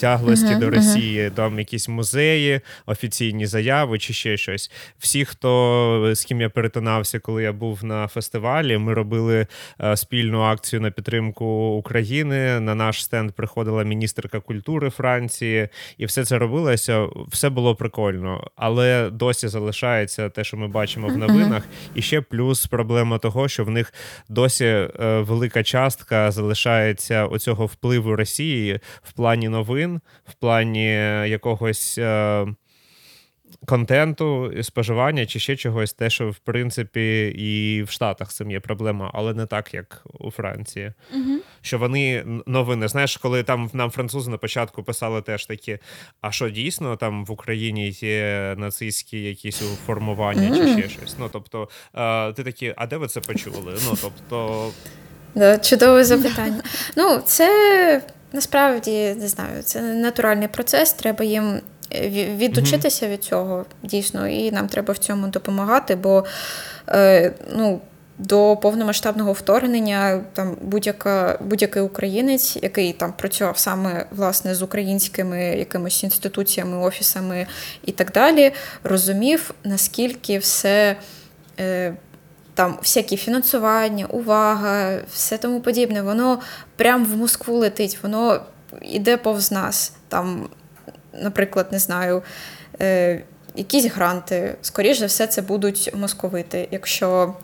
[0.00, 1.30] тяглості uh-huh, до Росії, uh-huh.
[1.30, 4.70] там якісь музеї, офіційні заяви чи ще щось.
[4.98, 9.46] Всі, хто з ким я перетинався, коли я був на фестивалі, ми робили
[9.94, 11.61] спільну акцію на підтримку.
[11.62, 12.60] України.
[12.60, 15.68] На наш стенд приходила міністерка культури Франції,
[15.98, 17.06] і все це робилося.
[17.28, 21.68] Все було прикольно, але досі залишається те, що ми бачимо в новинах.
[21.94, 23.92] І ще плюс проблема того, що в них
[24.28, 24.90] досі е,
[25.20, 30.88] велика частка залишається оцього впливу Росії в плані новин, в плані
[31.28, 31.98] якогось.
[33.62, 38.60] Е, контенту, споживання чи ще чогось, те, що в принципі і в Штатах цим є
[38.60, 40.92] проблема, але не так, як у Франції.
[41.14, 41.38] Угу.
[41.60, 45.78] Що вони новини, знаєш, коли там нам французи на початку писали теж такі,
[46.20, 51.16] а що дійсно там в Україні є нацистські якісь формування чи ще щось.
[51.18, 51.68] Ну тобто,
[52.36, 53.78] ти такі, а де ви це почули?
[53.84, 54.70] Ну тобто.
[55.34, 56.62] Да, Чудове запитання.
[56.96, 58.02] Ну, це
[58.32, 60.92] насправді не знаю, це натуральний процес.
[60.92, 61.60] Треба їм
[62.10, 66.24] відучитися від цього дійсно, і нам треба в цьому допомагати, бо
[66.88, 67.80] е, ну.
[68.18, 76.04] До повномасштабного вторгнення там будь-яка будь-який українець, який там працював саме власне з українськими якимись
[76.04, 77.46] інституціями, офісами
[77.84, 78.52] і так далі,
[78.84, 80.96] розумів, наскільки все
[81.60, 81.94] е,
[82.54, 86.40] там всякі фінансування, увага, все тому подібне, воно
[86.76, 88.40] прямо в Москву летить, воно
[88.82, 89.92] йде повз нас.
[90.08, 90.48] Там
[91.12, 92.22] наприклад, не знаю,
[92.80, 93.22] е,
[93.54, 96.68] якісь гранти, скоріш за все, це будуть московити.
[96.70, 97.34] Якщо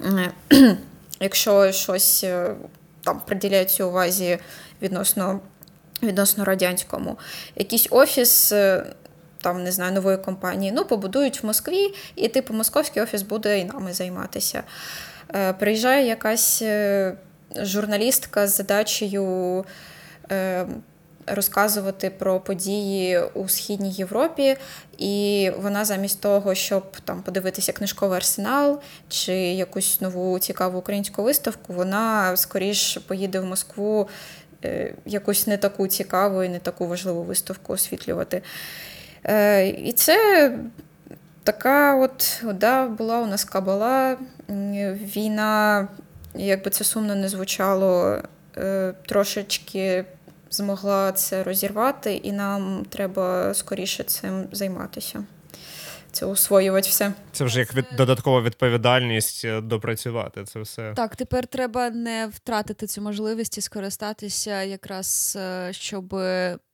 [1.20, 2.54] якщо щось е,
[3.04, 4.38] там приділяється увазі
[4.82, 5.40] відносно
[6.02, 7.18] відносно радянському,
[7.56, 8.52] якийсь офіс.
[8.52, 8.86] Е,
[9.42, 13.64] там, не знаю, нової компанії, ну, побудують в Москві, і, типу, московський офіс буде і
[13.64, 14.62] нами займатися.
[15.34, 16.62] Е, Приїжджає якась
[17.56, 19.64] журналістка з задачею
[20.30, 20.66] е,
[21.26, 24.56] розказувати про події у східній Європі,
[24.98, 31.72] і вона замість того, щоб там подивитися книжковий арсенал чи якусь нову цікаву українську виставку,
[31.72, 34.08] вона скоріш поїде в Москву
[34.64, 38.42] е, якусь не таку цікаву і не таку важливу виставку освітлювати.
[39.24, 40.52] Е, і це
[41.42, 44.16] така от да, була у нас кабала.
[45.16, 45.88] Війна,
[46.34, 48.18] як би це сумно не звучало,
[48.56, 50.04] е, трошечки
[50.50, 55.24] змогла це розірвати, і нам треба скоріше цим займатися
[56.16, 57.12] це освоювати все.
[57.32, 60.92] Це вже як від додаткова відповідальність е, допрацювати це все.
[60.96, 66.14] Так, тепер треба не втратити цю можливість і скористатися, якраз е, щоб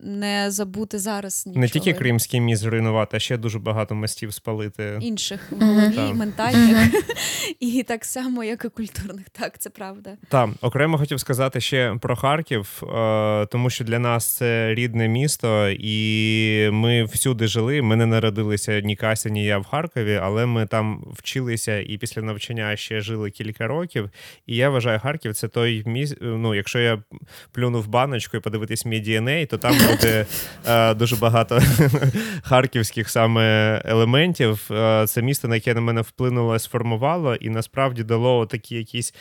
[0.01, 1.47] не забути зараз.
[1.47, 1.61] нічого.
[1.61, 4.99] Не тільки кримський міст зруйнувати, а ще дуже багато мостів спалити.
[5.01, 6.95] Інших голові, ментальних
[7.61, 9.31] і так само, як і культурних.
[9.31, 10.11] Так, це правда.
[10.29, 15.69] Так, окремо хотів сказати ще про Харків, е, тому що для нас це рідне місто,
[15.69, 17.83] і ми всюди жили.
[17.83, 22.23] Ми не народилися ні Кася, Палатині, я в Харкові, але ми там вчилися і після
[22.23, 24.11] навчання ще жили кілька років.
[24.47, 26.17] І я вважаю, Харків це той міст.
[26.21, 27.03] Ну, якщо я
[27.53, 30.27] плюну в баночку і подивитись мій DNA, то там буде
[30.67, 31.61] е, дуже багато
[32.43, 33.43] харківських саме
[33.85, 34.69] елементів.
[34.71, 39.15] Е, це місто, на яке на мене вплинуло, сформувало, і насправді дало такий якийсь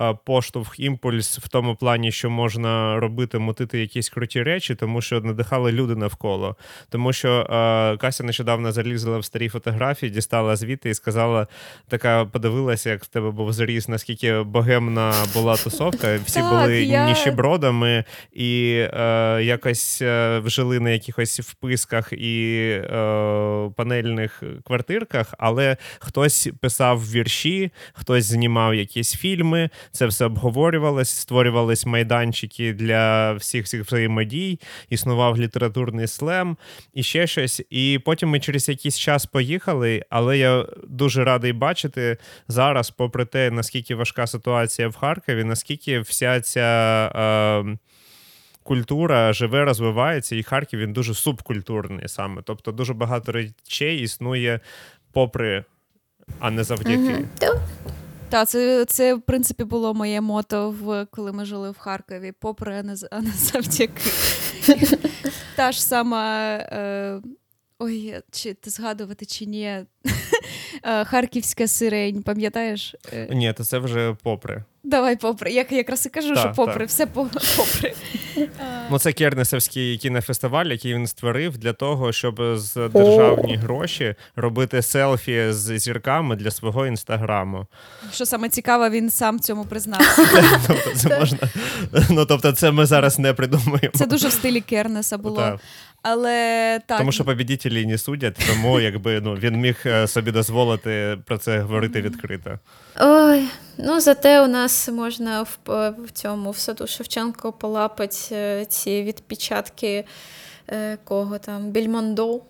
[0.00, 5.20] е, поштовх, імпульс в тому плані, що можна робити, мотити якісь круті речі, тому що
[5.20, 6.56] надихали люди навколо.
[6.88, 11.46] Тому що е, Кася нещодавно залізла в старі фотографії, дістала звідти і сказала:
[11.88, 16.18] така подивилася, як в тебе був заріз, наскільки богемна була тусовка.
[16.24, 23.70] Всі Так, були я- ніщебродами і е, якось е, вжили на якихось вписках і е,
[23.76, 29.70] панельних квартирках, але хтось писав вірші, хтось знімав якісь фільми.
[29.92, 34.60] Це все обговорювалось, створювались майданчики для всіх всіх взаємодій,
[34.90, 36.56] існував літературний слем
[36.94, 37.62] і ще щось.
[37.70, 40.04] І потім ми через якийсь час поїхали.
[40.10, 42.16] Але я дуже радий бачити
[42.48, 47.12] зараз, попри те, наскільки важка ситуація в Харкові, наскільки вся ця.
[47.16, 47.78] Е,
[48.62, 52.42] Культура живе, розвивається, і Харків він дуже субкультурний саме.
[52.44, 54.60] Тобто дуже багато речей існує
[55.12, 55.64] попри,
[56.38, 57.24] а не завдяки.
[57.38, 57.60] Та,
[58.28, 62.78] Так, це, це в принципі було моє мото, в, коли ми жили в Харкові, попри,
[62.78, 64.10] а не, а не завдяки.
[65.56, 66.56] Та ж сама.
[66.56, 67.20] Е,
[67.78, 69.84] ой, чи ти згадувати чи ні?
[70.82, 72.94] Е, Харківська сирень, пам'ятаєш?
[73.12, 74.64] Е, Ні, то це вже попри.
[74.84, 75.52] Давай попри.
[75.52, 76.88] Я якраз і кажу, Так, що попри, так.
[76.88, 77.06] все
[77.56, 77.94] попри.
[78.90, 85.46] Ну, це Кернесовський кінофестиваль, який він створив для того, щоб з державні гроші робити селфі
[85.50, 87.66] з зірками для свого інстаграму.
[88.12, 90.28] Що саме цікаве, він сам цьому признався.
[90.66, 91.38] Тобто це можна.
[92.10, 93.90] Ну тобто, це ми зараз не придумаємо.
[93.94, 95.60] Це дуже в стилі Кернеса було.
[96.02, 96.98] Але так.
[96.98, 101.60] Тому що побідітелі не судять, тому якби ну він міг е, собі дозволити про це
[101.60, 102.58] говорити відкрито.
[103.00, 103.48] Ой,
[103.78, 105.58] ну зате у нас можна в,
[105.90, 110.04] в цьому в саду Шевченко полапати е, ці відпечатки
[110.68, 112.40] е, кого там, Більмондо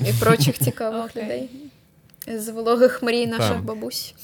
[0.00, 1.50] і прочих цікавих людей
[2.26, 4.14] з вологих мрій наших бабусь.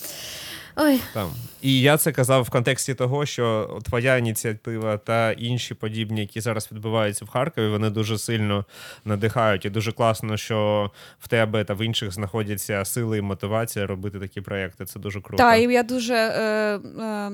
[0.77, 1.31] Ой, Там.
[1.63, 6.69] І я це казав в контексті того, що твоя ініціатива та інші подібні, які зараз
[6.73, 8.65] відбуваються в Харкові, вони дуже сильно
[9.05, 9.65] надихають.
[9.65, 10.91] І дуже класно, що
[11.21, 14.85] в тебе та в інших знаходяться сили і мотивація робити такі проекти.
[14.85, 15.37] Це дуже круто.
[15.43, 17.31] Так, і я дуже е, е,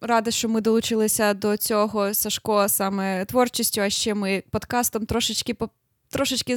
[0.00, 5.54] рада, що ми долучилися до цього Сашко саме творчістю, а ще ми подкастом трошечки.
[6.14, 6.56] Трошечки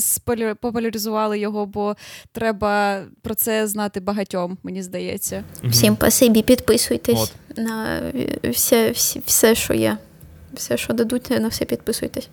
[0.62, 1.96] популяризували його, бо
[2.32, 5.44] треба про це знати багатьом, мені здається.
[5.64, 7.58] Всім спасибі, підписуйтесь От.
[7.58, 8.02] на
[8.44, 9.98] все, все, все, що є.
[10.54, 12.30] Все, що дадуть, на все підписуйтесь.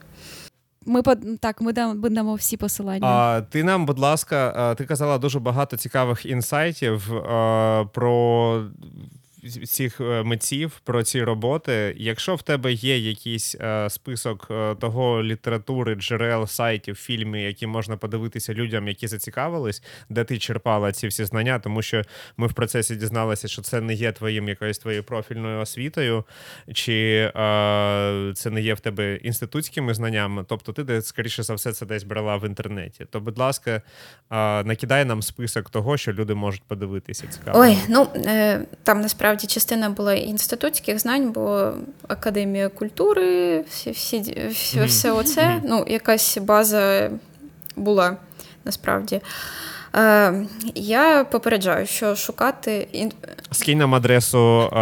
[0.87, 1.03] Ми
[1.41, 3.07] так, ми дам, ми дамо всі посилання.
[3.07, 8.65] А, ти нам, будь ласка, ти казала дуже багато цікавих інсайтів а, про
[9.67, 11.95] цих е, митців, про ці роботи.
[11.97, 17.97] Якщо в тебе є якийсь е, список е, того літератури, джерел, сайтів, фільмів, які можна
[17.97, 22.03] подивитися людям, які зацікавились, де ти черпала ці всі знання, тому що
[22.37, 26.25] ми в процесі дізналися, що це не є твоїм якоюсь твоєю профільною освітою,
[26.73, 30.45] чи е, це не є в тебе інститутськими знаннями.
[30.49, 33.07] Тобто, ти де скоріше за все це десь брала в інтернеті.
[33.11, 33.83] То, будь ласка, е,
[34.65, 37.27] накидай нам список того, що люди можуть подивитися.
[37.27, 37.59] Цікаво.
[37.61, 41.73] Ой, ну е, там насправді частина була інститутських знань, бо
[42.09, 47.11] академія культури, всі, всі, всі, все оце, ну, якась база
[47.77, 48.17] була
[48.65, 49.21] насправді.
[49.97, 53.13] Е, я попереджаю, що шукати ін...
[53.51, 54.77] Скинь нам адресу е,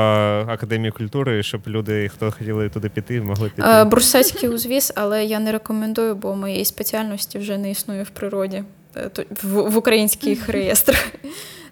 [0.48, 3.68] Академії культури, щоб люди, хто хотіли туди піти, могли піти.
[3.68, 8.64] е, Брусельський узвіз, але я не рекомендую, бо моєї спеціальності вже не існує в природі,
[8.96, 9.10] е,
[9.42, 11.06] в, в українських реєстрах.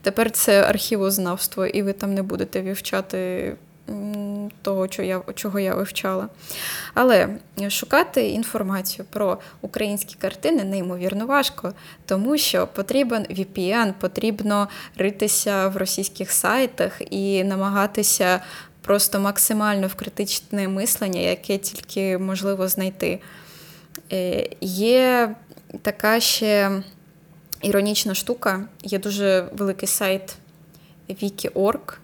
[0.02, 3.52] Тепер це архівознавство, і ви там не будете вивчати
[4.62, 4.88] того,
[5.34, 6.28] чого я вивчала.
[6.94, 7.28] Але
[7.68, 11.72] шукати інформацію про українські картини неймовірно важко,
[12.06, 18.40] тому що потрібен VPN, потрібно ритися в російських сайтах і намагатися
[18.80, 23.18] просто максимально в критичне мислення, яке тільки можливо знайти.
[24.12, 25.34] Е, Є
[25.82, 26.82] така ще
[27.62, 30.36] іронічна штука, є дуже великий сайт
[31.08, 31.94] Wiki.org,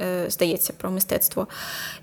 [0.00, 1.46] е, здається, про мистецтво.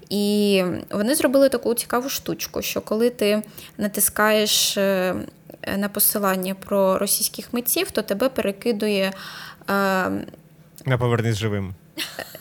[0.09, 3.43] І вони зробили таку цікаву штучку, що коли ти
[3.77, 5.15] натискаєш е,
[5.77, 9.03] на посилання про російських митців, то тебе перекидує.
[9.03, 9.13] е,
[10.85, 11.73] На повернись живим.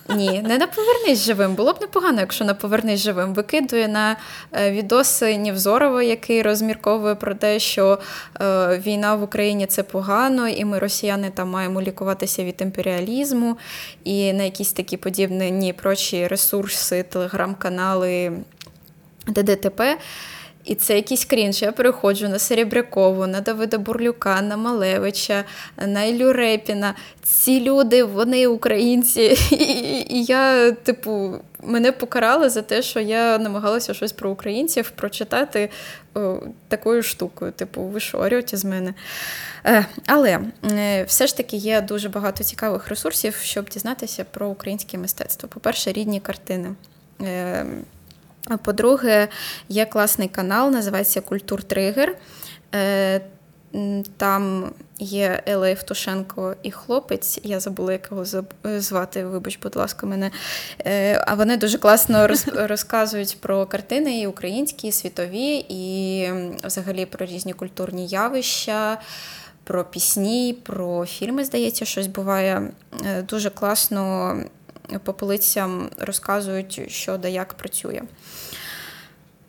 [0.08, 1.54] Ні, не на повернись живим.
[1.54, 4.16] Було б непогано, якщо на повернись живим викидує на
[4.52, 7.98] е, відоси Нівзорова, який розмірковує про те, що
[8.40, 13.56] е, війна в Україні це погано, і ми, росіяни, там маємо лікуватися від імперіалізму,
[14.04, 18.32] і на якісь такі подібні прочі ресурси, телеграм-канали
[19.26, 19.98] ДДТП.
[20.64, 21.62] І це якийсь крінж.
[21.62, 25.44] Я переходжу на Серебрякову, на Давида Бурлюка, на Малевича,
[25.86, 26.94] на Ілю Репіна.
[27.22, 29.38] Ці люди, вони українці.
[30.10, 35.70] І я, типу, мене покарали за те, що я намагалася щось про українців прочитати
[36.14, 37.52] о, такою штукою.
[37.52, 38.94] Типу, ви що, орете з мене?
[39.66, 40.40] Е, але
[40.72, 45.48] е, все ж таки є дуже багато цікавих ресурсів, щоб дізнатися про українське мистецтво.
[45.48, 46.74] По-перше, рідні картини.
[47.20, 47.66] Е,
[48.64, 49.28] по-друге,
[49.68, 52.16] є класний канал, називається Культур Тригер.
[52.74, 53.20] Е,
[54.16, 58.24] там є Елла Євтушенко і хлопець, я забула, як його
[58.80, 60.30] звати, вибач, будь ласка, мене.
[60.86, 66.30] Е, а вони дуже класно розказують про картини і українські, і світові, і
[66.64, 68.98] взагалі про різні культурні явища,
[69.64, 72.70] про пісні, про фільми, здається, щось буває.
[73.06, 74.36] Е, дуже класно
[75.04, 78.02] по полицям розказують, що да як працює.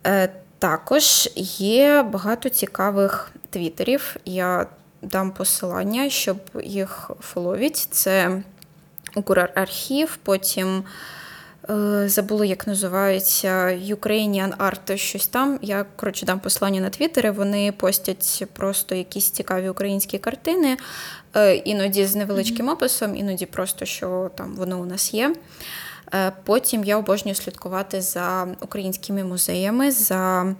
[0.06, 0.28] Е,
[0.58, 4.16] також є багато цікавих твіттерів.
[4.24, 4.66] Я
[5.02, 7.88] дам посилання, щоб їх фоловіть.
[7.90, 8.42] Це
[9.14, 10.84] Укрархів, потім
[11.70, 15.58] е, забула, як називається Ukrainian Art, щось там.
[15.62, 20.76] Я коротше дам посилання на твіттери, вони постять просто якісь цікаві українські картини,
[21.64, 25.34] іноді з невеличким описом, іноді просто що там воно у нас є.
[26.14, 29.90] Е, потім я обожнюю слідкувати за українськими музеями.
[29.90, 30.54] за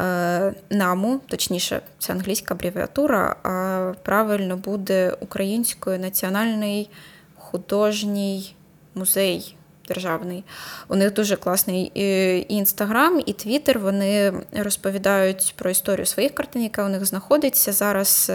[0.00, 6.90] е, НАМУ, точніше, це англійська абревіатура, а правильно буде Українською національний
[7.38, 8.54] художній
[8.94, 9.56] музей
[9.88, 10.44] державний.
[10.88, 13.78] У них дуже класний і інстаграм, і твіттер.
[13.78, 17.72] Вони розповідають про історію своїх картин, яка у них знаходиться.
[17.72, 18.32] Зараз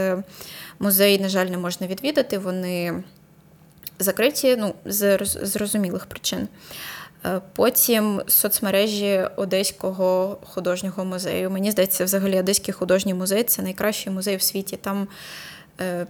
[0.80, 2.38] музей, на жаль, не можна відвідати.
[2.38, 3.04] Вони
[4.00, 6.48] закриті ну, з зрозумілих причин.
[7.26, 11.50] Е, потім соцмережі Одеського художнього музею.
[11.52, 14.78] Мені здається, взагалі Одеський художній музей це найкращий музей в світі.
[14.78, 15.08] Там
[15.82, 16.08] е,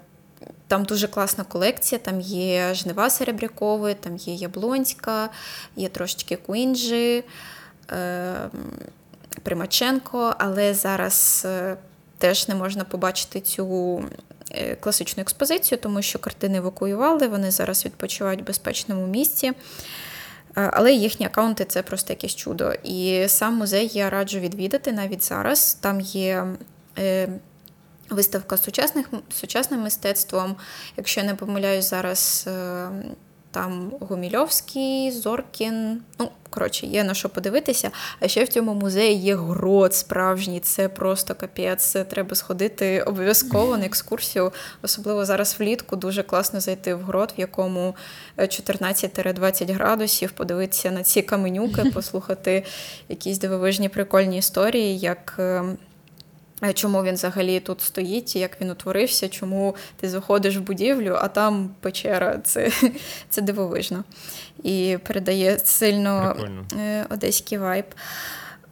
[0.68, 5.30] там дуже класна колекція, там є жнива Серебрякови, там є Яблонська,
[5.76, 7.24] є трошечки Куінджі,
[7.92, 8.36] е,
[9.44, 11.48] Примаченко, але зараз
[12.18, 14.04] теж не можна побачити цю
[14.80, 19.52] класичну експозицію, тому що картини евакуювали, вони зараз відпочивають в безпечному місці.
[20.58, 22.74] Е, але їхні аккаунти це просто якесь чудо.
[22.84, 25.74] І сам музей я раджу відвідати навіть зараз.
[25.74, 26.48] Там є
[26.98, 27.30] е,
[28.10, 30.56] виставка сучасних, сучасним мистецтвом.
[30.98, 32.50] Якщо я не помиляюсь, зараз
[33.52, 36.02] там Гумільовський, Зоркін.
[36.20, 37.92] Ну, коротше, є на що подивитися.
[38.20, 40.60] А ще в цьому музеї є грот справжній.
[40.60, 41.84] Це просто капець.
[41.84, 44.52] Це треба сходити обов'язково на екскурсію.
[44.82, 47.96] Особливо зараз влітку дуже класно зайти в грот, в якому
[48.38, 52.64] 14-20 градусів, подивитися на ці каменюки, послухати
[53.10, 55.00] якісь дивовижні прикольні історії.
[55.00, 55.40] як...
[56.64, 61.28] Е, чому він взагалі тут стоїть, як він утворився, чому ти заходиш в будівлю, а
[61.28, 62.40] там печера.
[62.44, 62.72] Це
[63.30, 64.04] це дивовижно.
[64.64, 66.66] І передає сильно Прикольно.
[66.80, 67.86] Е, одеський вайб.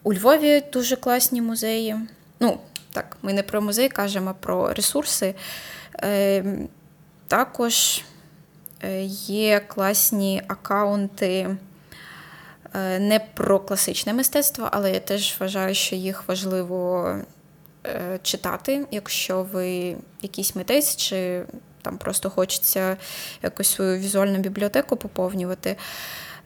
[0.02, 1.96] У Львові дуже класні музеї.
[2.40, 2.60] Ну,
[2.92, 5.34] так, ми не про музей кажемо, а про ресурси.
[6.02, 6.44] Е,
[7.28, 8.02] Також
[8.82, 11.56] е, є класні акаунти.
[12.98, 17.08] Не про класичне мистецтво, але я теж вважаю, що їх важливо
[18.22, 21.42] читати, якщо ви якийсь митець, чи
[21.84, 22.96] там просто хочеться
[23.42, 25.76] якусь свою візуальну бібліотеку поповнювати.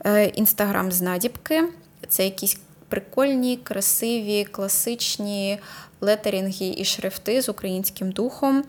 [0.05, 1.65] Е, Інстаграм з надібки
[2.09, 5.59] це якісь прикольні, красиві, класичні
[6.01, 8.65] летерінги і шрифти з українським духом,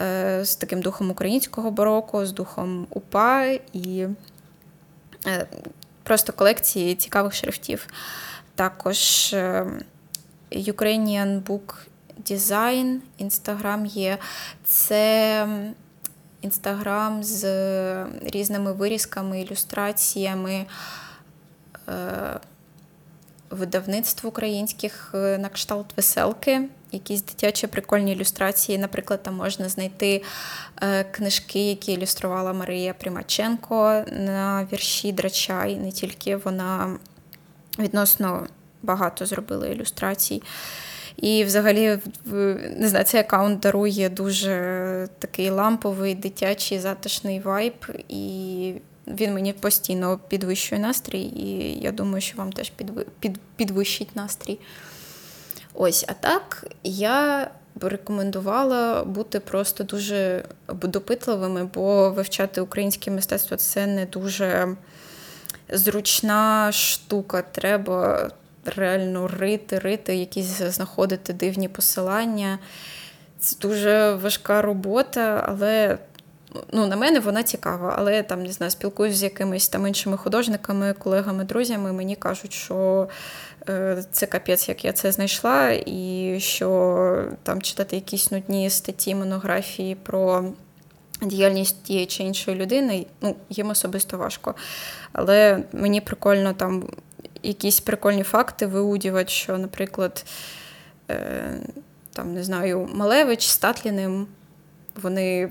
[0.00, 4.06] е, з таким духом українського бароко, з духом УПА і
[6.02, 7.86] просто колекції цікавих шрифтів.
[8.54, 9.34] Також
[10.52, 11.74] Ukrainian Book
[12.16, 14.18] дизайн, інстаграм є.
[14.64, 15.46] Це
[16.40, 17.44] інстаграм з
[18.22, 20.66] різними вирізками, ілюстраціями.
[21.88, 22.40] Е,
[23.52, 28.78] видавництв українських е, на кшталт веселки, якісь дитячі прикольні ілюстрації.
[28.78, 30.22] Наприклад, там можна знайти
[30.82, 36.98] е, книжки, які ілюструвала Марія Примаченко на вірші Драча, і не тільки вона
[37.78, 38.46] відносно
[38.82, 40.42] багато зробила ілюстрацій.
[41.22, 41.98] І взагалі,
[42.76, 47.74] не знаю, цей аккаунт дарує дуже такий ламповий, дитячий, затишний вайб.
[48.08, 48.74] І
[49.06, 52.72] він мені постійно підвищує настрій, і я думаю, що вам теж
[53.56, 54.58] підвищить настрій.
[55.74, 63.86] Ось, а так я б рекомендувала бути просто дуже допитливими, бо вивчати українське мистецтво це
[63.86, 64.76] не дуже
[65.68, 67.42] зручна штука.
[67.42, 68.30] Треба
[68.64, 72.58] реально рити, рити, якісь знаходити дивні посилання.
[73.38, 75.98] Це дуже важка робота, але
[76.72, 77.94] ну, на мене вона цікава.
[77.98, 81.92] Але я там не знаю, спілкуюся з якимись там іншими художниками, колегами, друзями.
[81.92, 83.08] Мені кажуть, що
[83.68, 89.94] е, це капець, як я це знайшла, і що там читати якісь нудні статті, монографії
[89.94, 90.44] про.
[91.24, 94.54] Діяльність тієї чи іншої людини, ну, їм особисто важко.
[95.12, 96.84] Але мені прикольно там
[97.42, 100.24] якісь прикольні факти виудівати, що, наприклад,
[101.10, 101.58] е,
[102.12, 104.26] там, не знаю, Малевич з Татліним,
[105.02, 105.50] вони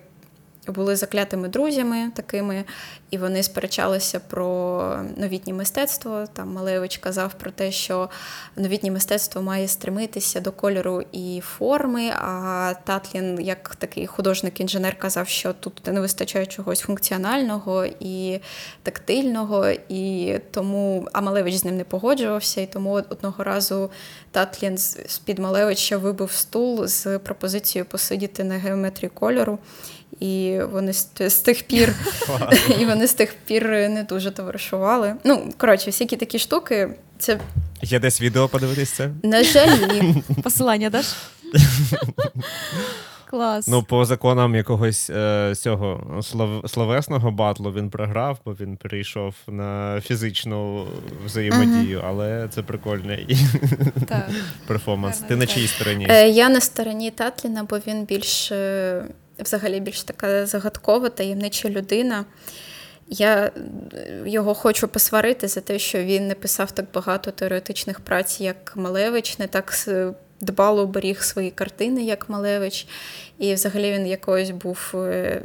[0.67, 2.63] були заклятими друзями такими,
[3.11, 4.81] і вони сперечалися про
[5.17, 6.25] новітнє мистецтво.
[6.33, 8.09] Там Малевич казав про те, що
[8.55, 12.09] новітнє мистецтво має стремитися до кольору і форми.
[12.09, 18.39] А Татлін, як такий художник-інженер, казав, що тут не вистачає чогось функціонального і
[18.83, 22.61] тактильного, і тому а Малевич з ним не погоджувався.
[22.61, 23.91] І тому одного разу
[24.31, 29.59] Татлін з-під Малевича вибив стул з пропозицією посидіти на геометрії кольору
[30.19, 30.93] і вони
[31.29, 31.95] з тих пір
[32.79, 35.15] і вони з тих пір не дуже товаришували.
[35.23, 36.89] Ну, коротше, всякі такі штуки.
[37.19, 37.39] Це
[37.81, 39.09] Є десь відео подивитись це?
[39.23, 40.23] На жаль, ні.
[40.43, 41.05] Посилання даш?
[43.29, 43.67] Клас.
[43.67, 50.01] Ну, по законам якогось е, цього слов, словесного батлу він програв, бо він перейшов на
[50.01, 50.87] фізичну
[51.25, 52.05] взаємодію, uh-huh.
[52.07, 53.37] але це прикольний
[54.67, 55.19] перформанс.
[55.19, 56.07] Ти на чиїй стороні?
[56.09, 58.51] Е, Я на стороні Татліна, бо він більш
[59.39, 62.25] взагалі більш така загадкова, таємнича людина.
[63.07, 63.51] Я
[64.25, 69.39] його хочу посварити за те, що він не писав так багато теоретичних праць, як Малевич,
[69.39, 69.73] не так
[70.41, 72.87] дбало беріг свої картини, як Малевич.
[73.39, 75.41] І взагалі він якось був е,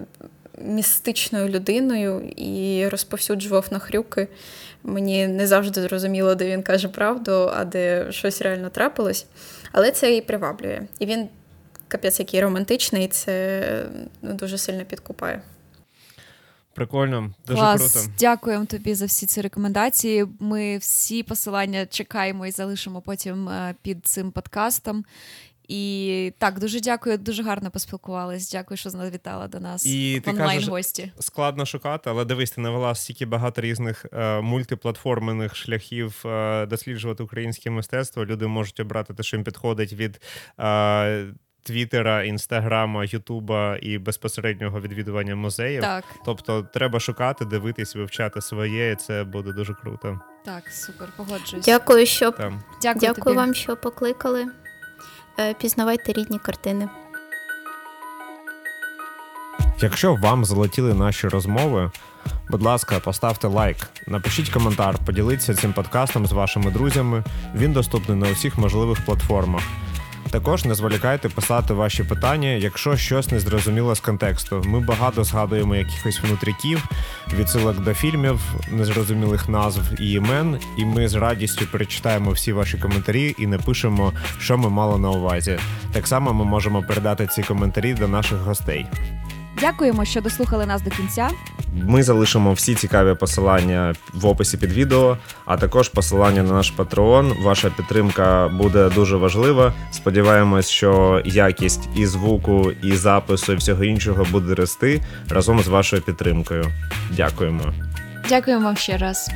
[0.59, 4.29] містичною людиною і розповсюджував на хрюки.
[4.83, 9.27] Мені не завжди зрозуміло, де він каже правду, а де щось реально трапилось.
[9.73, 10.81] Але це і приваблює.
[10.99, 11.29] І він
[11.89, 13.87] капець, який романтичний, це
[14.23, 15.43] ну, дуже сильно підкупає.
[16.75, 17.93] Прикольно, дуже Клас.
[17.93, 18.09] круто.
[18.19, 20.27] Дякуємо тобі за всі ці рекомендації.
[20.41, 25.05] Ми всі посилання чекаємо і залишимо потім е, під цим подкастом.
[25.69, 28.53] І так, дуже дякую, дуже гарно поспілкувались.
[28.53, 31.13] Дякую, що завітала до нас і в онлайн-гості.
[31.19, 37.71] Складно шукати, але дивись, ти навела стільки багато різних е, мультиплатформених шляхів е, досліджувати українське
[37.71, 38.25] мистецтво.
[38.27, 40.21] Люди можуть обрати те, що їм підходить від.
[40.61, 41.27] Е,
[41.67, 45.83] Твіттера, інстаграма, Ютуба і безпосереднього відвідування музеїв.
[45.83, 46.05] Так.
[46.25, 50.21] Тобто треба шукати, дивитись, вивчати своє, і це буде дуже круто.
[50.45, 51.67] Так, супер, погоджуюсь.
[51.67, 53.37] Дякую, що Дякую, Дякую тобі.
[53.37, 54.47] вам, що покликали.
[55.39, 56.89] Е, пізнавайте рідні картини.
[59.81, 61.91] Якщо вам залетіли наші розмови,
[62.51, 63.77] будь ласка, поставте лайк,
[64.07, 67.25] напишіть коментар, поділіться цим подкастом з вашими друзями.
[67.55, 69.63] Він доступний на усіх можливих платформах.
[70.31, 74.63] Також не зволікайте писати ваші питання, якщо щось не зрозуміло з контексту.
[74.67, 76.85] Ми багато згадуємо якихось внутріків,
[77.35, 78.41] відсилок до фільмів,
[78.71, 84.59] незрозумілих назв і імен, і ми з радістю перечитаємо всі ваші коментарі і напишемо, що
[84.59, 85.59] ми мали на увазі.
[85.93, 88.87] Так само ми можемо передати ці коментарі до наших гостей.
[89.61, 91.31] Дякуємо, що дослухали нас до кінця.
[91.75, 97.33] Ми залишимо всі цікаві посилання в описі під відео, а також посилання на наш патреон.
[97.43, 99.73] Ваша підтримка буде дуже важлива.
[99.93, 106.03] Сподіваємось, що якість і звуку, і запису, і всього іншого буде рости разом з вашою
[106.03, 106.65] підтримкою.
[107.11, 107.63] Дякуємо.
[108.29, 109.31] Дякуємо вам ще раз.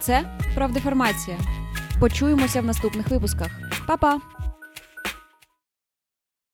[0.00, 0.22] Це
[0.54, 1.36] правдеформація.
[2.00, 3.48] Почуємося в наступних випусках.
[3.86, 4.39] Па-па!